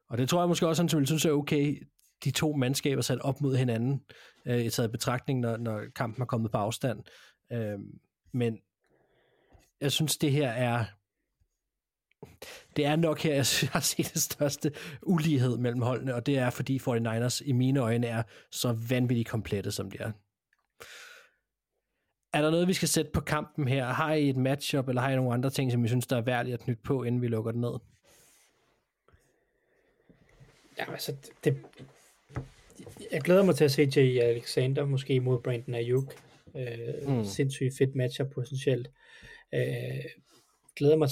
[0.09, 1.89] Og det tror jeg måske også, han ville synes er okay,
[2.24, 4.01] de to mandskaber sat op mod hinanden,
[4.47, 7.03] øh, i taget i betragtning, når, når kampen er kommet på afstand.
[7.53, 7.78] Øh,
[8.32, 8.59] men
[9.81, 10.85] jeg synes, det her er
[12.77, 14.73] det er nok her, jeg har set det største
[15.03, 19.73] ulighed mellem holdene, og det er, fordi 49ers i mine øjne er så vanvittigt komplette,
[19.73, 20.12] som de er.
[22.32, 23.86] Er der noget, vi skal sætte på kampen her?
[23.86, 26.20] Har I et matchup, eller har I nogle andre ting, som I synes, der er
[26.20, 27.78] værd at knytte på, inden vi lukker den ned?
[30.78, 31.57] Ja, altså, det,
[33.12, 36.15] jeg glæder mig til at se Jay Alexander, måske mod Brandon Ayuk.
[36.57, 37.24] Øh, Mm.
[37.24, 38.90] Sindssygt fedt matchup potentielt.
[39.55, 40.05] Øh,
[40.77, 41.09] glæder mig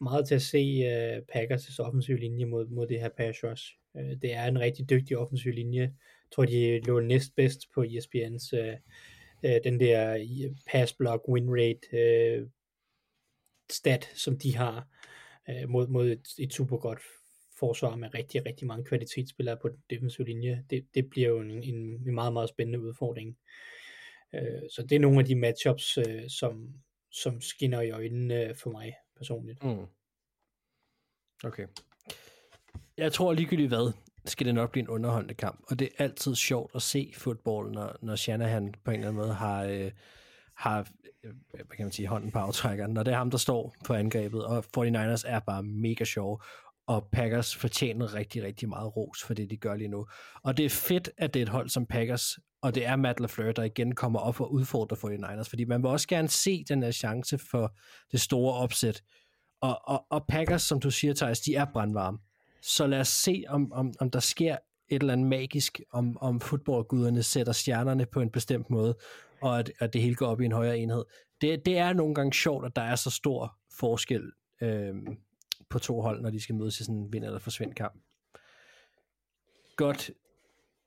[0.00, 3.74] meget til at se øh, Packers' offensiv linje mod, mod det her pass rush.
[3.96, 5.80] Øh, det er en rigtig dygtig offensiv linje.
[5.80, 8.76] Jeg tror, de lå næst bedst på ESPN's øh,
[9.44, 12.46] øh, den der øh, pass block win rate øh,
[13.70, 14.88] stat, som de har
[15.50, 17.00] øh, mod, mod et, et super godt
[17.58, 20.64] forsvar med rigtig, rigtig mange kvalitetsspillere på den defensive linje.
[20.70, 23.36] Det, det bliver jo en, en, en meget, meget spændende udfordring.
[24.34, 26.74] Øh, så det er nogle af de matchups, øh, som,
[27.10, 29.64] som skinner i øjnene øh, for mig personligt.
[29.64, 29.86] Mm.
[31.44, 31.66] Okay.
[32.96, 33.92] Jeg tror ligegyldigt hvad,
[34.24, 35.64] skal det nok blive en underholdende kamp.
[35.68, 39.22] Og det er altid sjovt at se fodbold, når, når Shanahan på en eller anden
[39.22, 39.90] måde har, øh,
[40.54, 40.88] har
[41.24, 42.92] øh, hvad kan man sige, hånden på aftrækkeren.
[42.92, 46.42] Når det er ham, der står på angrebet, og 49ers er bare mega sjov,
[46.86, 50.06] og Packers fortjener rigtig, rigtig meget ros for det, de gør lige nu.
[50.42, 53.20] Og det er fedt, at det er et hold som Packers, og det er Matt
[53.20, 56.82] LaFleur, der igen kommer op og udfordrer 49ers, fordi man vil også gerne se den
[56.82, 57.76] her chance for
[58.12, 59.02] det store opsæt.
[59.60, 62.18] Og, og, og Packers, som du siger, Thijs, de er brandvarme.
[62.62, 64.56] Så lad os se, om, om, om der sker
[64.88, 68.96] et eller andet magisk, om, om fodboldguderne sætter stjernerne på en bestemt måde,
[69.42, 71.04] og at, at det hele går op i en højere enhed.
[71.40, 74.22] Det, det er nogle gange sjovt, at der er så stor forskel
[74.62, 74.94] øh,
[75.70, 77.94] på to hold, når de skal mødes i sådan en vind- eller forsvind kamp.
[79.76, 80.10] Godt.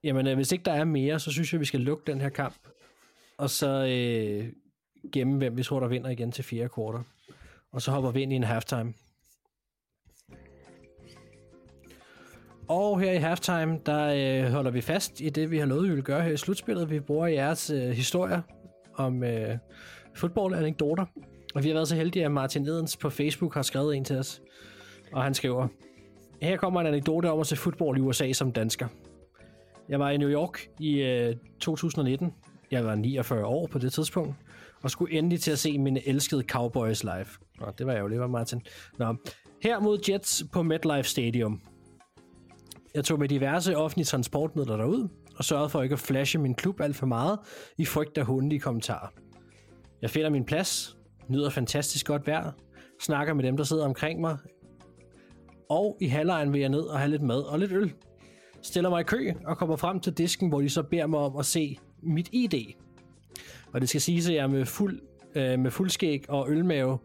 [0.04, 2.30] Jamen, øh, hvis ikke der er mere, så synes jeg, vi skal lukke den her
[2.30, 2.68] kamp,
[3.38, 4.54] og så øh,
[5.12, 7.04] gemme, hvem vi tror, der vinder igen til fjerde kvartal.
[7.72, 8.94] Og så hopper vi ind i en halftime.
[12.68, 15.96] Og her i halftime, der øh, holder vi fast i det, vi har lovet, vi
[15.96, 16.90] vil gøre her i slutspillet.
[16.90, 18.42] Vi bruger jeres øh, historier
[18.96, 19.58] om øh,
[20.16, 21.06] fodboldanekdoter.
[21.56, 24.16] Og vi har været så heldige, at Martin Edens på Facebook har skrevet en til
[24.18, 24.42] os.
[25.12, 25.68] Og han skriver,
[26.42, 28.88] her kommer en anekdote om at se fodbold i USA som dansker.
[29.90, 32.34] Jeg var i New York i øh, 2019.
[32.72, 34.36] Jeg var 49 år på det tidspunkt.
[34.84, 37.26] Og skulle endelig til at se mine elskede Cowboys live.
[37.60, 38.62] Nå, det var jo lige, var Martin.
[38.98, 39.16] Nå.
[39.64, 41.62] Her mod Jets på MetLife Stadium.
[42.96, 46.82] Jeg tog med diverse offentlige transportmidler derud, og sørgede for ikke at flashe min klub
[46.82, 47.40] alt for meget,
[47.78, 49.08] i frygt af hundelige kommentarer.
[50.02, 52.52] Jeg finder min plads, nyder fantastisk godt vejr,
[53.02, 54.38] snakker med dem, der sidder omkring mig,
[55.70, 57.94] og i halvlejen vil jeg ned og have lidt mad og lidt øl.
[58.62, 61.38] Stiller mig i kø og kommer frem til disken, hvor de så beder mig om
[61.38, 62.74] at se mit ID.
[63.74, 65.00] Og det skal siges, at jeg er med fuld,
[65.36, 66.98] øh, med fuld skæg og ølmave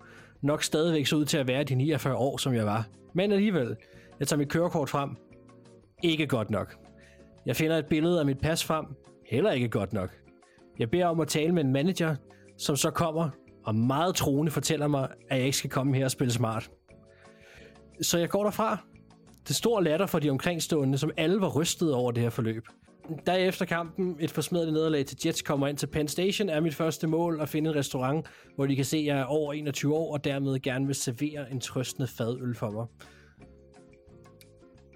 [0.43, 2.86] nok stadigvæk så ud til at være de 49 år, som jeg var.
[3.12, 3.77] Men alligevel,
[4.20, 5.11] jeg tager mit kørekort frem,
[6.03, 6.77] ikke godt nok.
[7.47, 8.86] Jeg finder et billede af mit pas frem.
[9.27, 10.11] Heller ikke godt nok.
[10.78, 12.16] Jeg beder om at tale med en manager,
[12.59, 13.31] som så kommer
[13.65, 16.70] og meget troende fortæller mig, at jeg ikke skal komme her og spille smart.
[18.03, 18.79] Så jeg går derfra.
[19.49, 22.66] Det store latter for de omkringstående, som alle var rystet over det her forløb.
[23.27, 27.07] Derefter kampen, et forsmedet nederlag til Jets kommer ind til Penn Station, er mit første
[27.07, 30.12] mål at finde en restaurant, hvor de kan se, at jeg er over 21 år,
[30.12, 32.87] og dermed gerne vil servere en trøstende fadøl for mig.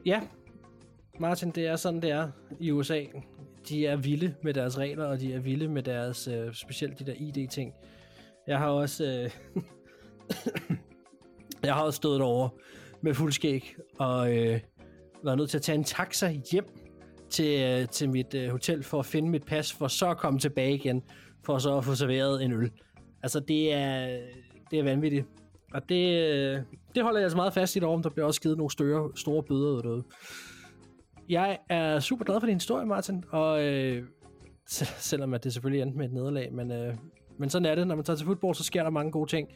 [0.06, 0.20] Ja,
[1.20, 2.28] Martin, det er sådan, det er
[2.60, 3.04] i USA.
[3.68, 7.06] De er vilde med deres regler, og de er vilde med deres, øh, specielt de
[7.06, 7.72] der ID-ting.
[8.46, 9.30] Jeg har også, øh,
[11.64, 12.48] jeg har også stået over
[13.02, 14.60] med fuld skæg, og øh,
[15.22, 16.64] var nødt til at tage en taxa hjem
[17.30, 20.38] til, øh, til mit øh, hotel for at finde mit pas, for så at komme
[20.38, 21.02] tilbage igen,
[21.44, 22.70] for så at få serveret en øl.
[23.22, 24.18] Altså, det er,
[24.70, 25.26] det er vanvittigt.
[25.74, 26.60] Og det, øh,
[26.94, 29.42] det holder jeg altså meget fast i derovre, der bliver også givet nogle større, store
[29.42, 30.02] bøder ud derude.
[31.28, 34.04] Jeg er super glad for din historie, Martin, og øh,
[34.98, 36.94] selvom at det selvfølgelig endte med et nederlag, men, øh,
[37.38, 37.86] men sådan er det.
[37.86, 39.48] Når man tager til fodbold, så sker der mange gode ting.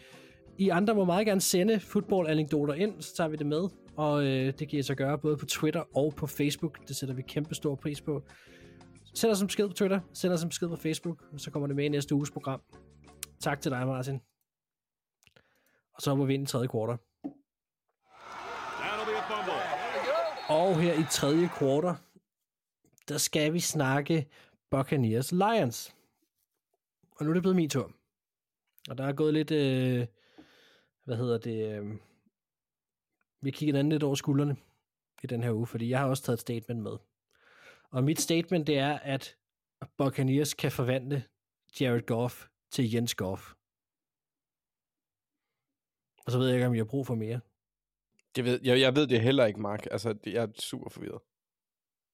[0.59, 4.53] I andre må meget gerne sende fodboldanekdoter ind, så tager vi det med, og øh,
[4.59, 6.89] det giver sig at gøre både på Twitter og på Facebook.
[6.89, 8.23] Det sætter vi kæmpe stor pris på.
[9.15, 11.77] Send os en besked på Twitter, send os en besked på Facebook, så kommer det
[11.77, 12.61] med i næste uges program.
[13.41, 14.21] Tak til dig, Martin.
[15.95, 16.99] Og så hopper vi ind i tredje kvartal.
[20.49, 21.95] Og her i tredje kvartal,
[23.09, 24.29] der skal vi snakke
[24.71, 25.95] Buccaneers Lions.
[27.17, 27.93] Og nu er det blevet min tur.
[28.91, 30.07] Og der er gået lidt, øh,
[31.05, 31.97] hvad hedder det, øh,
[33.41, 34.57] vi kigger anden lidt over skuldrene
[35.23, 36.97] i den her uge, fordi jeg har også taget et statement med.
[37.91, 39.37] Og mit statement det er, at
[39.99, 41.25] Buccaneers kan forvandle
[41.81, 43.53] Jared Goff til Jens Goff.
[46.27, 47.41] Og så ved jeg ikke, om jeg har brug for mere.
[48.37, 49.87] Det ved, jeg, jeg ved det heller ikke, Mark.
[49.91, 51.21] Altså, det, jeg er super forvirret.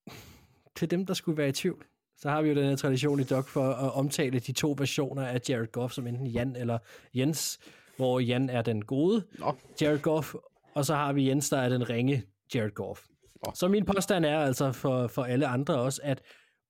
[0.77, 1.87] Til dem, der skulle være i tvivl,
[2.17, 5.27] så har vi jo den her tradition i Doc for at omtale de to versioner
[5.27, 6.79] af Jared Goff, som enten Jan eller
[7.15, 7.59] Jens,
[7.99, 9.55] hvor Jan er den gode Nå.
[9.81, 10.35] Jared Goff,
[10.75, 12.23] og så har vi Jens, der er den ringe
[12.55, 13.01] Jared Goff.
[13.47, 13.53] Nå.
[13.55, 16.23] Så min påstand er altså for, for alle andre også, at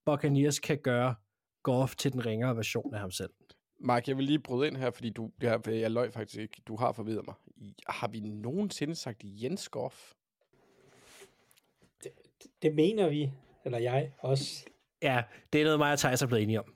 [0.06, 1.14] Buccaneers kan gøre
[1.62, 3.30] Goff til den ringere version af ham selv.
[3.80, 6.62] Mark, jeg vil lige bryde ind her, fordi du, jeg, jeg løg faktisk ikke.
[6.68, 7.34] Du har forvirret mig.
[7.88, 10.12] Har vi nogensinde sagt Jens Goff?
[12.04, 12.12] Det,
[12.62, 13.32] det mener vi,
[13.64, 14.64] eller jeg også.
[15.02, 15.22] Ja,
[15.52, 16.74] det er noget mig og Thijs er blevet enige om.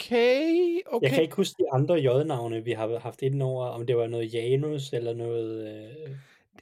[0.00, 1.04] Okay, okay.
[1.06, 4.06] Jeg kan ikke huske de andre J-navne, vi har haft inden over, om det var
[4.06, 5.68] noget Janus eller noget...
[5.68, 6.10] Øh...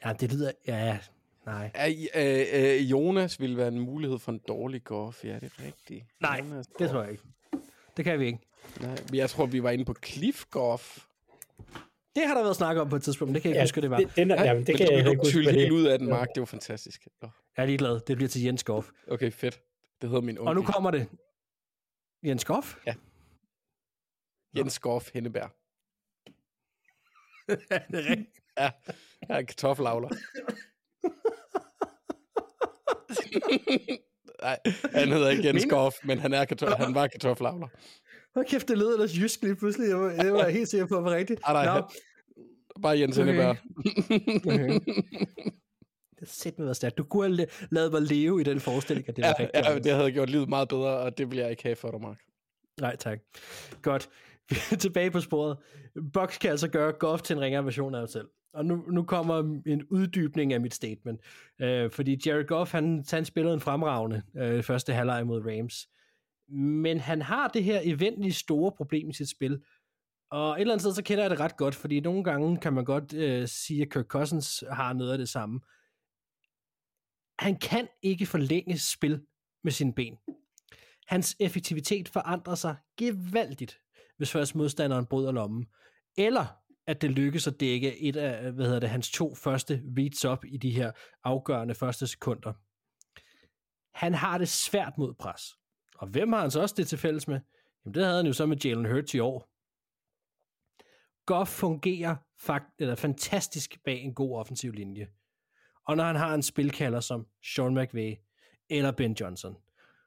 [0.04, 0.52] Ja, det lyder...
[0.66, 0.98] Ja,
[1.46, 1.70] nej.
[1.74, 5.24] Er, øh, øh, Jonas ville være en mulighed for en dårlig Goff.
[5.24, 6.04] Ja, det er rigtigt.
[6.20, 7.22] Nej, Jonas det tror jeg ikke.
[7.96, 8.38] Det kan vi ikke.
[8.80, 10.98] Nej, men jeg tror, vi var inde på Cliff Goff.
[12.16, 13.64] Det har der været snak om på et tidspunkt, men det kan jeg ikke Ja,
[13.64, 13.98] huske, det var.
[13.98, 16.08] det- den er- jamen, det men kan jeg blev ikke huske, helt ud af den.
[16.08, 16.28] Mark.
[16.34, 17.06] Det var fantastisk.
[17.22, 18.00] Nå, Jeg er ligeglad.
[18.00, 18.88] Det bliver til Jens Goff.
[19.10, 19.60] Okay, fedt.
[20.02, 20.48] Det hedder min onkel.
[20.48, 21.06] Og nu kommer det.
[22.24, 22.74] Jens Goff?
[22.86, 22.94] Ja.
[24.56, 25.46] Jens Goff Hennebær.
[27.90, 28.28] det er rigtigt.
[28.58, 28.70] Ja,
[29.28, 30.08] jeg er kartoffelavler.
[34.42, 34.58] Nej,
[34.94, 37.68] han hedder ikke Jens Goff, men han, er kartof- han var kartoffelavler.
[38.32, 39.88] Hvor kæft, det lød ellers jysk lige pludselig.
[39.88, 41.40] Jeg var, jeg var helt sikker på, at det var rigtigt.
[41.44, 41.82] Ah, nej, han-
[42.82, 43.54] Bare Jens Okay.
[44.36, 44.80] Okay.
[46.10, 46.98] det har sæt været stærkt.
[46.98, 49.66] Du kunne have la- lavet mig leve i den forestilling, at det ja, var rigtigt.
[49.66, 52.00] ja, det havde gjort livet meget bedre, og det vil jeg ikke have for dig,
[52.00, 52.18] Mark.
[52.80, 53.18] Nej, tak.
[53.82, 54.08] Godt.
[54.80, 55.58] Tilbage på sporet.
[56.12, 58.28] Box kan altså gøre Goff til en ringere version af sig selv.
[58.52, 61.20] Og nu, nu kommer en uddybning af mit statement.
[61.60, 65.88] Øh, fordi Jared Goff, han, han spillede en fremragende øh, første halvleg mod Rams.
[66.58, 69.62] Men han har det her eventlige store problem i sit spil.
[70.30, 72.72] Og et eller andet sted, så kender jeg det ret godt, fordi nogle gange kan
[72.72, 75.60] man godt øh, sige, at Kirk Cousins har noget af det samme.
[77.38, 79.22] Han kan ikke forlænge spil
[79.64, 80.16] med sine ben.
[81.06, 83.80] Hans effektivitet forandrer sig gevaldigt,
[84.16, 85.66] hvis først modstanderen bryder lommen.
[86.18, 86.46] Eller
[86.86, 90.44] at det lykkes at dække et af hvad hedder det, hans to første reads op
[90.44, 90.92] i de her
[91.24, 92.52] afgørende første sekunder.
[93.94, 95.42] Han har det svært mod pres.
[95.98, 97.40] Og hvem har han så også det til fælles med?
[97.84, 99.50] Jamen det havde han jo så med Jalen Hurts i år.
[101.26, 105.08] Goff fungerer fakt, eller fantastisk bag en god offensiv linje.
[105.86, 108.14] Og når han har en spilkalder som Sean McVay
[108.70, 109.56] eller Ben Johnson,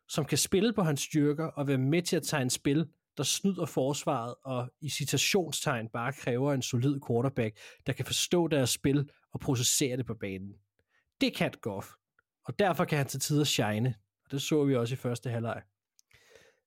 [0.08, 2.88] som kan spille på hans styrker og være med til at tegne spil,
[3.20, 8.70] der snyder forsvaret og i citationstegn bare kræver en solid quarterback, der kan forstå deres
[8.70, 10.54] spil og processere det på banen.
[11.22, 11.88] Det kan Goff,
[12.46, 15.62] og derfor kan han til tider shine, og det så vi også i første halvleg.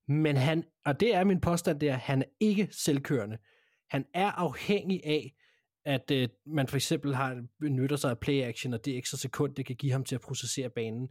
[0.08, 3.38] Men han, og det er min påstand, der, han er ikke selvkørende.
[3.90, 5.34] Han er afhængig af,
[5.84, 9.54] at øh, man for eksempel har, benytter sig af play action, og det ekstra sekund,
[9.54, 11.08] det kan give ham til at processere banen.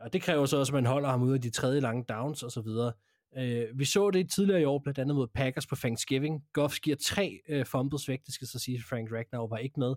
[0.00, 2.42] Og det kræver så også, at man holder ham ude af de tredje lange downs
[2.42, 2.92] og så videre.
[3.36, 6.44] Øh, vi så det tidligere i år, blandt andet mod Packers på Thanksgiving.
[6.52, 9.94] Goff giver tre øh, fumbles væk, det skal så sige, Frank Ragnar var ikke med.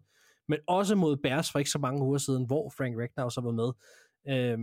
[0.48, 3.52] Men også mod Bears for ikke så mange uger siden, hvor Frank Ragnar så var
[3.52, 3.72] med.
[4.30, 4.60] Øh,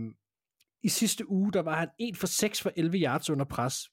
[0.83, 3.89] I sidste uge, der var han 1 for 6 for 11 yards under pres.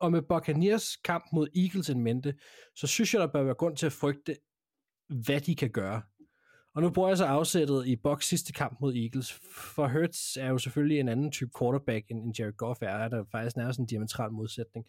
[0.00, 2.34] Og med Buccaneers kamp mod Eagles en mente,
[2.76, 4.36] så synes jeg, der bør være grund til at frygte,
[5.08, 6.02] hvad de kan gøre.
[6.74, 9.32] Og nu bruger jeg så afsættet i Bucks sidste kamp mod Eagles,
[9.74, 13.08] for Hurts er jo selvfølgelig en anden type quarterback, end, end Jared Goff er.
[13.08, 14.86] Der er faktisk nærmest en diametral modsætning.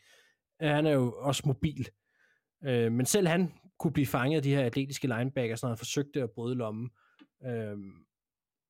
[0.61, 1.87] Øh, han er jo også mobil.
[2.65, 6.21] Øh, men selv han kunne blive fanget af de her atletiske linebackers, når han forsøgte
[6.21, 6.89] at bryde lommen.
[7.45, 7.77] Øh,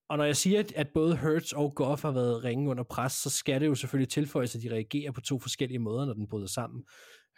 [0.09, 3.29] og når jeg siger, at både Hurts og Goff har været ringe under pres, så
[3.29, 6.47] skal det jo selvfølgelig tilføjes, at de reagerer på to forskellige måder, når den bryder
[6.47, 6.83] sammen.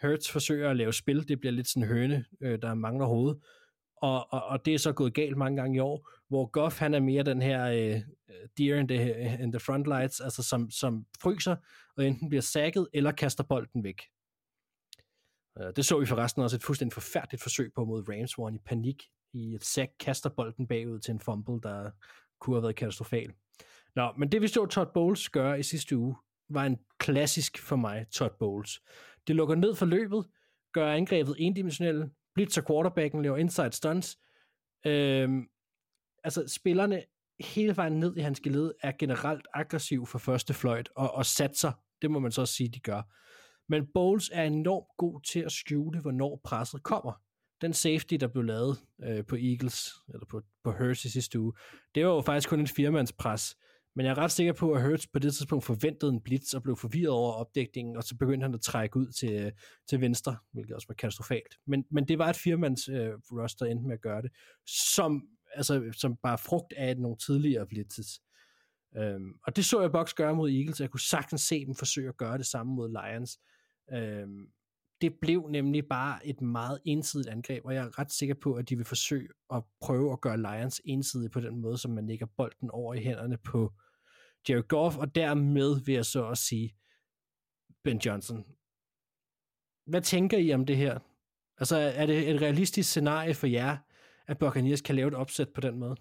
[0.02, 3.40] Hurts forsøger at lave spil, det bliver lidt sådan en høne, øh, der mangler hovedet
[3.96, 6.94] og, og, og det er så gået galt mange gange i år, hvor Goff han
[6.94, 8.00] er mere den her øh,
[8.58, 11.56] deer in the, in the front lights, altså som, som fryser,
[11.96, 14.02] og enten bliver sækket, eller kaster bolden væk.
[15.60, 18.54] Øh, det så vi forresten også et fuldstændig forfærdeligt forsøg på mod Rams, hvor han
[18.54, 19.02] i panik
[19.32, 21.90] i et sack kaster bolden bagud til en fumble, der
[22.40, 23.32] kunne have været katastrofal.
[23.96, 26.16] Nå, men det vi så Todd Bowles gøre i sidste uge,
[26.48, 28.80] var en klassisk for mig Todd Bowles.
[29.26, 30.26] Det lukker ned for løbet,
[30.72, 34.16] gør angrebet endimensionelle, blitzer quarterbacken, laver inside stunts.
[34.86, 35.42] Øhm,
[36.24, 37.02] altså spillerne
[37.40, 41.72] hele vejen ned i hans geled er generelt aggressiv for første fløjt og, og satser.
[42.02, 43.02] Det må man så også sige, de gør.
[43.68, 47.12] Men Bowles er enormt god til at skjule, hvornår presset kommer.
[47.60, 51.52] Den safety, der blev lavet øh, på Eagles, eller på, på Hurts i sidste uge,
[51.94, 53.56] det var jo faktisk kun en firmandspres.
[53.96, 56.62] Men jeg er ret sikker på, at Hurts på det tidspunkt forventede en blitz og
[56.62, 59.52] blev forvirret over opdækningen, og så begyndte han at trække ud til,
[59.88, 61.54] til venstre, hvilket også var katastrofalt.
[61.66, 64.30] Men, men det var et firmands øh, roster, der endte med at gøre det,
[64.94, 65.22] som,
[65.54, 68.20] altså, som bare frugt af nogle tidligere blitzes.
[68.96, 72.08] Øhm, og det så jeg Box gøre mod Eagles, jeg kunne sagtens se dem forsøge
[72.08, 73.38] at gøre det samme mod Lions.
[73.92, 74.46] Øhm,
[75.00, 78.68] det blev nemlig bare et meget ensidigt angreb, og jeg er ret sikker på, at
[78.68, 82.26] de vil forsøge at prøve at gøre Lions ensidige på den måde, som man lægger
[82.36, 83.72] bolden over i hænderne på
[84.48, 86.74] Jared Goff, og dermed vil jeg så også sige
[87.82, 88.44] Ben Johnson.
[89.86, 90.98] Hvad tænker I om det her?
[91.58, 93.78] Altså, er det et realistisk scenarie for jer,
[94.26, 95.96] at Buccaneers kan lave et opsæt på den måde?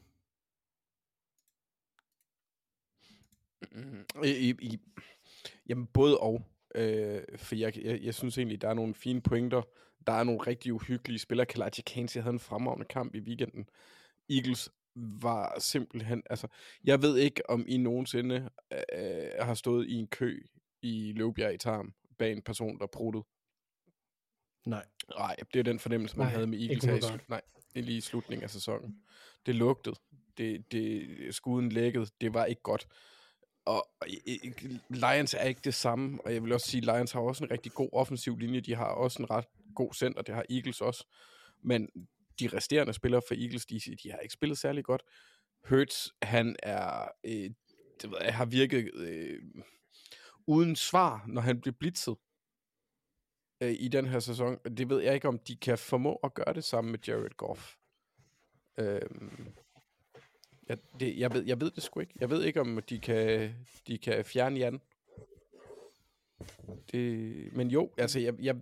[3.72, 4.80] Mm, I, i, i,
[5.70, 6.42] jamen, både og.
[6.76, 9.62] Øh, for jeg, jeg, jeg synes egentlig, der er nogle fine pointer.
[10.08, 11.46] Der er nogle rigtig uhyggelige spillere.
[11.46, 13.70] Kalajic Kansy havde en fremragende kamp i weekenden.
[14.30, 16.24] Eagles var simpelthen...
[16.30, 16.48] Altså,
[16.84, 18.50] jeg ved ikke, om I nogensinde
[18.94, 20.44] øh, har stået i en kø
[20.82, 23.24] i Løvbjerg i Tarm bag en person, der pruttede.
[24.66, 24.86] Nej.
[25.18, 27.42] Nej, det er den fornemmelse, man Nej, havde med Eagles her i nej,
[27.76, 29.04] det lige i slutningen af sæsonen.
[29.46, 29.96] Det lugtede.
[30.38, 32.06] Det, det, skuden lækkede.
[32.22, 32.88] Det var ikke godt.
[33.66, 37.12] Og og i- i- Lions er ikke det samme, og jeg vil også sige, Lions
[37.12, 38.60] har også en rigtig god offensiv linje.
[38.60, 39.46] De har også en ret
[39.76, 41.08] god center, det har Eagles også.
[41.62, 41.90] Men
[42.40, 45.02] de resterende spillere for Eagles, de, de har ikke spillet særlig godt.
[45.70, 47.52] Hurts, han er, øh,
[48.02, 49.42] det ved jeg, har virket øh,
[50.48, 52.16] uden svar, når han bliver blitzet
[53.62, 54.58] øh, i den her sæson.
[54.78, 57.76] Det ved jeg ikke, om de kan formå at gøre det sammen med Jared Goff.
[58.78, 59.02] Øh,
[60.70, 62.14] jeg, det, jeg, ved, jeg ved det sgu ikke.
[62.20, 63.56] Jeg ved ikke, om de kan,
[63.88, 64.82] de kan fjerne Jan.
[66.92, 68.56] Det, men jo, altså, jeg, jeg,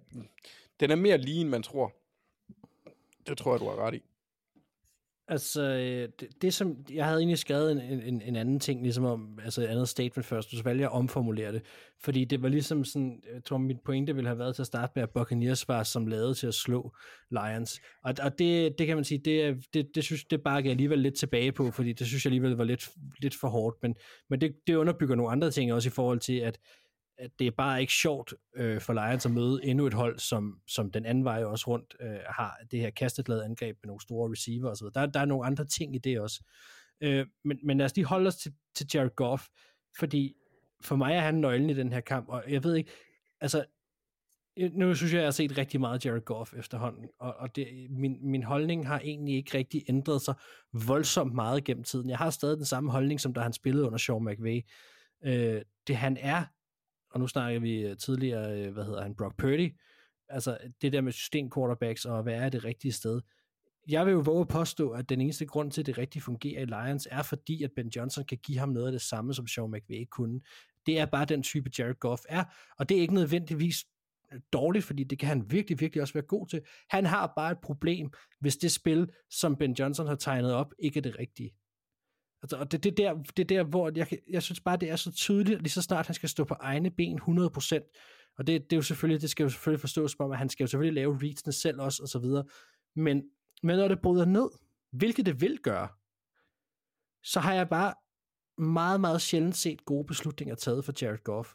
[0.80, 2.01] den er mere lige, end man tror.
[3.32, 4.02] Det tror jeg, du har ret i.
[5.28, 9.04] Altså, øh, det, det som, jeg havde egentlig skrevet en, en, en anden ting, ligesom
[9.06, 11.62] om, altså et andet statement først, så valgte jeg at omformulere det,
[12.04, 14.92] fordi det var ligesom sådan, jeg tror mit pointe ville have været til at starte
[14.96, 16.96] med, at Buccaneers var som lavet til at slå
[17.30, 20.70] Lions, og, og det, det kan man sige, det, er- det, det synes det bakker
[20.70, 22.90] jeg alligevel lidt tilbage på, fordi det synes jeg alligevel var lidt,
[23.22, 23.96] lidt for hårdt, men,
[24.30, 26.60] men det, det underbygger nogle andre ting også i forhold til, at
[27.22, 30.60] at det er bare ikke sjovt øh, for Lions at møde endnu et hold, som,
[30.68, 34.32] som den anden vej også rundt øh, har det her kasteglade angreb med nogle store
[34.32, 35.02] receiver og så videre.
[35.02, 36.44] Der, der er nogle andre ting i det også.
[37.02, 39.44] Øh, men, men lad os lige holde os til, til Jared Goff,
[40.00, 40.34] fordi
[40.84, 42.92] for mig er han nøglen i den her kamp, og jeg ved ikke,
[43.42, 43.66] altså
[44.60, 47.68] øh, nu synes jeg, jeg har set rigtig meget Jared Goff efterhånden, og, og det,
[47.90, 50.34] min, min holdning har egentlig ikke rigtig ændret sig
[50.88, 52.10] voldsomt meget gennem tiden.
[52.10, 54.62] Jeg har stadig den samme holdning, som da han spillede under Sean McVay.
[55.26, 56.46] Øh, det han er,
[57.12, 59.76] og nu snakker vi øh, tidligere, øh, hvad hedder han, Brock Purdy,
[60.30, 63.22] altså det der med system quarterbacks, og hvad er det rigtige sted.
[63.88, 66.62] Jeg vil jo våge at påstå, at den eneste grund til, at det rigtig fungerer
[66.62, 69.48] i Lions, er fordi, at Ben Johnson kan give ham noget af det samme, som
[69.48, 70.42] Sean McVay kunne.
[70.86, 72.44] Det er bare den type Jared Goff er,
[72.78, 73.86] og det er ikke nødvendigvis
[74.34, 76.62] øh, dårligt, fordi det kan han virkelig, virkelig også være god til.
[76.90, 80.98] Han har bare et problem, hvis det spil, som Ben Johnson har tegnet op, ikke
[80.98, 81.52] er det rigtige.
[82.44, 85.12] Altså, og det, det, der, det der, hvor jeg, jeg synes bare, det er så
[85.12, 88.78] tydeligt, lige så snart han skal stå på egne ben 100%, og det, det er
[88.78, 91.20] jo selvfølgelig, det skal jo selvfølgelig forstås som om, at han skal jo selvfølgelig lave
[91.24, 92.44] readsene selv også, og så videre.
[92.96, 93.24] Men,
[93.64, 94.50] men når det bryder ned,
[94.92, 95.88] hvilket det vil gøre,
[97.24, 97.94] så har jeg bare
[98.58, 101.54] meget, meget sjældent set gode beslutninger taget for Jared Goff.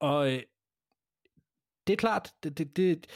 [0.00, 0.42] Og øh,
[1.86, 3.06] det er klart, det, det, det,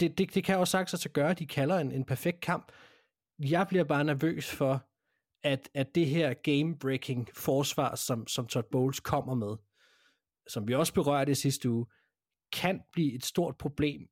[0.00, 2.72] det, det, det kan jo sagtens sig gøre, at de kalder en, en perfekt kamp.
[3.38, 4.86] Jeg bliver bare nervøs for,
[5.44, 9.56] at, at det her game-breaking forsvar, som, som Todd Bowles kommer med,
[10.46, 11.86] som vi også berørte i sidste uge,
[12.52, 14.08] kan blive et stort problem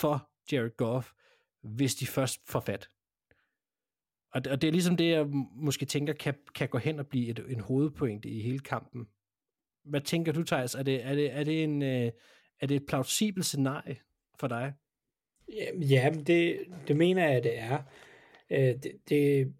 [0.00, 1.12] for Jared Goff,
[1.62, 2.90] hvis de først får fat.
[4.32, 7.28] Og og det er ligesom det, jeg måske tænker, kan, kan gå hen og blive
[7.28, 9.08] et, en hovedpoint i hele kampen.
[9.84, 10.74] Hvad tænker du, Thijs?
[10.74, 12.12] Er det, er det, er det, en, øh,
[12.60, 13.98] er det et plausibelt scenarie
[14.40, 14.72] for dig?
[15.52, 16.58] Ja, Ja, men det,
[16.88, 17.82] det mener jeg, det er.
[18.50, 19.54] Øh, det, det,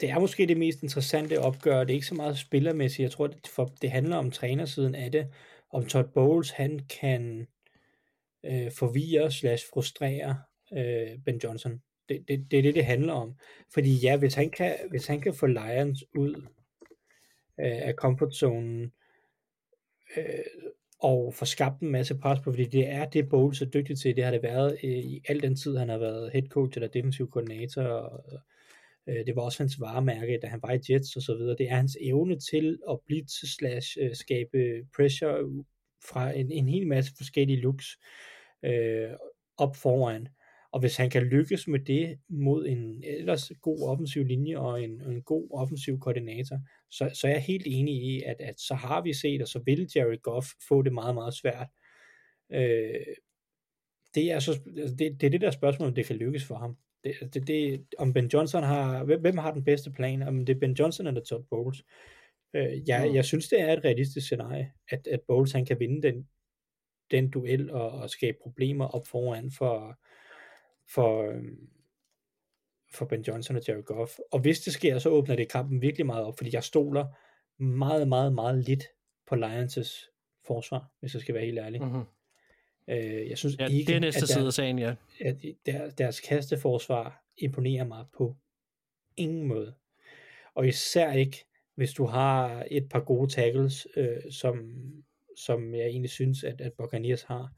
[0.00, 1.80] det er måske det mest interessante opgør.
[1.80, 3.02] Det er ikke så meget spillermæssigt.
[3.02, 5.28] Jeg tror, det, for, det handler om trænersiden af det.
[5.70, 7.46] Om Todd Bowles, han kan
[8.44, 10.38] øh, forvirre slash frustrere
[10.72, 11.82] øh, Ben Johnson.
[12.08, 13.34] Det, det, det er det, det handler om.
[13.74, 16.34] Fordi ja, hvis han kan, hvis han kan få Lions ud
[17.60, 18.92] øh, af comfortzonen,
[20.16, 20.24] øh,
[20.98, 24.16] og få skabt en masse pres på, fordi det er det, Bowles er dygtig til.
[24.16, 26.88] Det har det været øh, i al den tid, han har været head coach eller
[26.88, 28.40] defensiv koordinator, og
[29.08, 31.56] øh, det var også hans varemærke, da han var i Jets og så videre.
[31.58, 35.64] Det er hans evne til at blitse slash øh, skabe pressure
[36.08, 37.86] fra en, en hel masse forskellige looks
[38.64, 39.10] øh,
[39.56, 40.28] op foran.
[40.72, 44.90] Og hvis han kan lykkes med det mod en ellers god offensiv linje og en,
[44.90, 46.58] en god offensiv koordinator,
[46.90, 49.62] så, så er jeg helt enig i, at, at så har vi set, og så
[49.64, 51.68] vil Jared Goff få det meget, meget svært.
[52.52, 53.14] Øh,
[54.14, 56.54] det, er så, altså, det, det er det der spørgsmål, om det kan lykkes for
[56.54, 56.76] ham.
[57.04, 60.22] Det, det, det, om Ben Johnson har, hvem, hvem har den bedste plan?
[60.22, 61.84] Om det er Ben Johnson eller Todd Bowles?
[62.54, 63.14] Øh, jeg, Mm.
[63.14, 66.28] jeg synes, det er et realistisk scenarie, at, at Bowles han kan vinde den,
[67.10, 69.98] den duel og, og skabe problemer op foran for,
[70.94, 71.68] for, øhm,
[72.94, 74.12] for Ben Johnson og Jared Goff.
[74.32, 77.06] Og hvis det sker, så åbner det kampen virkelig meget op, fordi jeg stoler
[77.62, 78.84] meget, meget, meget lidt
[79.26, 80.08] på Lions'
[80.46, 81.82] forsvar, hvis jeg skal være helt ærlig.
[81.82, 82.02] Mm-hmm.
[82.88, 84.94] Øh, jeg synes Ja, ikke, det er næste at side af sagen, ja.
[85.20, 85.36] at
[85.66, 88.36] der, deres kasteforsvar imponerer mig på
[89.16, 89.74] ingen måde.
[90.54, 91.44] Og især ikke,
[91.74, 94.72] hvis du har et par gode tackles, øh, som,
[95.36, 97.52] som jeg egentlig synes, at, at Buccaneers har.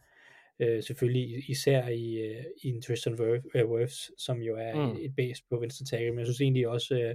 [0.58, 3.20] Øh, selvfølgelig især i, øh, i en Tristan
[3.54, 4.96] øh, Wirfs, som jo er Mm.
[4.96, 7.14] et, et base på venstre tackle, men jeg synes egentlig også, øh,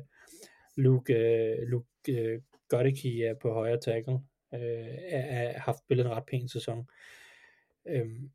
[0.78, 4.14] Luke, øh, Luke øh, Goddeke er på højre tackle,
[4.54, 4.60] øh,
[5.10, 6.88] er, er, har spillet en ret pæn sæson.
[7.90, 8.30] Øhm,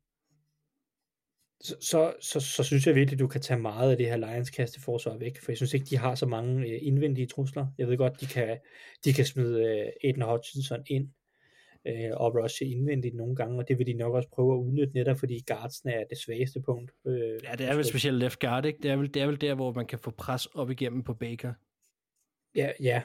[1.61, 4.17] så, så, så, så synes jeg virkelig, at du kan tage meget af det her
[4.17, 7.67] Lions kasteforsvar væk, for jeg synes ikke, de har så mange øh, indvendige trusler.
[7.77, 8.57] Jeg ved godt, de kan,
[9.05, 11.09] de kan smide øh, Aiden Hutchinson ind
[11.87, 14.93] øh, og rushe indvendigt nogle gange, og det vil de nok også prøve at udnytte
[14.93, 16.91] netop, fordi guardsene er det svageste punkt.
[17.07, 18.79] Øh, Ja, det er vel specielt left guard, ikke?
[18.83, 21.13] Det er vel, det er vel der, hvor man kan få pres op igennem på
[21.13, 21.53] Baker.
[22.55, 23.01] Ja, ja.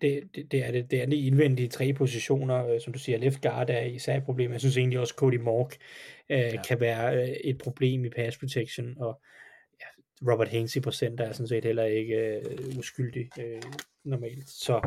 [0.00, 0.90] Det, det, det er det.
[0.90, 3.18] Det er de indvendige tre positioner, øh, som du siger.
[3.18, 4.52] Left guard er især et problem.
[4.52, 5.76] Jeg synes egentlig også, Cody Mork
[6.30, 6.62] øh, ja.
[6.62, 9.20] kan være øh, et problem i pass protection, og
[9.80, 9.86] ja,
[10.32, 13.62] Robert Hainsey på center er sådan set heller ikke øh, uskyldig øh,
[14.04, 14.48] normalt.
[14.48, 14.80] Så,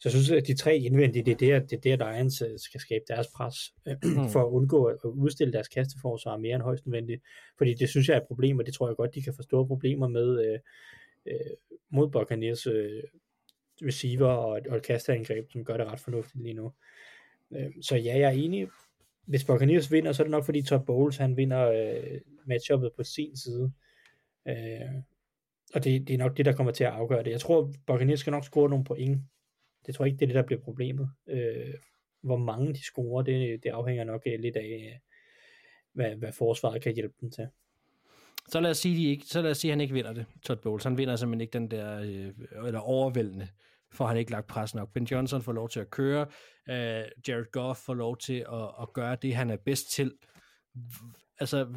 [0.00, 2.58] så jeg synes, at de tre indvendige, det er der, det er der Lions øh,
[2.58, 3.56] skal skabe deres pres,
[3.88, 3.96] øh,
[4.32, 7.22] for at undgå at udstille deres kasteforsvar mere end højst nødvendigt.
[7.58, 9.42] Fordi det synes jeg er et problem, og det tror jeg godt, de kan få
[9.42, 10.58] store problemer med øh,
[11.26, 11.56] øh,
[11.92, 13.02] mod Buccaneers øh,
[13.82, 16.72] receiver og et, og et kasteangreb, som gør det ret fornuftigt lige nu.
[17.50, 18.68] Øh, så ja, jeg er enig.
[19.24, 23.04] Hvis Buccaneers vinder, så er det nok fordi Todd Bowles, han vinder øh, matchuppet på
[23.04, 23.72] sin side.
[24.48, 25.02] Øh,
[25.74, 27.30] og det, det er nok det, der kommer til at afgøre det.
[27.30, 29.22] Jeg tror, Buccaneers skal nok score nogle point.
[29.86, 31.10] Det tror jeg ikke, det er det, der bliver problemet.
[31.26, 31.74] Øh,
[32.20, 34.98] hvor mange de scorer, det, det afhænger nok øh, lidt af, øh,
[35.92, 37.48] hvad, hvad forsvaret kan hjælpe dem til.
[38.48, 40.26] Så lad os sige, de ikke, så lad os sige at han ikke vinder det,
[40.42, 40.84] Todd Bowles.
[40.84, 43.48] Han vinder simpelthen ikke den der, øh, eller overvældende,
[43.92, 44.92] for han ikke lagt pres nok.
[44.92, 46.26] Ben Johnson får lov til at køre,
[46.68, 50.12] øh, Jared Goff får lov til at, at gøre det, han er bedst til.
[51.38, 51.74] Altså,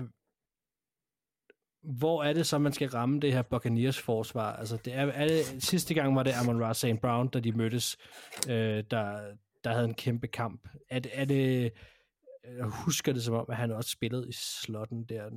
[1.84, 4.56] hvor er det så, man skal ramme det her Buccaneers forsvar?
[4.56, 7.02] Altså, det er, er det, sidste gang var det Amon Ra St.
[7.02, 7.98] Brown, da de mødtes,
[8.50, 10.68] øh, der, der havde en kæmpe kamp.
[10.90, 11.72] Er er det,
[12.58, 15.30] jeg husker det som om, at han også spillede i slotten der.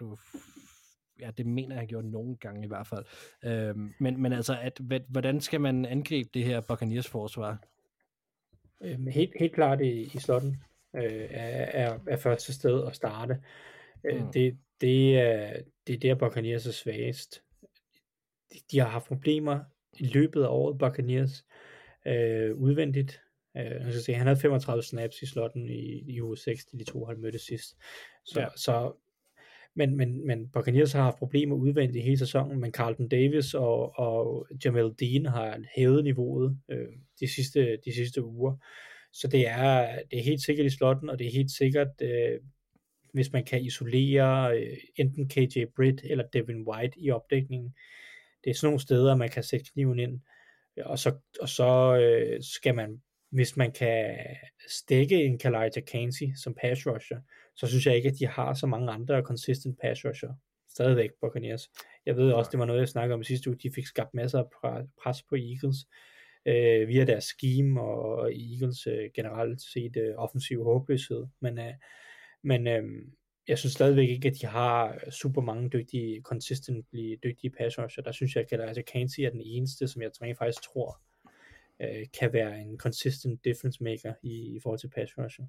[0.00, 0.18] Nu,
[1.20, 3.04] ja, det mener jeg, han gjort nogle gange i hvert fald.
[3.44, 7.58] Øh, men, men altså, at, hvordan skal man angribe det her Buccaneers forsvar?
[8.80, 10.62] Øhm, helt, helt klart i, i slotten
[10.96, 13.42] øh, er, er, er første sted at starte.
[14.04, 14.32] Øh, mm.
[14.32, 17.42] Det, det, er, det er der, Buccaneers er svagest.
[18.52, 19.60] De, de har haft problemer
[19.92, 21.44] i løbet af året, Buccaneers,
[22.06, 23.20] øh, udvendigt.
[23.56, 27.04] Øh, skal se, han havde 35 snaps i slotten i, i uge 6, de to
[27.04, 27.76] har mødtes sidst.
[28.24, 28.46] Så, ja.
[28.56, 28.92] så
[29.76, 34.46] men, men, men Buccaneers har haft problemer udvendigt hele sæsonen, men Carlton Davis og, og
[34.64, 36.88] Jamel Dean har hævet niveauet øh,
[37.20, 38.56] de, sidste, de sidste uger.
[39.12, 42.40] Så det er, det er helt sikkert i slotten, og det er helt sikkert, øh,
[43.12, 47.74] hvis man kan isolere øh, enten KJ Britt eller Devin White i opdækningen.
[48.44, 50.20] Det er sådan nogle steder, man kan sætte kniven ind,
[50.84, 54.16] og så, og så øh, skal man, hvis man kan
[54.68, 57.18] stikke en Kalaita Kansi som pass rusher,
[57.56, 60.34] så synes jeg ikke, at de har så mange andre consistent pass rusher.
[60.68, 61.70] Stadigvæk Buccaneers.
[62.06, 64.38] Jeg ved også, det var noget, jeg snakkede om sidste uge, de fik skabt masser
[64.62, 65.86] af pres på Eagles
[66.46, 71.26] øh, via deres scheme og Eagles øh, generelt set øh, offensiv håbløshed.
[71.40, 71.74] Men, øh,
[72.42, 72.82] men øh,
[73.48, 78.02] jeg synes stadigvæk ikke, at de har super mange dygtige, consistently dygtige pass rusher.
[78.02, 81.00] Der synes jeg, at altså Kansi er den eneste, som jeg faktisk tror
[81.82, 85.44] øh, kan være en consistent difference maker i, i forhold til pass rusher.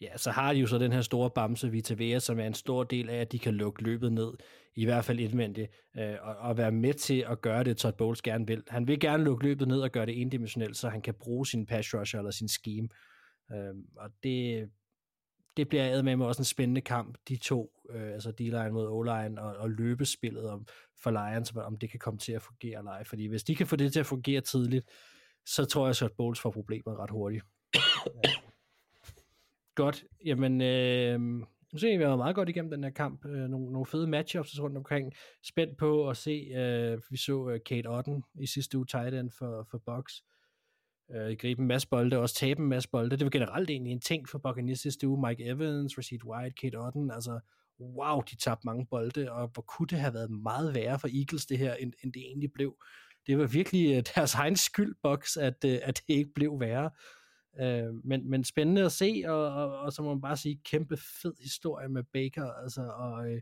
[0.00, 2.54] Ja, så har de jo så den her store bamse Vita Vea, som er en
[2.54, 4.32] stor del af, at de kan lukke løbet ned,
[4.74, 8.22] i hvert fald indvendigt, øh, og, og være med til at gøre det, Todd Bowles
[8.22, 8.62] gerne vil.
[8.68, 11.66] Han vil gerne lukke løbet ned og gøre det endimensionelt, så han kan bruge sin
[11.66, 12.88] pass rusher eller sin scheme.
[13.52, 14.68] Øh, og det,
[15.56, 19.40] det bliver med med også en spændende kamp, de to, øh, altså D-line mod O-line,
[19.42, 20.66] og, og løbespillet om,
[21.02, 23.04] for Lions, om det kan komme til at fungere eller ej.
[23.04, 24.88] Fordi hvis de kan få det til at fungere tidligt,
[25.46, 27.44] så tror jeg, at Bowles får problemer ret hurtigt.
[28.24, 28.30] Ja.
[29.74, 30.04] Godt.
[30.24, 31.20] Jamen, øh,
[31.72, 33.26] nu ser vi, vi har meget godt igennem den her kamp.
[33.26, 35.12] Øh, nogle, nogle fede matchups rundt omkring.
[35.42, 39.30] Spændt på at se, øh, vi så øh, Kate Otten i sidste uge tight end
[39.38, 40.12] for, for Box.
[41.14, 43.16] Øh, gribe en masse bolde, også tabe en masse bolde.
[43.16, 45.28] Det var generelt egentlig en ting for Buccaneers sidste uge.
[45.28, 47.40] Mike Evans, Rashid White, Kate Otten, altså
[47.80, 51.46] wow, de tabte mange bolde, og hvor kunne det have været meget værre for Eagles
[51.46, 52.76] det her, end, end det egentlig blev.
[53.26, 56.90] Det var virkelig øh, deres egen skyld, Box, at, øh, at det ikke blev værre.
[57.60, 60.96] Øh, men, men spændende at se, og, og, og så må man bare sige, kæmpe
[60.96, 63.40] fed historie med Baker, altså, og øh,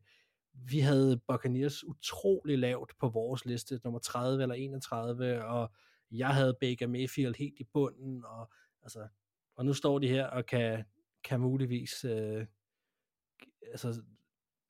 [0.55, 5.72] vi havde Buccaneers utrolig lavt på vores liste, nummer 30 eller 31, og
[6.10, 8.52] jeg havde Baker Mayfield helt i bunden, og,
[8.82, 9.09] altså,
[9.56, 10.84] og nu står de her og kan,
[11.24, 12.47] kan muligvis øh,
[13.70, 14.02] altså,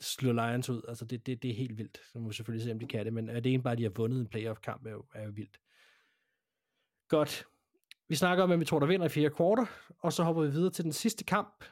[0.00, 0.82] slå Lions ud.
[0.88, 2.00] Altså, det, det, det er helt vildt.
[2.12, 3.76] Så må vi selvfølgelig se, om de kan det, men øh, er det en bare,
[3.76, 5.60] de har vundet en playoff-kamp, er jo, er jo vildt.
[7.08, 7.44] Godt.
[8.12, 9.66] Vi snakker om, hvem vi tror, der vinder i fire kvarter,
[9.98, 11.64] og så hopper vi videre til den sidste kamp,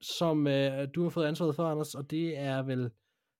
[0.00, 2.90] som øh, du har fået ansvaret for, Anders, og det er vel,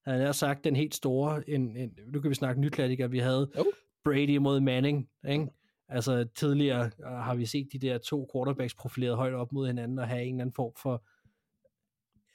[0.05, 3.51] han har sagt, den helt store, en, en, nu kan vi snakke nyklassiker, vi havde
[3.57, 3.65] oh.
[4.03, 5.47] Brady mod Manning, ikke?
[5.87, 9.99] Altså tidligere uh, har vi set de der to quarterbacks profileret højt op mod hinanden
[9.99, 11.03] og have en eller anden form for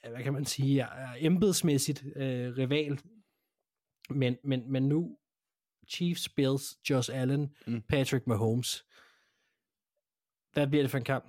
[0.09, 2.99] hvad kan man sige, embedsmæssigt øh, rival.
[4.09, 5.17] Men, men, men nu
[5.87, 7.81] Chiefs, Bills, Josh Allen, mm.
[7.81, 8.85] Patrick Mahomes.
[10.53, 11.25] Hvad bliver det for en kamp?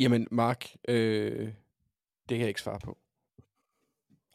[0.00, 1.52] Jamen, Mark, øh,
[2.28, 2.98] det kan jeg ikke svare på.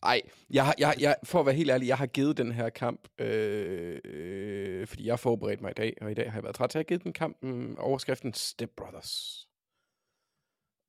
[0.03, 3.07] Ej, jeg, jeg, jeg, for at være helt ærlig, jeg har givet den her kamp,
[3.19, 6.55] øh, øh, fordi jeg har forberedt mig i dag, og i dag har jeg været
[6.55, 9.47] træt, så jeg har givet den kampen overskriften Step Brothers.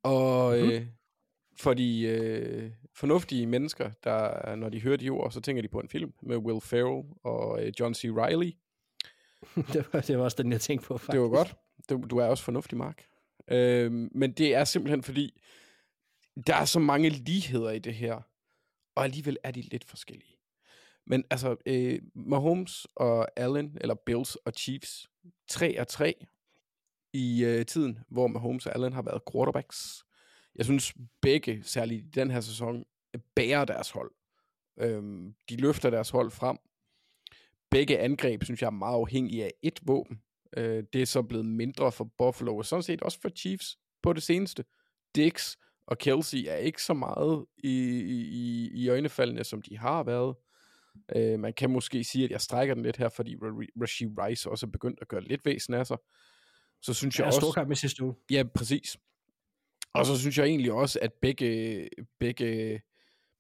[0.03, 0.87] Og øh,
[1.57, 5.81] for de øh, fornuftige mennesker, der når de hører de ord, så tænker de på
[5.81, 8.05] en film med Will Ferrell og øh, John C.
[8.05, 8.51] Reilly.
[9.73, 11.13] det, var, det var også den, jeg tænkte på, faktisk.
[11.13, 11.57] Det var godt.
[11.91, 13.07] Du, du er også fornuftig, Mark.
[13.49, 15.43] Øh, men det er simpelthen fordi,
[16.47, 18.21] der er så mange ligheder i det her,
[18.95, 20.37] og alligevel er de lidt forskellige.
[21.07, 25.11] Men altså, øh, Mahomes og Allen, eller Bills og Chiefs,
[25.49, 26.27] 3 og 3
[27.13, 30.05] i øh, tiden, hvor Mahomes og Allen har været quarterbacks.
[30.55, 32.85] Jeg synes begge, særligt i den her sæson,
[33.35, 34.11] bærer deres hold.
[34.79, 36.59] Øhm, de løfter deres hold frem.
[37.71, 40.23] Begge angreb, synes jeg, er meget afhængige af et våben.
[40.57, 44.13] Øh, det er så blevet mindre for Buffalo, og sådan set også for Chiefs på
[44.13, 44.65] det seneste.
[45.15, 45.57] Dix
[45.87, 47.71] og Kelsey er ikke så meget i,
[48.01, 50.35] i, i øjnefaldene, som de har været.
[51.17, 54.51] Øh, man kan måske sige, at jeg strækker den lidt her, fordi Ra- Rashid Rice
[54.51, 55.97] også er begyndt at gøre lidt væsen af sig.
[56.83, 57.53] Så synes jeg Ja, også...
[57.55, 58.15] kamp i sidste uge.
[58.31, 58.97] Ja, præcis.
[59.95, 61.89] Og så synes jeg egentlig også, at begge,
[62.21, 62.81] begge,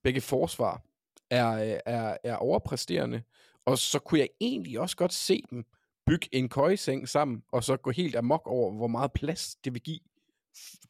[0.04, 0.82] begge forsvar
[1.30, 3.22] er, er, er overpræsterende.
[3.64, 5.64] Og så kunne jeg egentlig også godt se dem
[6.06, 9.82] bygge en køjeseng sammen, og så gå helt amok over, hvor meget plads det vil
[9.82, 10.00] give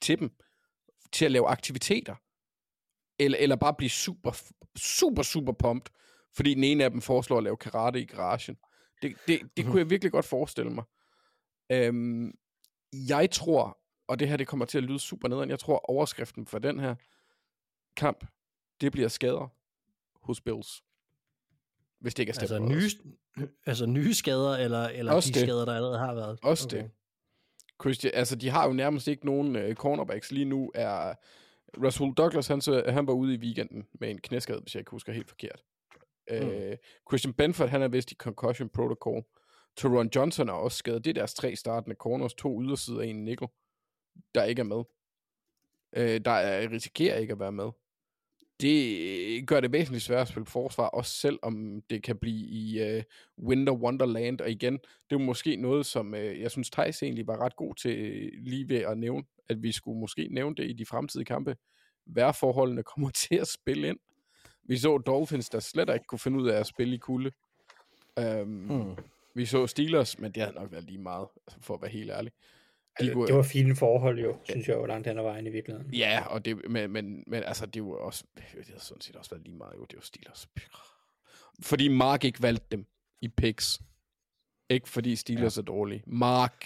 [0.01, 0.31] til dem,
[1.13, 2.15] til at lave aktiviteter.
[3.19, 4.43] Eller, eller bare blive super,
[4.77, 5.93] super, super pumped,
[6.37, 8.57] fordi den ene af dem foreslår at lave karate i garagen.
[9.03, 10.85] Det, det, det kunne jeg virkelig godt forestille mig.
[11.73, 12.33] Øhm,
[12.93, 13.79] jeg tror,
[14.09, 16.81] og det her det kommer til at lyde super nederen, jeg tror overskriften for den
[16.81, 16.95] her
[17.97, 18.27] kamp,
[18.81, 19.49] det bliver skader
[20.27, 20.83] hos Bills.
[22.03, 22.91] Hvis det ikke er Altså Step nye,
[23.37, 23.51] Brothers.
[23.67, 25.43] altså nye skader, eller, eller Også de det.
[25.43, 26.39] skader, der allerede har været.
[26.43, 26.77] Også okay.
[26.77, 26.91] det.
[27.83, 30.33] Christian, altså de har jo nærmest ikke nogen øh, cornerbacks.
[30.33, 31.15] Lige nu er
[31.85, 34.91] Russell Douglas, han, så, han var ude i weekenden med en knæskade, hvis jeg ikke
[34.91, 35.63] husker helt forkert.
[36.31, 36.37] Mm.
[36.37, 36.77] Øh,
[37.11, 39.25] Christian Benford, han er vist i concussion protocol.
[39.77, 41.05] Teron Johnson er også skadet.
[41.05, 43.49] Det er deres tre startende corners, to ydersider og en nickel,
[44.35, 44.85] der ikke er med.
[45.97, 47.71] Øh, der er, risikerer ikke at være med.
[48.63, 53.03] Det gør det væsentligt sværere at spille forsvar, også selvom det kan blive i uh,
[53.49, 54.41] Winter Wonderland.
[54.41, 54.79] Og igen,
[55.11, 58.31] det er måske noget, som uh, jeg synes, Thijs egentlig var ret god til øh,
[58.43, 61.57] lige ved at nævne, at vi skulle måske nævne det i de fremtidige kampe.
[62.07, 63.99] Vejrforholdene kommer til at spille ind.
[64.65, 67.31] Vi så Dolphins, der slet ikke kunne finde ud af at spille i kulde.
[68.21, 68.97] Um, Hmm.
[69.35, 72.11] Vi så Steelers, men det havde nok været lige meget, altså for at være helt
[72.11, 72.33] ærlig.
[72.99, 75.47] De Altså, kunne- det var fine forhold jo, synes jeg jo, langt hen ad vejen
[75.47, 75.95] i virkeligheden.
[75.95, 79.31] Ja, og det, men, men, men altså, det var også, det havde sådan set også
[79.31, 80.49] været lige meget, jo, det var Steelers.
[81.63, 82.87] Fordi Mark ikke valgte dem
[83.21, 83.81] i picks.
[84.71, 85.61] Ikke fordi Steelers ja.
[85.61, 86.03] er dårlige.
[86.07, 86.65] Mark.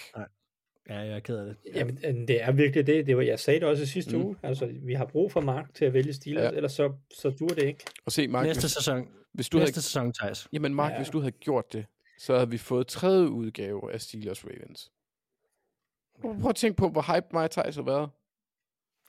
[0.89, 1.57] Ja, jeg er ked af det.
[1.75, 3.07] Jamen, øh, det er virkelig det.
[3.07, 4.25] det var, jeg sagde det også i sidste Mm.
[4.25, 4.37] uge.
[4.43, 6.49] Altså, vi har brug for Mark til at vælge Steelers, Ja.
[6.51, 6.57] ja.
[6.57, 7.85] ellers så, så dur det ikke.
[8.07, 10.49] Og se, Mark, Næste hvis, sæson, hvis du næste havde, sæson, Thijs.
[10.53, 10.95] jamen Mark, ja.
[10.97, 11.01] Ja.
[11.03, 11.87] hvis du havde gjort det,
[12.19, 14.93] så havde vi fået tredje udgave af Steelers Ravens.
[16.21, 18.11] Prøv at tænke på, hvor hype og Thijs har været.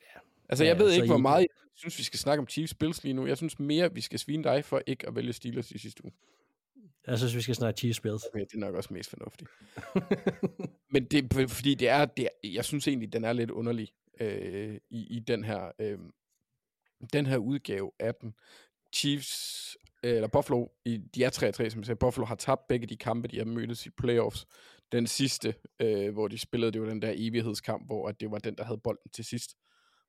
[0.01, 0.19] Ja.
[0.49, 2.73] Altså, Ja, jeg ved så ikke, hvor meget jeg synes, vi skal snakke om Chiefs
[2.73, 3.25] Bills lige nu.
[3.25, 6.13] Jeg synes mere, vi skal svine dig for ikke at vælge Steelers i sidste uge.
[7.07, 8.23] Jeg synes, vi skal snakke Chiefs Bills.
[8.33, 9.49] Okay, det er nok også mest fornuftigt.
[10.93, 13.89] Men det fordi, det er, det er, jeg synes egentlig, den er lidt underlig
[14.19, 15.99] øh, i, i den her øh,
[17.13, 18.33] den her udgave af den.
[18.93, 21.99] Chiefs, øh, eller Buffalo, i, de er 3-3, som jeg sagde.
[21.99, 24.47] Buffalo har tabt begge de kampe, de har mødtes i playoffs.
[24.91, 28.39] Den sidste, øh, hvor de spillede, det var den der evighedskamp, hvor at det var
[28.39, 29.57] den, der havde bolden til sidst.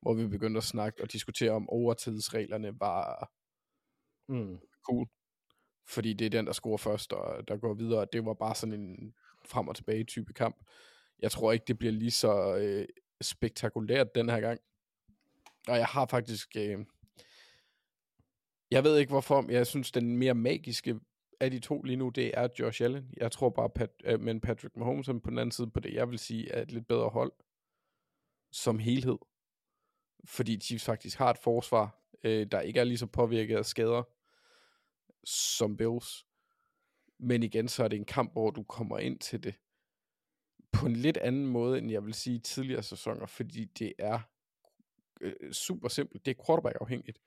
[0.02, 3.30] Hvor vi begyndte at snakke og diskutere, om overtidsreglerne var
[4.28, 4.58] Mm.
[4.86, 5.08] cool.
[5.88, 8.06] Fordi det er den, der scorer først, og der går videre.
[8.12, 9.14] Det var bare sådan en
[9.44, 10.56] frem og tilbage type kamp.
[11.18, 12.86] Jeg tror ikke, det bliver lige så øh,
[13.20, 14.60] spektakulært den her gang.
[15.68, 16.56] Og jeg har faktisk...
[16.56, 16.78] Øh,
[18.70, 21.00] jeg ved ikke hvorfor, men jeg synes, den mere magiske
[21.40, 23.14] af de to lige nu, det er Josh Allen.
[23.16, 26.10] Jeg tror bare, Pat, øh, men Patrick Mahomes på den anden side på det, jeg
[26.10, 27.32] vil sige, er et lidt bedre hold
[28.52, 29.18] som helhed.
[30.24, 34.02] Fordi Chiefs faktisk har et forsvar, øh, der ikke er lige så påvirket af skader
[35.24, 36.26] som Bills.
[37.18, 39.54] Men igen, så er det en kamp, hvor du kommer ind til det
[40.72, 44.20] på en lidt anden måde, end jeg vil sige tidligere sæsoner, fordi det er
[45.20, 46.26] øh, super simpelt.
[46.26, 47.18] Det er quarterback afhængigt.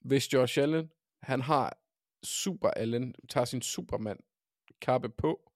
[0.00, 0.90] Hvis Josh Allen,
[1.22, 1.81] han har
[2.24, 4.18] super Allen, tager sin supermand
[4.80, 5.52] kappe på,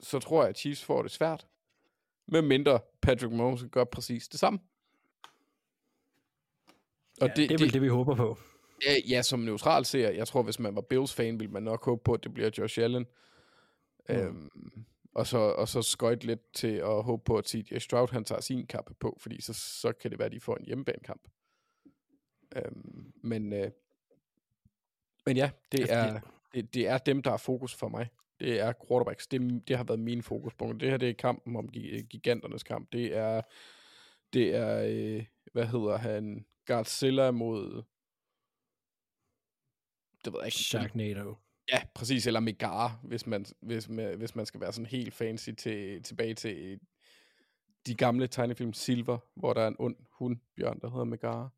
[0.00, 1.46] så tror jeg, at Chiefs får det svært.
[2.26, 4.58] Med mindre Patrick Mahomes gør præcis det samme.
[7.20, 8.38] Og Ja, det, det er vel det, vi håber på.
[8.86, 12.02] Ja, ja, som neutral ser, jeg tror, hvis man var Bills-fan, ville man nok håbe
[12.04, 13.06] på, at det bliver Josh Allen.
[14.08, 14.14] Mm.
[14.14, 14.50] Øhm,
[15.14, 18.40] og, så, og så skøjt lidt til at håbe på, at CJ Stroud han tager
[18.40, 21.28] sin kappe på, fordi så, så kan det være, at de får en hjemmebanekamp.
[22.56, 23.70] Øhm, men, øh,
[25.26, 26.20] men ja, det Altså, er,
[26.54, 28.08] det- det, er dem, der er fokus for mig.
[28.40, 29.26] Det er quarterbacks.
[29.26, 30.78] Det, det har været mine fokuspunkter.
[30.78, 32.92] Det her, det er kampen om gi- giganternes kamp.
[32.92, 33.42] Det er,
[34.32, 37.82] det er øh, hvad hedder han, Godzilla mod,
[40.24, 40.56] det ved jeg ikke.
[40.58, 41.34] Sharknado.
[41.72, 45.50] Ja, præcis, eller Megara, hvis man, hvis, man, hvis man skal være sådan helt fancy
[45.58, 46.80] til, tilbage til
[47.86, 51.48] de gamle tegnefilm Silver, hvor der er en ond hundbjørn, der hedder Megara.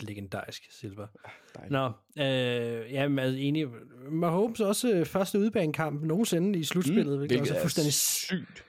[0.00, 1.06] Legendarisk Silver.
[1.54, 1.72] Dejligt.
[1.72, 1.86] Nå,
[2.18, 3.66] øh, ja, men altså enig.
[4.10, 8.64] Mahomes også øh, første udbanekamp nogensinde i slutspillet, mm, hvilket, også er fuldstændig sygt.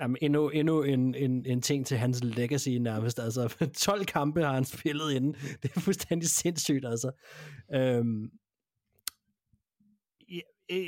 [0.00, 3.18] Jamen, endnu, endnu en, en, en ting til hans legacy nærmest.
[3.18, 5.32] Altså, 12 kampe har han spillet inden.
[5.62, 7.10] Det er fuldstændig sindssygt, altså.
[7.74, 8.30] Øhm,
[10.30, 10.42] jeg,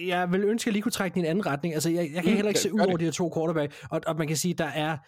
[0.07, 1.75] jeg vil ønske, at jeg lige kunne trække den i en anden retning.
[1.75, 3.85] Altså, jeg, jeg kan Mm, heller ikke se ud over de her to quarterback.
[3.91, 4.99] Og, og man kan sige, der er...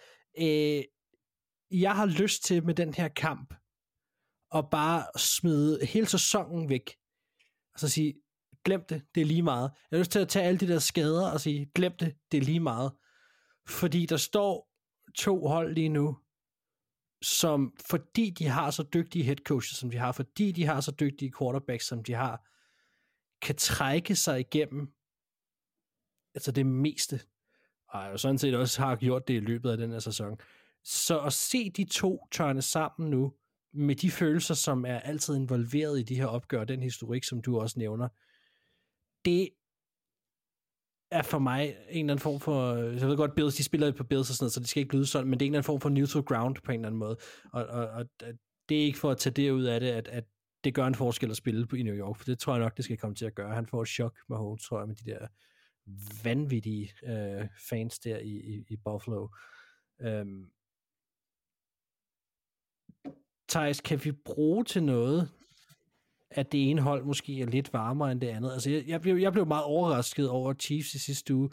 [0.41, 0.83] Øh,
[1.71, 3.53] jeg har lyst til med den her kamp
[4.49, 6.95] og bare smide hele sæsonen væk.
[7.73, 8.13] Og så sige,
[8.65, 9.71] glem det, det er lige meget.
[9.91, 12.37] Jeg har lyst til at tage alle de der skader og sige, glem det, det
[12.37, 12.91] er lige meget.
[13.67, 14.69] Fordi der står
[15.15, 16.17] to hold lige nu,
[17.21, 20.91] som fordi de har så dygtige head coaches, som de har, fordi de har så
[20.91, 22.47] dygtige quarterbacks, som de har,
[23.41, 24.93] kan trække sig igennem
[26.35, 27.21] altså det meste,
[27.89, 30.37] og jo sådan set også har gjort det i løbet af den her sæson.
[30.83, 33.33] Så at se de to tørne sammen nu,
[33.75, 37.59] med de følelser, som er altid involveret i de her opgør, den historik, som du
[37.59, 38.07] også nævner,
[39.25, 39.49] det
[41.11, 44.03] er for mig en eller anden form for, jeg ved godt, Bills, de spiller på
[44.03, 45.59] Bills og sådan noget, så det skal ikke lyde sådan, men det er en eller
[45.59, 47.17] anden form for neutral ground på en eller anden måde,
[47.53, 48.05] og, og, og
[48.69, 50.23] det er ikke for at tage det ud af det, at, at
[50.63, 52.77] det gør en forskel at spille på i New York, for det tror jeg nok,
[52.77, 53.55] det skal komme til at gøre.
[53.55, 55.27] Han får et chok med Holmes, tror jeg, med de der
[56.23, 59.27] vanvittige øh, fans der i, i, i Buffalo.
[60.01, 60.45] Øhm.
[63.49, 65.29] Thijs, kan vi bruge til noget,
[66.31, 68.53] at det ene hold måske er lidt varmere end det andet?
[68.53, 71.49] Altså, jeg, jeg, blev, jeg blev meget overrasket over Chiefs i sidste uge,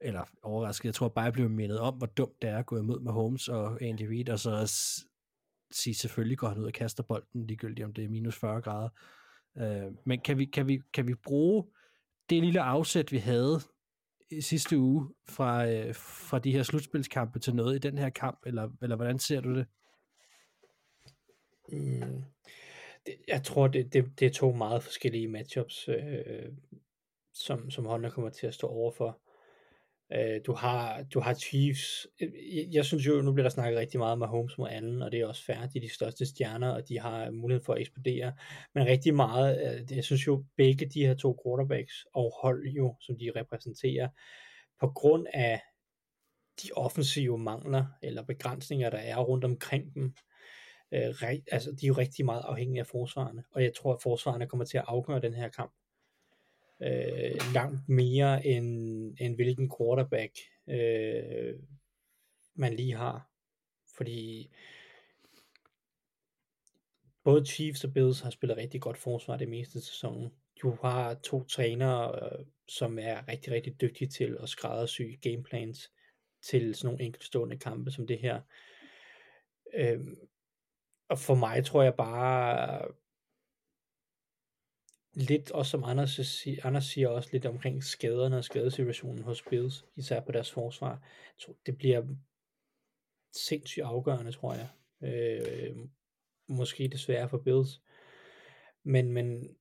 [0.00, 2.78] eller overrasket, jeg tror bare, jeg blev mindet om, hvor dumt det er at gå
[2.78, 4.72] imod med Holmes og Andy Reid, og så
[5.70, 8.88] sige, selvfølgelig går han ud og kaster bolden, ligegyldigt om det er minus 40 grader.
[9.58, 11.64] Øh, men kan vi, kan, vi, kan vi bruge
[12.30, 13.60] det lille afsæt, vi havde
[14.30, 18.38] i sidste uge fra, øh, fra de her slutspilskampe til noget i den her kamp,
[18.46, 19.66] eller, eller hvordan ser du det?
[21.72, 22.22] Mm.
[23.06, 26.52] Det, jeg tror, det, det, det er to meget forskellige matchups, øh,
[27.34, 29.20] som, som Honda kommer til at stå overfor.
[30.12, 32.06] Øh, du, har, du har Chiefs.
[32.20, 35.02] Øh, jeg, jeg synes jo, nu bliver der snakket rigtig meget om Holmes mod Allen,
[35.02, 35.56] og det er også fair.
[35.56, 38.32] De er de største stjerner, og de har mulighed for at eksplodere.
[38.74, 42.96] Men rigtig meget, øh, jeg synes jo, begge de her to quarterbacks og hold jo,
[43.00, 44.08] som de repræsenterer,
[44.80, 45.60] på grund af
[46.62, 50.14] de offensive mangler eller begrænsninger, der er rundt omkring dem,
[50.92, 54.02] øh, re, altså, de er jo rigtig meget afhængige af forsvarerne, og jeg tror, at
[54.02, 55.72] forsvarerne kommer til at afgøre den her kamp
[56.82, 60.32] øh, langt mere end, end hvilken quarterback
[60.68, 61.54] øh,
[62.54, 63.30] man lige har.
[63.96, 64.50] Fordi
[67.24, 70.30] både Chiefs og Bills har spillet rigtig godt forsvar det meste af sæsonen.
[70.62, 75.92] Du har to trænere, øh, som er rigtig, rigtig dygtige til at skræddersy gameplans
[76.42, 78.40] til sådan nogle enkeltstående kampe som det her.
[79.74, 80.16] Øhm,
[81.10, 82.82] og for mig tror jeg bare
[85.14, 89.84] lidt, også som Anders, siger, Anders siger også lidt omkring skaderne og skadesituationen hos Bills,
[89.96, 90.90] især på deres forsvar.
[90.90, 92.02] Jeg tror, det bliver
[93.32, 94.68] sindssygt afgørende, tror jeg.
[95.02, 95.76] Øh,
[96.48, 97.80] måske desværre for Bills.
[98.84, 99.56] Men, men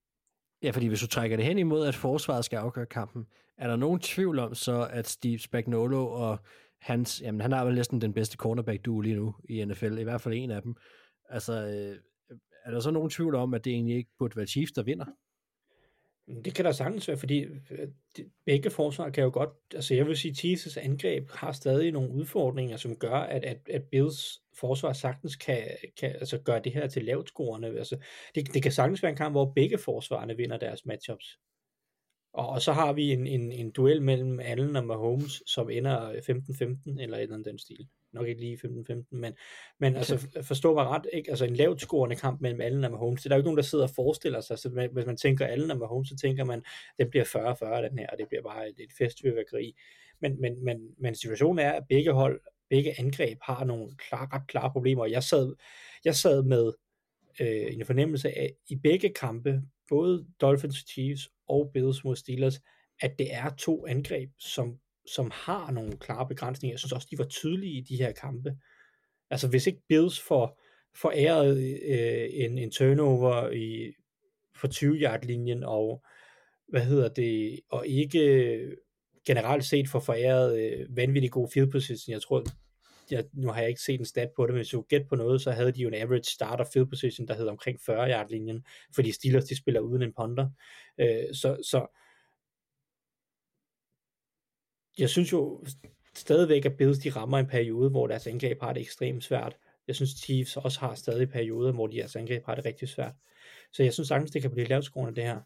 [0.64, 3.28] Ja, fordi hvis du trækker det hen imod, at forsvaret skal afgøre kampen,
[3.58, 6.40] er der nogen tvivl om så, at Steve Spagnuolo og
[6.80, 10.04] hans, jamen han har vel næsten den bedste cornerback du lige nu i NFL, i
[10.04, 10.76] hvert fald en af dem.
[11.30, 11.98] Altså, øh,
[12.32, 14.84] øh, er der så nogen tvivl om, at det egentlig ikke burde være Chiefs, der
[14.84, 15.06] vinder?
[16.28, 17.88] Mm, det kan der sagtens være, fordi øh,
[18.46, 22.78] begge forsvar kan jo godt, altså jeg vil sige, Chiefs' angreb har stadig nogle udfordringer,
[22.78, 25.68] som gør, at, at, at Bills forsvar sagtens kan,
[26.00, 27.78] kan altså gøre det her til lavt scorende.
[27.78, 27.98] Altså,
[28.36, 31.40] det, det kan sagtens være en kamp, hvor begge forsvarerne vinder deres matchups.
[32.34, 36.12] Og, og så har vi en, en, en duel mellem Allen og Mahomes, som ender
[36.12, 37.88] 15-15, eller et eller andet den stil.
[38.14, 39.34] Nok ikke lige 15-15, men,
[39.80, 41.30] men altså, forstå mig ret, ikke?
[41.30, 43.22] Altså en lavt scorende kamp mellem Allen og Mahomes.
[43.22, 44.60] Det er der jo ikke nogen, der sidder og forestiller sig.
[44.60, 46.64] Så man- hvis man tænker Allen og Mahomes, så tænker man,
[46.98, 49.76] den bliver 40-40, den her, og det bliver bare et, et festfyrværkeri.
[50.22, 54.48] Men, men, men, men situationen er, at begge hold, begge angreb har nogle klar, ret
[54.48, 55.06] klare problemer.
[55.06, 55.56] Jeg sad,
[56.06, 56.73] jeg sad med
[57.40, 62.60] øh, en fornemmelse af, i begge kampe, både Dolphins Chiefs og Bills mod Steelers,
[63.02, 64.80] at det er to angreb, som,
[65.15, 66.73] som har nogle klare begrænsninger.
[66.73, 68.57] Jeg synes også, de var tydelige i de her kampe.
[69.30, 70.61] Altså hvis ikke Bills får
[70.95, 71.57] foræret
[71.90, 73.94] øh, en, en turnover i,
[74.56, 76.03] for 20-yard linjen, og
[76.68, 78.76] hvad hedder det, og ikke
[79.26, 82.11] generelt set får foræret øh, vanvittigt god field position.
[82.14, 82.44] Jeg tror,
[83.11, 85.15] jeg, nu har jeg ikke set en stat på det, men hvis du gætte på
[85.15, 88.30] noget, så havde de jo en average starter field position, der hedder omkring 40 yard
[88.30, 88.65] linjen,
[88.95, 90.49] fordi Steelers de spiller uden en punter.
[90.99, 91.99] Øh, så, så
[95.00, 95.64] jeg synes jo
[96.16, 99.58] stadigvæk, at Bills de rammer en periode, hvor deres angreb har det ekstremt svært.
[99.88, 103.14] Jeg synes, Chiefs også har stadig perioder, hvor deres angreb har det rigtig svært.
[103.74, 105.42] Så jeg synes sagtens, det kan blive lavt det her.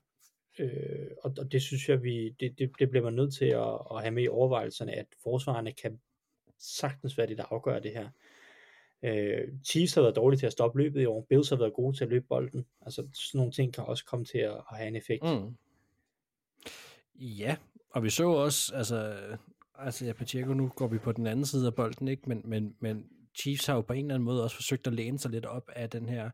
[0.59, 3.79] Øh, og, og det synes jeg, vi, det, det, det bliver man nødt til at,
[3.91, 5.99] at have med i overvejelserne, at forsvarerne kan
[6.59, 8.09] sagtens være det, der afgør det her.
[9.03, 11.25] Øh, Chiefs har været dårlige til at stoppe løbet i år.
[11.29, 12.65] Bills har været gode til at løbe bolden.
[12.81, 15.23] Altså sådan nogle ting kan også komme til at, at have en effekt.
[15.23, 15.55] Mm.
[17.15, 17.57] Ja,
[17.89, 19.17] og vi så også, altså,
[19.75, 22.29] altså ja, Pacheco, nu går vi på den anden side af bolden, ikke?
[22.29, 23.05] Men, men, men
[23.39, 25.69] Chiefs har jo på en eller anden måde også forsøgt at læne sig lidt op
[25.75, 26.31] af den her,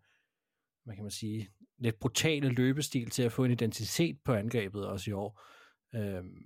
[0.86, 5.10] hvad kan man sige, lidt brutale løbestil til at få en identitet på angrebet også
[5.10, 5.42] i år.
[5.96, 6.44] Øhm,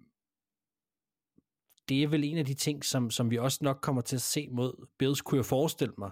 [1.89, 4.21] det er vel en af de ting, som, som vi også nok kommer til at
[4.21, 6.11] se mod Bills, kunne jeg forestille mig,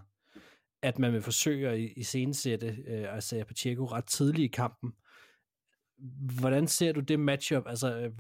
[0.82, 4.94] at man vil forsøge at iscenesætte øh, Isaiah Pacheco ret tidligt i kampen.
[6.40, 8.12] Hvordan ser du det matchup, altså øh,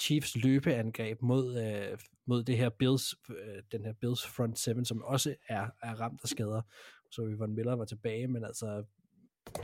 [0.00, 5.02] Chiefs løbeangreb mod, øh, mod det her Bills, øh, den her Bills front seven, som
[5.02, 6.62] også er, er ramt af skader.
[7.10, 8.84] Så vi Von Miller var tilbage, men altså,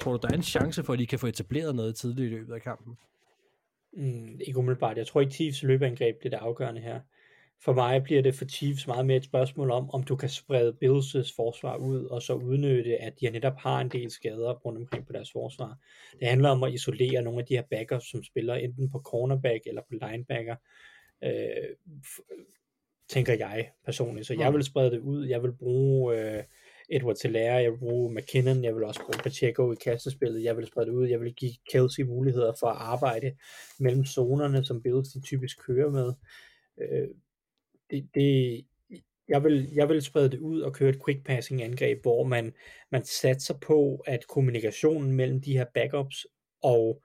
[0.01, 2.35] tror du, der er en chance for, at de kan få etableret noget tidligt i
[2.35, 2.97] løbet af kampen?
[3.93, 4.97] Mm, ikke umiddelbart.
[4.97, 7.01] Jeg tror ikke, Chiefs løbeangreb bliver det afgørende her.
[7.65, 10.77] For mig bliver det for Chiefs meget mere et spørgsmål om, om du kan sprede
[10.85, 15.07] Bills' forsvar ud, og så udnytte, at de netop har en del skader rundt omkring
[15.07, 15.79] på deres forsvar.
[16.21, 19.67] Det handler om at isolere nogle af de her backers, som spiller enten på cornerback
[19.67, 20.57] eller på linebacker,
[21.25, 21.77] øh,
[23.09, 24.27] tænker jeg personligt.
[24.27, 24.57] Så jeg mm.
[24.57, 25.27] vil sprede det ud.
[25.27, 26.43] Jeg vil bruge øh,
[26.89, 30.67] Edward Telaire, jeg vil bruge McKinnon, jeg vil også bruge Pacheco i kastespillet, jeg vil
[30.67, 33.37] sprede det ud, jeg vil give Kelsey muligheder for at arbejde
[33.79, 36.13] mellem zonerne, som Bills de typisk kører med.
[36.81, 37.09] Øh,
[37.93, 38.65] det, det,
[39.29, 42.55] jeg vil, jeg vil sprede det ud og køre et quick passing angreb, hvor man,
[42.93, 46.27] man satser på, at kommunikationen mellem de her backups
[46.63, 47.03] og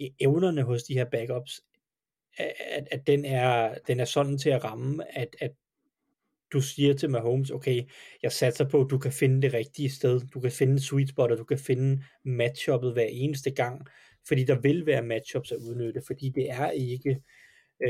[0.00, 1.60] e, evnerne hos de her backups,
[2.38, 5.50] at, at den, er, den er sådan til at ramme, at, at
[6.52, 7.82] du siger til Mahomes, okay,
[8.22, 11.30] jeg satser på, at du kan finde det rigtige sted, du kan finde sweet spot,
[11.30, 13.86] og du kan finde matchuppet hver eneste gang,
[14.28, 17.16] fordi der vil være matchups at udnytte, fordi det er ikke øh,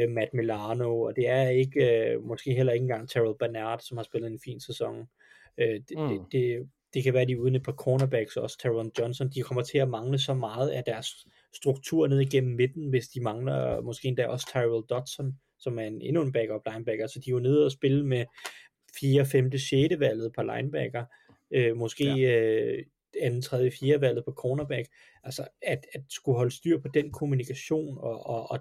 [0.08, 4.04] Matt Milano, og det er ikke, øh, måske heller ikke engang Terrell Bernard, som har
[4.04, 5.08] spillet en fin sæson.
[5.58, 6.08] Øh, det, mm.
[6.08, 9.62] det, det, det kan være, de er ude på cornerbacks også, Terrell Johnson, de kommer
[9.62, 14.08] til at mangle så meget af deres struktur ned igennem midten, hvis de mangler måske
[14.08, 17.38] endda også Tyrell Dodson, som er en, endnu en backup linebacker, så de er jo
[17.38, 18.24] nede og spille med
[19.00, 19.72] 4., 5., 6.
[19.98, 21.04] valget på linebacker,
[21.50, 22.40] øh, måske ja.
[22.40, 22.84] øh,
[23.20, 24.88] anden, tredje, fjerde valget på cornerback,
[25.24, 28.58] altså at, at skulle holde styr på den kommunikation og, og, og,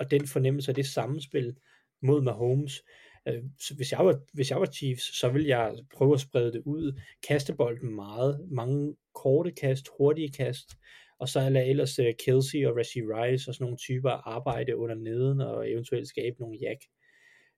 [0.00, 1.56] og den fornemmelse af det sammenspil
[2.02, 2.82] mod Mahomes,
[3.28, 6.52] øh, så hvis jeg, var, hvis jeg var Chiefs, så ville jeg prøve at sprede
[6.52, 10.68] det ud, kaste bolden meget, mange korte kast, hurtige kast,
[11.18, 14.94] og så lader ellers uh, Kelsey og Rasheed Rice og sådan nogle typer arbejde under
[14.94, 16.80] neden og eventuelt skabe nogle jack.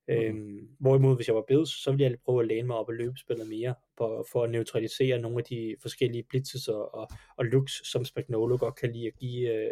[0.09, 0.14] Mm.
[0.14, 2.94] Øhm, hvorimod hvis jeg var Bills, så ville jeg prøve at læne mig op og
[2.94, 7.90] løbespillet mere for, for at neutralisere nogle af de forskellige blitzes og, og, og looks,
[7.93, 9.70] som Spagnolo godt kan lide at give, øh,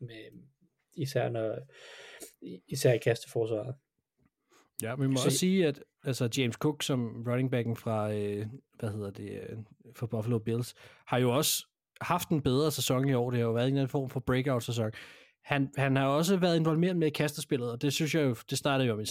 [0.00, 0.24] med,
[0.96, 1.58] især, når,
[2.68, 3.74] især i kasteforsvaret.
[4.82, 8.12] Ja, men vi må så, også sige, at altså James Cook som running backen fra,
[8.14, 8.46] øh,
[8.78, 9.58] hvad hedder det, øh,
[9.96, 10.74] for Buffalo Bills,
[11.06, 11.66] har jo også
[12.00, 13.30] haft en bedre sæson i år.
[13.30, 14.90] Det har jo været en eller anden form for breakout-sæson.
[15.44, 18.58] Han, han har også været involveret med i kasterspillet, og det synes jeg jo, det
[18.58, 19.06] startede vi om i,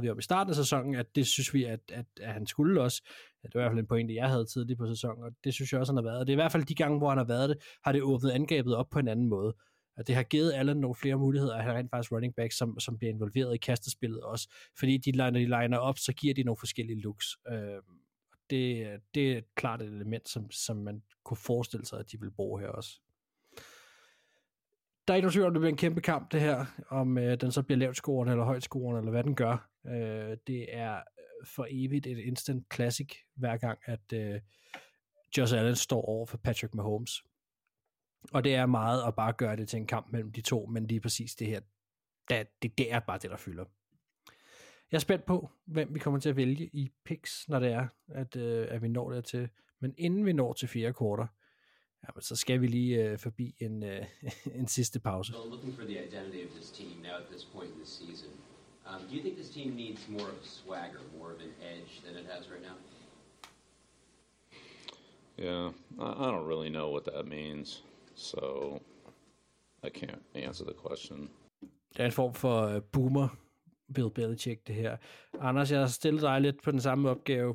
[0.00, 2.80] vi om i starten af sæsonen, at det synes vi, at, at, at han skulle
[2.80, 3.02] også.
[3.42, 5.72] Det var i hvert fald en pointe, jeg havde tidligt på sæsonen, og det synes
[5.72, 6.18] jeg også, han har været.
[6.20, 8.02] Og det er i hvert fald de gange, hvor han har været det, har det
[8.02, 9.54] åbnet angrebet op på en anden måde.
[9.96, 12.80] Og det har givet Allen nogle flere muligheder, at han rent faktisk running back, som,
[12.80, 14.48] som bliver involveret i kastespillet også.
[14.78, 17.26] Fordi de, når de liner op, så giver de nogle forskellige looks.
[17.48, 17.82] Øh,
[18.50, 22.30] det, det er klart et element, som, som man kunne forestille sig, at de vil
[22.30, 23.00] bruge her også.
[25.08, 27.40] Der er ikke nogen tvivl om, det bliver en kæmpe kamp, det her, om øh,
[27.40, 29.70] den så bliver lavt scoren, eller højt scoren, eller hvad den gør.
[29.86, 34.40] Øh, det er øh, for evigt et instant classic, hver gang, at øh,
[35.36, 37.22] Josh Allen står over for Patrick Mahomes.
[38.32, 40.86] Og det er meget at bare gøre det til en kamp mellem de to, men
[40.86, 41.60] lige præcis det her,
[42.28, 43.64] det, det, det er bare det, der fylder.
[44.92, 47.86] Jeg er spændt på, hvem vi kommer til at vælge i picks, når det er,
[48.08, 49.48] at, øh, at vi når dertil.
[49.80, 51.26] Men inden vi når til fjerde kvartal,
[52.06, 54.06] Ja, men så skal vi lige øh, forbi en, øh,
[54.60, 55.32] en sidste pause.
[55.32, 58.30] So looking for the identity of this team now at this point in the season,
[58.86, 62.02] um, do you think this team needs more of a swagger, more of an edge
[62.04, 62.76] than it has right now?
[65.36, 67.82] Yeah, I, I don't really know what that means,
[68.16, 68.76] so
[69.82, 71.30] I can't answer the question.
[71.92, 73.28] Det er en form for øh, boomer
[73.94, 74.96] Bill Belichick, det her.
[75.40, 77.54] Anders, jeg har stillet dig lidt på den samme opgave.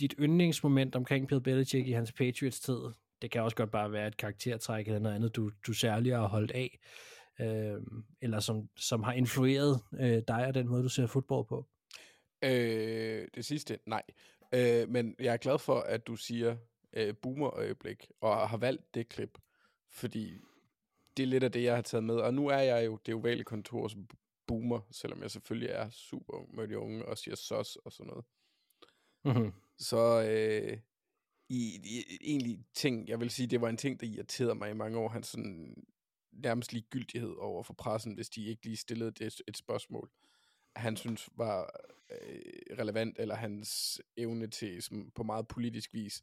[0.00, 2.78] Dit yndlingsmoment omkring Bill Belichick i hans Patriots-tid,
[3.22, 6.28] det kan også godt bare være et karaktertræk eller noget andet, du, du særligt har
[6.28, 6.78] holdt af,
[7.40, 7.80] øh,
[8.20, 11.66] eller som, som har influeret øh, dig og den måde, du ser fodbold på.
[12.42, 14.02] Øh, det sidste, nej.
[14.54, 16.56] Øh, men jeg er glad for, at du siger
[16.92, 19.38] øh, boomer-øjeblik, og har valgt det klip,
[19.90, 20.40] fordi
[21.16, 22.14] det er lidt af det, jeg har taget med.
[22.14, 23.96] Og nu er jeg jo det ovale kontors
[24.46, 28.06] boomer, selvom jeg selvfølgelig er super ung med de unge, og siger sos og sådan
[28.06, 28.24] noget.
[29.24, 29.52] Mm-hmm.
[29.78, 30.78] Så øh,
[31.48, 34.74] i, i, egentlig ting, jeg vil sige, det var en ting, der irriterede mig i
[34.74, 35.84] mange år, hans sådan
[36.32, 40.10] nærmest ligegyldighed over for pressen, hvis de ikke lige stillede det et spørgsmål,
[40.76, 41.70] han synes var
[42.10, 46.22] øh, relevant, eller hans evne til som, på meget politisk vis,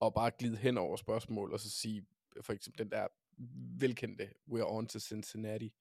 [0.00, 2.06] og bare glide hen over spørgsmål, og så sige,
[2.40, 3.08] for eksempel den der
[3.80, 5.72] velkendte, we're on to Cincinnati.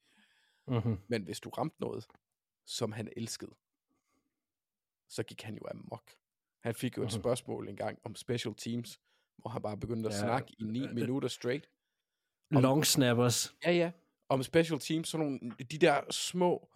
[0.68, 0.98] Mm-hmm.
[1.08, 2.06] Men hvis du ramte noget,
[2.66, 3.52] som han elskede,
[5.08, 6.12] så gik han jo amok.
[6.60, 7.22] Han fik jo et Mhm.
[7.22, 9.00] spørgsmål engang om special teams,
[9.38, 11.70] hvor han bare begyndte at Ja, snakke i ni øh, minutter straight.
[12.52, 13.56] Long snappers.
[13.66, 13.92] Ja, ja.
[14.30, 15.40] Om special teams, sådan nogle,
[15.72, 16.70] de der små,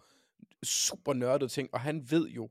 [0.62, 2.50] super nørdede ting, og han ved jo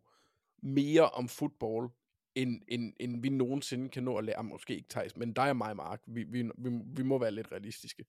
[0.61, 1.89] mere om fodbold,
[2.35, 4.43] end, end, end vi nogensinde kan nå at lære.
[4.43, 7.51] Måske ikke Thijs, men dig og mig, Mark, vi, vi, vi, vi må være lidt
[7.51, 8.05] realistiske.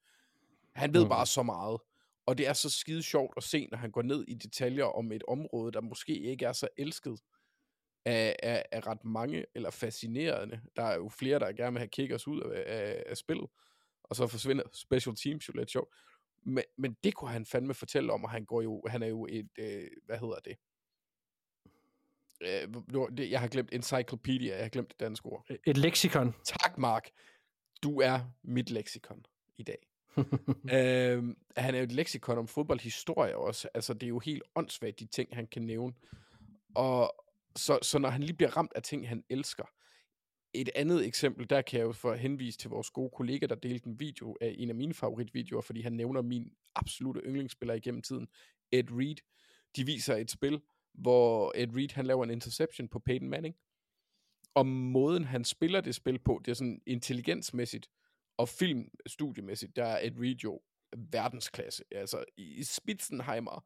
[0.72, 1.08] Han ved Mhm.
[1.08, 1.80] bare så meget,
[2.26, 5.12] og det er så skide sjovt at se, når han går ned i detaljer om
[5.12, 7.18] et område, der måske ikke er så elsket
[8.04, 10.60] af, af, af ret mange, eller fascinerende.
[10.76, 13.46] Der er jo flere, der gerne vil have kickers ud af, af, af spillet,
[14.02, 15.94] og så forsvinder special teams jo lidt sjovt.
[16.42, 19.26] Men, men det kunne han fandme fortælle om, og han går jo, han er jo
[19.30, 20.56] et, øh, hvad hedder det?
[22.40, 22.68] Øh,
[23.16, 25.46] det- jeg har glemt encyclopedia, jeg har glemt det danske ord.
[25.66, 26.34] Et leksikon.
[26.44, 27.10] Tak, Mark.
[27.82, 29.24] Du er mit leksikon
[29.58, 29.88] i dag.
[30.74, 33.68] øhm, han er jo et leksikon om fodboldhistorie også.
[33.74, 35.94] Altså, det er jo helt åndssvagt, de ting, han kan nævne.
[36.74, 37.14] Og
[37.56, 39.64] så, så når han lige bliver ramt af ting, han elsker.
[40.54, 43.86] Et andet eksempel, der kan jeg jo for henvise til vores gode kollega, der delte
[43.88, 48.28] en video af en af mine favoritvideoer, fordi han nævner min absolute yndlingsspiller igennem tiden,
[48.72, 49.16] Ed Reed.
[49.76, 50.60] De viser et spil,
[50.98, 53.56] hvor Ed Reed han laver en interception på Peyton Manning.
[54.54, 57.88] Og måden, han spiller det spil på, det er sådan intelligensmæssigt
[58.36, 60.60] og filmstudiemæssigt, der er Ed Reed jo
[60.96, 61.84] verdensklasse.
[61.90, 63.64] Altså i Spitzenheimer.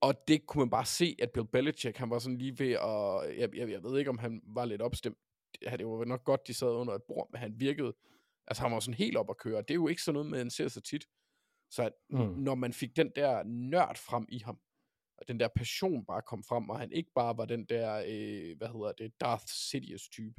[0.00, 3.38] Og det kunne man bare se, at Bill Belichick, han var sådan lige ved at...
[3.40, 5.18] Jeg, jeg, jeg ved ikke, om han var lidt opstemt.
[5.52, 7.94] Det, det var nok godt, de sad under et bord, men han virkede...
[8.46, 9.62] Altså han var sådan helt op at køre.
[9.62, 11.06] Det er jo ikke sådan noget, man ser så tit.
[11.70, 12.18] Så at, mm.
[12.18, 14.58] når man fik den der nørd frem i ham,
[15.22, 18.56] og den der passion bare kom frem, og han ikke bare var den der, øh,
[18.56, 20.34] hvad hedder det, Darth Sidious type.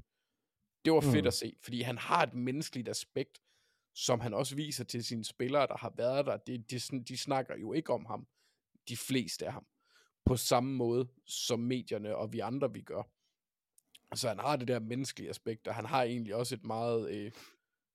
[0.86, 1.28] Det var fedt Mm.
[1.28, 3.42] at se, fordi han har et menneskeligt aspekt,
[3.96, 6.38] som han også viser til sine spillere, der har været der.
[6.38, 8.28] Det, sådan- de snakker jo ikke om ham,
[8.88, 9.66] de fleste af ham,
[10.26, 13.04] på samme måde, som medierne og vi andre vi gør.
[14.16, 17.32] Så han har det der menneskelige aspekt, og han har egentlig også et meget øh,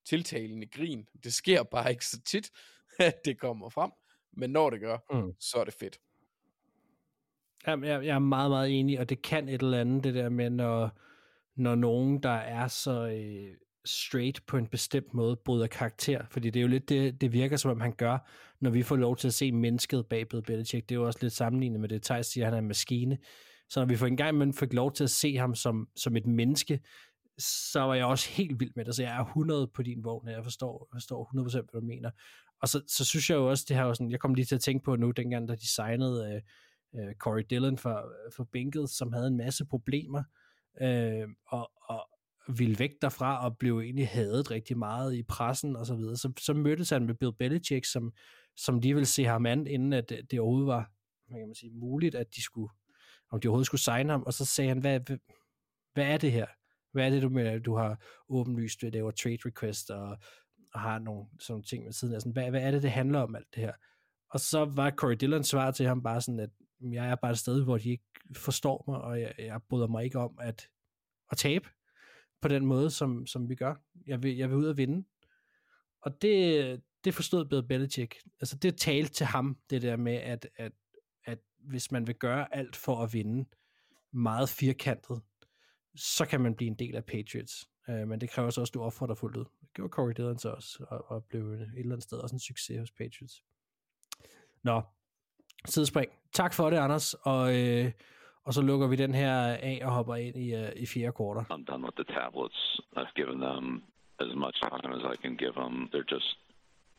[0.06, 1.08] tiltalende grin.
[1.24, 2.50] Det sker bare ikke så tit,
[2.98, 3.90] at det kommer frem,
[4.32, 5.32] men når det gør, Mm.
[5.40, 5.98] så er det fedt.
[7.66, 10.28] Jamen, jeg, jeg er meget, meget enig, og det kan et eller andet, det der
[10.28, 10.90] med, når,
[11.56, 13.54] når nogen, der er så øh,
[13.84, 16.24] straight på en bestemt måde, bryder karakter.
[16.30, 18.18] Fordi det er jo lidt det, det virker som om han gør,
[18.60, 20.88] når vi får lov til at se mennesket bag Bill Belichick.
[20.88, 23.18] Det er jo også lidt sammenlignet med det, Thijs siger, han er en maskine.
[23.68, 26.16] Så når vi for en gang imellem fik lov til at se ham som, som
[26.16, 26.80] et menneske,
[27.38, 28.94] så var jeg også helt vild med det.
[28.94, 32.10] Så jeg er 100 på din vogn, og jeg forstår, forstår 100% hvad du mener.
[32.62, 34.60] Og så, så synes jeg jo også, det her sådan, jeg kom lige til at
[34.60, 36.40] tænke på nu, dengang da de signede øh,
[36.94, 40.22] øh, Corey Dillon for, for Bengals, som havde en masse problemer,
[40.82, 42.08] øh, og, og
[42.58, 46.16] ville væk derfra, og blev egentlig hadet rigtig meget i pressen og så videre.
[46.16, 48.12] Så, så mødtes han med Bill Belichick, som,
[48.56, 50.90] som lige ville se ham an, inden at det, det overhovedet var
[51.28, 52.72] hvad kan man sige, muligt, at de skulle,
[53.30, 55.00] om de overhovedet skulle signe ham, og så sagde han, hvad,
[55.94, 56.46] hvad, er det her?
[56.92, 60.18] Hvad er det, du mener, du har åbenlyst ved, laver trade request, og,
[60.74, 63.20] og har nogle sådan ting med siden af, sådan, hvad, hvad er det, det handler
[63.20, 63.72] om alt det her?
[64.30, 66.50] Og så var Corey Dillons svar til ham bare sådan, at
[66.80, 68.04] jeg er bare et sted, hvor de ikke
[68.36, 70.68] forstår mig, og jeg, jeg bryder mig ikke om at,
[71.30, 71.68] at tabe
[72.40, 73.74] på den måde, som, som vi gør.
[74.06, 75.06] Jeg vil, jeg vil ud og vinde.
[76.00, 78.16] Og det, det forstod Bill Belichick.
[78.40, 80.72] Altså det talte til ham, det der med, at, at,
[81.24, 83.48] at hvis man vil gøre alt for at vinde,
[84.12, 85.22] meget firkantet,
[85.94, 87.70] så kan man blive en del af Patriots.
[87.88, 89.44] Øh, men det kræver så også, at du opfordrer fuldt ud.
[89.60, 92.40] Det gjorde Corey Dillon så også, og, og blev et eller andet sted også en
[92.40, 93.44] succes hos Patriots.
[94.62, 94.82] Nå,
[95.64, 96.10] sidespring.
[96.32, 97.92] Tak for det, Anders, og, øh,
[98.44, 99.34] og så lukker vi den her
[99.70, 101.44] af og hopper ind i, uh, i fjerde kvartal.
[101.54, 102.80] I'm done with the tablets.
[102.96, 103.82] I've given them
[104.20, 105.74] as much time as I can give them.
[105.92, 106.30] They're just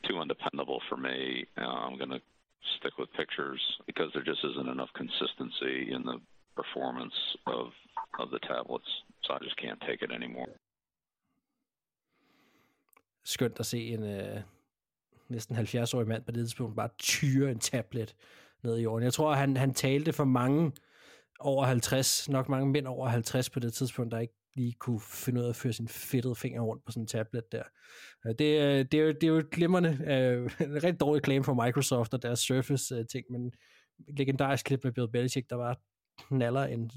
[0.07, 1.17] too undependable for me.
[1.61, 2.21] Uh, I'm going to
[2.77, 6.17] stick with pictures because there just isn't enough consistency in the
[6.61, 7.17] performance
[7.57, 7.65] of
[8.21, 8.89] of the tablets.
[9.23, 10.51] So I just can't take it anymore.
[13.23, 14.41] Skønt at se en uh,
[15.27, 18.15] næsten 70-årig mand på det tidspunkt bare tyre en tablet
[18.63, 19.03] ned i jorden.
[19.03, 20.71] Jeg tror, han, han talte for mange
[21.39, 25.39] over 50, nok mange mænd over 50 på det tidspunkt, der ikke lige kunne finde
[25.39, 27.63] ud af at føre sin fedtede finger rundt på sådan en tablet der.
[28.25, 31.23] Øh, det, øh, det, er, jo, det er jo et glimrende, øh, en rigtig dårlig
[31.23, 33.51] claim for Microsoft og deres Surface-ting, men
[34.17, 35.79] legendarisk klip med Bill Belichick, der var
[36.27, 36.91] knaller en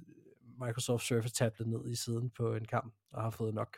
[0.67, 3.77] Microsoft Surface tablet ned i siden på en kamp, og har fået nok.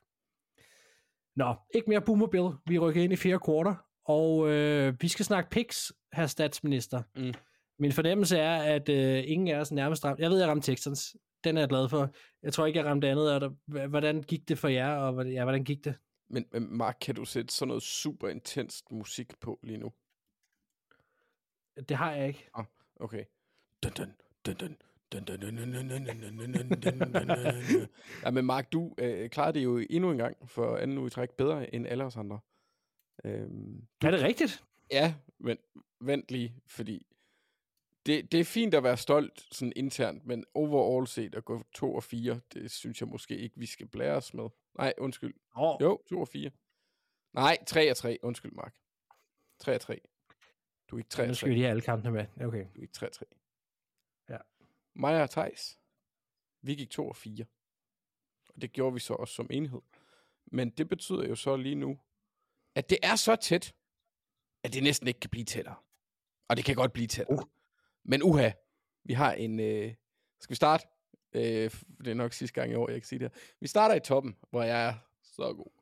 [1.36, 2.48] Nå, ikke mere Boomer Bill.
[2.66, 3.74] Vi rykker ind i fjerde kvarter,
[4.05, 7.02] og øh, vi skal snakke picks, herr statsminister.
[7.16, 7.35] Mm.
[7.78, 10.22] Min fornemmelse er, at øh, ingen af os nærmest ramte...
[10.22, 11.16] Jeg ved, jeg ramte Texans.
[11.44, 12.10] Den er jeg glad for.
[12.42, 13.34] Jeg tror ikke, jeg ramte andet.
[13.34, 15.94] Og der, hvordan gik det for jer, og ja, hvordan gik det?
[16.28, 19.92] Men, men Mark, kan du sætte sådan noget super intenst musik på lige nu?
[21.88, 22.48] Det har jeg ikke.
[22.55, 22.64] Ah,
[23.01, 23.24] okay.
[23.82, 24.14] Dun, dun,
[24.46, 24.76] dun, dun.
[28.24, 31.10] ja, men Mark, du øh, klarede det jo endnu en gang for anden uge i
[31.10, 32.40] træk bedre end alle os andre.
[33.24, 34.06] Øhm, du...
[34.06, 34.64] Er det rigtigt?
[34.90, 35.59] Ja, men
[36.01, 37.06] vent lige, fordi
[38.06, 41.94] det, det er fint at være stolt sådan internt, men overall set at gå 2
[41.94, 44.48] og 4, det synes jeg måske ikke, vi skal blære os med.
[44.78, 45.35] Nej, undskyld.
[45.55, 45.76] Oh.
[45.81, 46.51] Jo, 2 og 4.
[47.32, 48.18] Nej, 3 og 3.
[48.22, 48.74] Undskyld, Mark.
[49.59, 50.01] 3 og 3.
[50.90, 51.55] Du er ikke 3 Nu og skal vi 3.
[51.55, 52.26] lige have alle kampene med.
[52.47, 52.66] Okay.
[52.74, 53.24] Du er ikke 3 og 3.
[54.28, 54.39] Ja.
[54.94, 55.78] Mig og Thijs,
[56.62, 57.44] vi gik 2 og 4.
[58.48, 59.81] Og det gjorde vi så også som enhed.
[60.47, 61.98] Men det betyder jo så lige nu,
[62.74, 63.74] at det er så tæt,
[64.62, 65.76] at det næsten ikke kan blive tættere.
[66.48, 67.39] Og det kan godt blive tættere.
[67.39, 67.44] Uh.
[68.05, 68.51] Men uha,
[69.05, 69.60] vi har en...
[69.60, 69.94] Øh,
[70.40, 70.86] skal vi starte?
[71.32, 73.40] Øh, det er nok sidste gang i år, jeg kan sige det her.
[73.60, 75.81] Vi starter i toppen, hvor jeg er så god.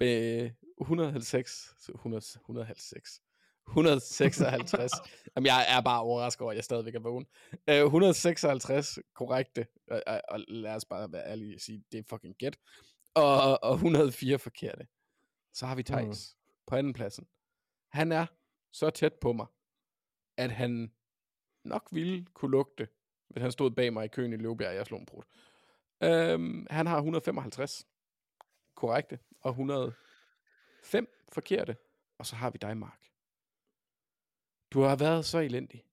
[0.00, 3.22] Med 150, 100, 150,
[3.68, 4.92] 156.
[5.36, 7.26] Jamen, jeg er bare overrasket over, at jeg stadigvæk er vågen.
[7.68, 12.02] Øh, 156 korrekte, og, og, og lad os bare være ærlige og sige, det er
[12.08, 12.56] fucking gæt.
[13.14, 14.86] Og, og 104 forkerte.
[15.54, 16.52] Så har vi Thijs mm.
[16.66, 17.26] på anden pladsen.
[17.92, 18.26] Han er
[18.72, 19.46] så tæt på mig,
[20.36, 20.92] at han
[21.64, 22.88] nok ville kunne lugte,
[23.28, 25.22] hvis han stod bag mig i køen i Løvbjerg, og jeg slog en brud.
[26.02, 27.86] Øhm, han har 155
[28.74, 31.76] korrekte, og 105 forkerte.
[32.18, 33.00] Og så har vi dig, Mark.
[34.70, 35.84] Du har været så elendig.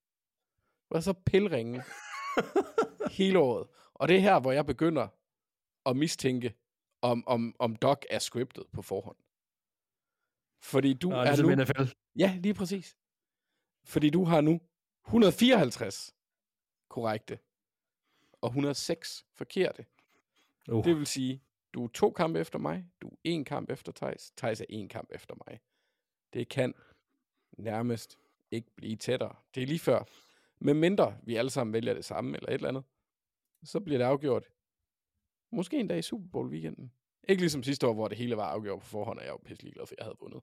[0.89, 1.84] Du har så pilringe
[3.18, 3.68] hele året.
[3.94, 5.07] Og det er her, hvor jeg begynder
[5.85, 6.56] at mistænke,
[7.02, 9.18] om, om, om Doc er scriptet på forhånd.
[10.61, 11.56] Fordi du Nå, er ligesom nu...
[11.56, 11.95] NFL.
[12.15, 12.98] Ja, lige præcis.
[13.85, 14.61] Fordi du har nu
[15.08, 16.16] 154
[16.90, 17.40] korrekte,
[18.42, 19.86] og 106 forkerte.
[20.72, 20.84] Uh.
[20.86, 21.44] Det vil sige,
[21.74, 24.90] du er to kampe efter mig, du er en kamp efter Thijs, Thijs er en
[24.90, 25.60] kamp efter mig.
[26.34, 26.74] Det kan
[27.58, 28.18] nærmest
[28.52, 29.36] ikke blive tættere.
[29.56, 30.04] Det er lige før.
[30.60, 32.84] Men mindre vi alle sammen vælger det samme eller et eller andet,
[33.64, 34.44] så bliver det afgjort.
[35.52, 36.92] Måske en dag i Super Bowl weekenden.
[37.30, 39.74] Ikke ligesom sidste år, hvor det hele var afgjort på forhånd, og jeg var pisselig
[39.74, 40.42] glad for, at jeg havde vundet.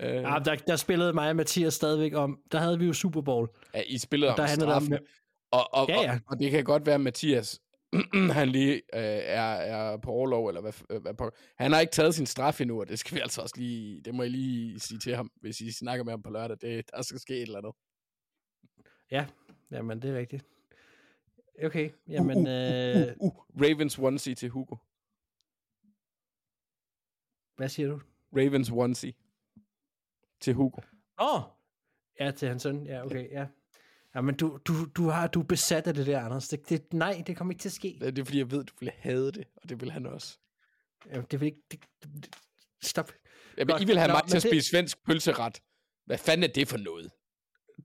[0.00, 3.20] Øh, Ja, der, der spillede mig og Mathias stadigvæk om, der havde vi jo Super
[3.20, 3.48] Bowl.
[3.74, 5.06] Ja, I spillede Og der om handlede det om- straffen.
[5.50, 6.12] Og, og, Ja, ja.
[6.14, 7.60] Og, og det kan godt være, at Mathias
[8.38, 8.80] han lige øh,
[9.24, 11.30] er, er på overlov, eller hvad, f- hvad på.
[11.56, 14.14] Han har ikke taget sin straf endnu, og det skal vi altså også lige, det
[14.14, 16.56] må jeg lige sige til ham, hvis I snakker med ham på lørdag.
[16.60, 17.72] Det, der skal ske et eller andet.
[19.10, 19.26] Ja,
[19.70, 20.44] jamen det er rigtigt.
[21.64, 22.46] Okay, jamen...
[22.46, 24.76] Øh, Uh, Ravens onesie til Hugo.
[27.56, 28.00] hvad siger du?
[28.36, 29.12] Ravens onesie
[30.40, 30.80] til Hugo.
[31.20, 31.34] Åh!
[31.34, 31.42] Oh!
[32.20, 32.86] Ja, til hans søn.
[32.86, 33.46] Ja, okay, ja.
[34.14, 36.48] Jamen, du, du, du, har, du er besat af det der, Anders.
[36.48, 37.96] Det, det, nej, det kommer ikke til at ske.
[38.00, 40.38] Det er fordi, jeg ved, du ville have det, og det vil han også.
[41.06, 41.58] Jamen, det vil ikke...
[41.70, 42.36] Det, det, det,
[42.82, 43.12] stop.
[43.58, 43.82] Ja, men Godt.
[43.82, 45.60] I vil have Nå, mig men til at det- spise svensk pølseret.
[46.06, 47.10] Hvad fanden er det for noget?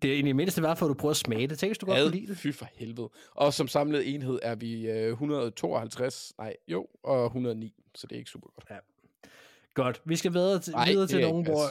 [0.01, 1.59] Det er egentlig mindste værd for, at du prøver at smage det.
[1.59, 2.37] Tænk, du godt kunne lide det.
[2.37, 3.09] fy for helvede.
[3.31, 8.19] Og som samlet enhed er vi øh, 152, nej, jo, og 109, så det er
[8.19, 8.65] ikke super godt.
[8.69, 8.77] Ja.
[9.73, 10.01] Godt.
[10.05, 11.61] Vi skal videre til, Nej, videre det til nogen, hvor...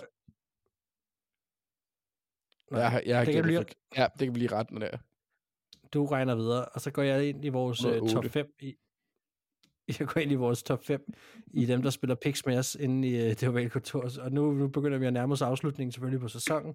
[2.75, 2.93] pas.
[2.93, 3.65] Jeg, jeg har det kan for-
[3.97, 4.99] Ja, det kan blive ret, når det er.
[5.95, 8.29] Du regner videre, og så går jeg ind i vores uh, 108.
[8.29, 8.75] top 5 i,
[9.99, 11.01] jeg går ind i vores top 5
[11.55, 14.05] i dem, der spiller picks med os inde i uh, det ovale kontor.
[14.21, 16.75] Og nu, nu begynder vi at nærme os afslutningen selvfølgelig på sæsonen.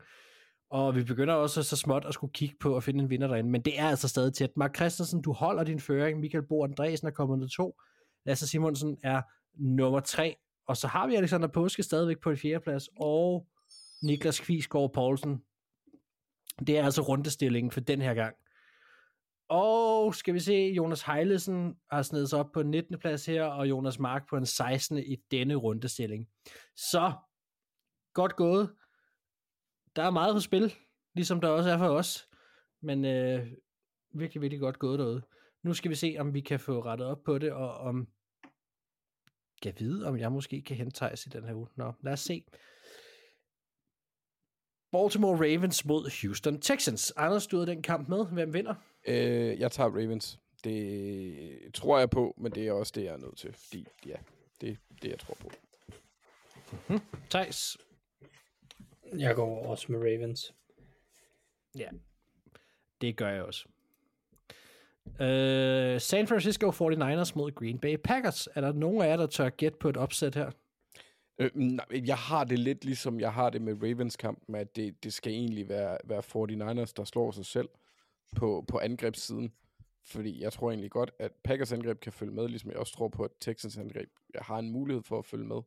[0.72, 3.50] Og vi begynder også så småt at skulle kigge på at finde en vinder derinde.
[3.50, 4.50] Men det er altså stadig tæt.
[4.58, 6.20] Mark Christensen, du holder din føring.
[6.20, 7.76] Michael Bo Andresen er kommet med to.
[8.26, 9.22] Lasse Simonsen er
[9.58, 10.36] nummer tre,
[10.68, 13.48] og så har vi Alexander Påske stadigvæk på en fjerde plads, og
[14.04, 15.42] Niklas Kvisgaard Poulsen.
[16.68, 18.36] Det er altså rundestillingen for den her gang.
[19.50, 23.00] Og skal vi se, Jonas Heilesen har snedet sig op på en 19.
[23.00, 24.98] plads her, og Jonas Mark på en 16.
[24.98, 26.30] i denne rundestilling.
[26.76, 27.14] Så,
[28.14, 28.76] godt gået.
[29.96, 30.74] Der er meget på spil,
[31.16, 32.28] ligesom der også er for os.
[32.82, 33.48] Men øh,
[34.14, 35.22] virkelig, virkelig godt gået derude.
[35.64, 38.08] Nu skal vi se, om vi kan få rettet op på det, og om
[39.62, 41.68] kan vide, om jeg måske kan hente Thijs i den her uge.
[41.76, 42.46] Nå, lad os se.
[44.92, 47.14] Baltimore Ravens mod Houston Texans.
[47.16, 48.26] Anders, du den kamp med.
[48.26, 48.76] Hvem vinder?
[49.08, 50.40] Øh, jeg tager Ravens.
[50.64, 53.54] Det tror jeg på, men det er også det, jeg er nødt til.
[53.54, 54.16] Fordi, ja,
[54.62, 55.52] det er det, jeg tror på.
[56.72, 57.00] Mm-hmm.
[57.30, 57.78] Thijs?
[59.18, 60.54] Jeg går også med Ravens.
[61.78, 61.90] Ja,
[63.02, 63.66] det gør jeg også.
[65.06, 68.48] Uh, San Francisco 49ers mod Green Bay Packers.
[68.56, 70.52] Er der nogen af jer, der tør gætte på et opsæt her?
[71.40, 74.76] Øh, mm, nej, jeg har det lidt ligesom jeg har det med Ravens kampen, at
[74.76, 77.70] det, det skal egentlig være, være 49ers, der slår sig selv
[78.36, 79.54] på, på angrebssiden.
[80.04, 83.08] Fordi jeg tror egentlig godt, at Packers angreb kan følge med, ligesom jeg også tror
[83.08, 85.62] på, at Texans angreb jeg har en mulighed for at følge med.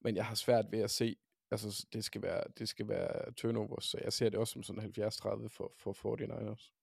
[0.00, 1.16] Men jeg har svært ved at se,
[1.50, 4.92] altså det skal være, det skal være turnovers, så jeg ser det også som sådan
[4.98, 6.79] 70-30 for, for 49ers.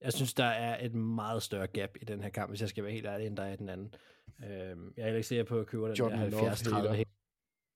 [0.00, 2.84] Jeg synes, der er et meget større gap i den her kamp, hvis jeg skal
[2.84, 3.94] være helt ærlig, end der er i den anden.
[4.44, 7.04] Øhm, jeg er ikke sikker på at købe den Jordan der 70-30.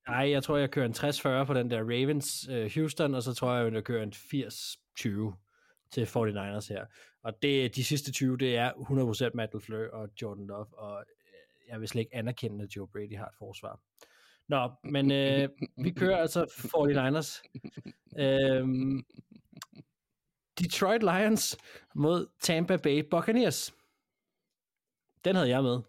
[0.09, 3.35] Nej, jeg tror, jeg kører en 60-40 på den der Ravens uh, Houston, og så
[3.35, 5.35] tror jeg, jeg kører en 80-20
[5.90, 6.85] til 49ers her.
[7.22, 11.05] Og det, de sidste 20, det er 100% Matt LaFleur og Jordan Love, og
[11.68, 13.81] jeg vil slet ikke anerkende, at Joe Brady har et forsvar.
[14.48, 17.43] Nå, men øh, vi kører altså 49ers.
[18.22, 19.05] øhm,
[20.59, 21.59] Detroit Lions
[21.94, 23.74] mod Tampa Bay Buccaneers.
[25.24, 25.81] Den havde jeg med.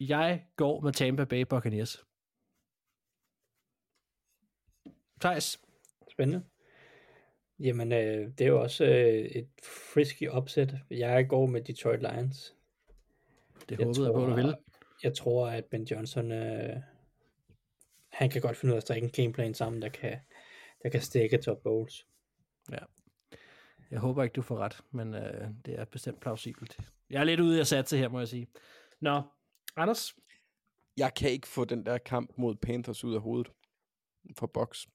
[0.00, 2.04] Jeg går med Tampa Bay Buccaneers.
[5.20, 5.60] Thijs?
[6.10, 6.44] Spændende.
[7.58, 10.74] Jamen, øh, det er jo også øh, et frisky opsæt.
[10.90, 12.54] Jeg går med Detroit Lions.
[13.68, 14.56] Det håbede jeg på, du ville.
[15.02, 16.76] Jeg tror, at Ben Johnson, øh,
[18.08, 20.18] han kan godt finde ud af at strikke en gameplan sammen, der kan,
[20.82, 22.06] der kan stikke top bowls.
[22.70, 22.78] Ja.
[23.90, 26.78] Jeg håber ikke, du får ret, men øh, det er bestemt plausibelt.
[27.10, 28.46] Jeg er lidt ude af satse her, må jeg sige.
[29.00, 29.22] Nå,
[29.76, 30.16] Anders?
[30.96, 33.52] Jeg kan ikke få den der kamp mod Panthers ud af hovedet
[34.36, 34.86] for box.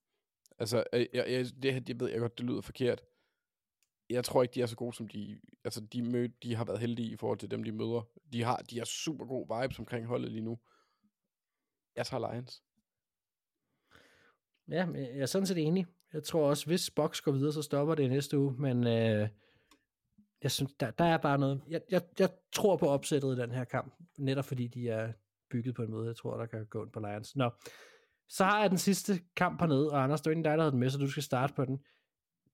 [0.60, 3.02] Altså, jeg, jeg, det, det ved jeg godt, det lyder forkert.
[4.10, 5.40] Jeg tror ikke, de er så gode, som de...
[5.64, 8.08] Altså, de, mød, de har været heldige i forhold til dem, de møder.
[8.34, 10.60] De har, de har super god vibes omkring holdet lige nu.
[11.96, 12.64] Jeg tager Lions.
[14.68, 15.88] Ja, jeg er sådan set enig.
[16.14, 19.30] Jeg tror også, hvis Box går videre, så stopper det næste uge, men øh,
[20.44, 21.62] jeg synes, der, der er bare noget.
[21.70, 25.14] Jeg, jeg, jeg tror på opsættet i den her kamp, netop fordi de er
[25.50, 27.36] bygget på en måde, jeg tror, der kan gå ind på Lions.
[27.36, 27.50] Nå,
[28.30, 30.80] så har jeg den sidste kamp hernede, og Anders, det er dig, der havde den
[30.80, 31.80] med, så du skal starte på den.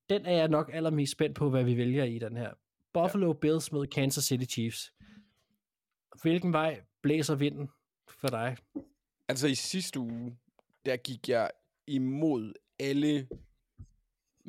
[0.10, 2.54] Den er jeg nok allermest spændt på, hvad vi vælger i den her.
[2.94, 3.34] Buffalo ja.
[3.34, 4.94] Bills mod Kansas City Chiefs.
[6.22, 7.70] Hvilken vej blæser vinden
[8.08, 8.58] for dig?
[9.28, 10.38] Altså i sidste uge,
[10.86, 11.52] der gik jeg
[11.88, 13.28] imod alle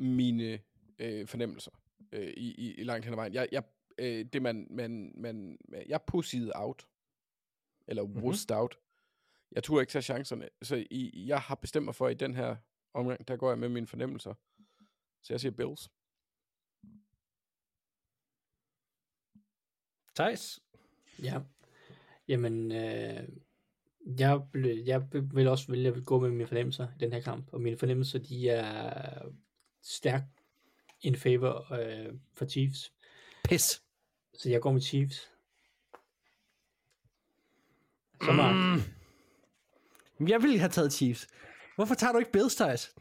[0.01, 0.59] mine
[0.99, 1.71] øh, fornemmelser
[2.11, 3.33] øh, i, i, i langt hen ad vejen.
[3.33, 3.63] Jeg, jeg,
[3.97, 5.57] øh, det man, man, man,
[5.87, 6.87] jeg pussiede out,
[7.87, 8.23] eller mm-hmm.
[8.23, 8.79] wussed out.
[9.51, 12.35] Jeg turde ikke tage chancerne, så i, jeg har bestemt mig for, at i den
[12.35, 12.55] her
[12.93, 14.33] omgang, der går jeg med mine fornemmelser.
[15.23, 15.91] Så jeg siger Bills.
[20.15, 20.59] Thijs?
[21.23, 21.41] Ja.
[22.27, 23.29] Jamen, øh,
[24.19, 24.47] jeg,
[24.85, 27.77] jeg vil også vælge at gå med mine fornemmelser i den her kamp, og mine
[27.77, 29.29] fornemmelser, de er
[29.83, 30.25] stærkt
[31.01, 32.93] in favor øh, for Chiefs.
[33.43, 33.81] Pis.
[34.37, 35.31] Så jeg går med Chiefs.
[38.23, 38.55] Så Mark.
[40.19, 40.27] Mm.
[40.27, 41.27] Jeg ville have taget Chiefs.
[41.75, 42.95] Hvorfor tager du ikke Bills, Thijs?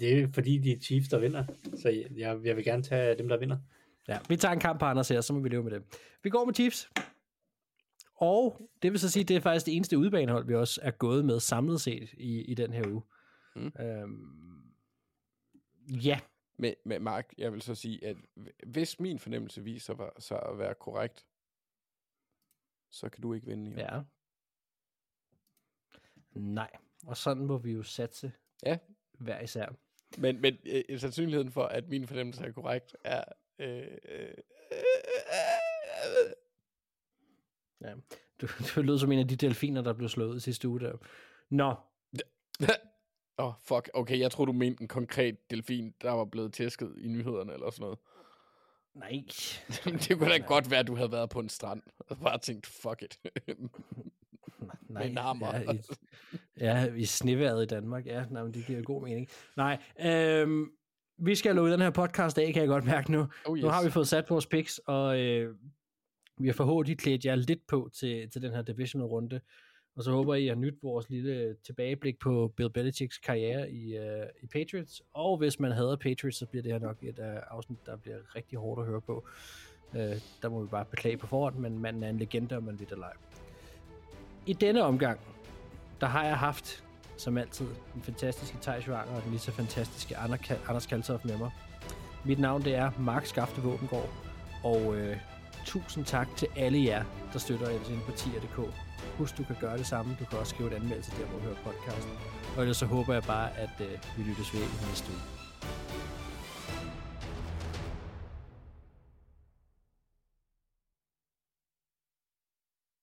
[0.00, 1.44] Det er fordi, de er Chiefs, der vinder.
[1.82, 3.58] Så jeg, jeg vil gerne tage dem, der vinder.
[4.08, 5.82] Ja, vi tager en kamp på Anders her, så må vi leve med det.
[6.22, 6.90] Vi går med Chiefs.
[8.16, 11.24] Og det vil så sige, det er faktisk det eneste udbanehold, vi også er gået
[11.24, 13.02] med samlet set i, i den her uge.
[13.56, 13.72] Mm.
[13.80, 14.61] Øhm,
[15.92, 16.20] ja.
[16.56, 18.16] Med, med Mark, jeg vil så sige, at
[18.66, 21.26] hvis min fornemmelse viser sig at være korrekt,
[22.90, 23.78] så kan du ikke vinde i år.
[23.78, 24.00] Ja.
[26.34, 26.70] Nej,
[27.06, 28.32] og sådan må vi jo satse
[28.66, 28.78] ja.
[29.12, 29.68] hver især.
[30.18, 33.24] Men, men øh, sandsynligheden for, at min fornemmelse er korrekt, er...
[33.58, 34.34] Øh, øh,
[34.72, 36.32] øh,
[37.84, 37.94] Ja,
[38.40, 38.46] du,
[38.76, 40.96] du lød som en af de delfiner, der blev slået sidste uge der.
[41.50, 41.74] Nå.
[43.38, 43.90] Åh, oh, fuck.
[43.94, 47.70] Okay, jeg tror du mente en konkret delfin, der var blevet tæsket i nyhederne eller
[47.70, 47.98] sådan noget.
[48.94, 49.24] Nej.
[50.08, 52.66] det kunne da godt være, at du havde været på en strand og bare tænkt,
[52.66, 53.18] fuck it.
[54.88, 55.56] Nej, hammer.
[55.56, 55.80] Ja, i,
[56.60, 58.06] ja, i sneværet i Danmark.
[58.06, 59.28] Ja, nej, men det giver god mening.
[59.56, 60.70] Nej, øhm,
[61.18, 63.26] vi skal lukke den her podcast af, kan jeg godt mærke nu.
[63.44, 63.62] Oh, yes.
[63.62, 65.54] Nu har vi fået sat vores picks, og øh,
[66.40, 69.40] vi har forhåbentlig klædt jer lidt på til, til den her divisional runde.
[69.96, 74.26] Og så håber I har nyt vores lille tilbageblik på Bill Belichicks karriere i, uh,
[74.42, 75.02] i Patriots.
[75.14, 78.16] Og hvis man hader Patriots, så bliver det her nok et uh, afsnit, der bliver
[78.36, 79.24] rigtig hårdt at høre på.
[79.92, 79.98] Uh,
[80.42, 82.88] der må vi bare beklage på forhånd, men manden er en legende, og man vil
[82.90, 83.42] live.
[84.46, 85.20] I denne omgang,
[86.00, 86.84] der har jeg haft,
[87.16, 90.16] som altid, den fantastiske Thijs Joanger og den lige så fantastiske
[90.68, 91.50] Anders Kaltoff med mig.
[92.24, 94.10] Mit navn det er Mark Skafte Våbengård,
[94.64, 95.16] og øh,
[95.66, 98.74] tusind tak til alle jer, der støtter os inde på tier.dk.
[99.22, 100.16] Husk, du kan gøre det samme.
[100.20, 102.12] Du kan også skrive et anmeldelse der, hvor du hører podcasten.
[102.56, 105.41] Og ellers så håber jeg bare, at øh, vi lyttes ved i næste uge.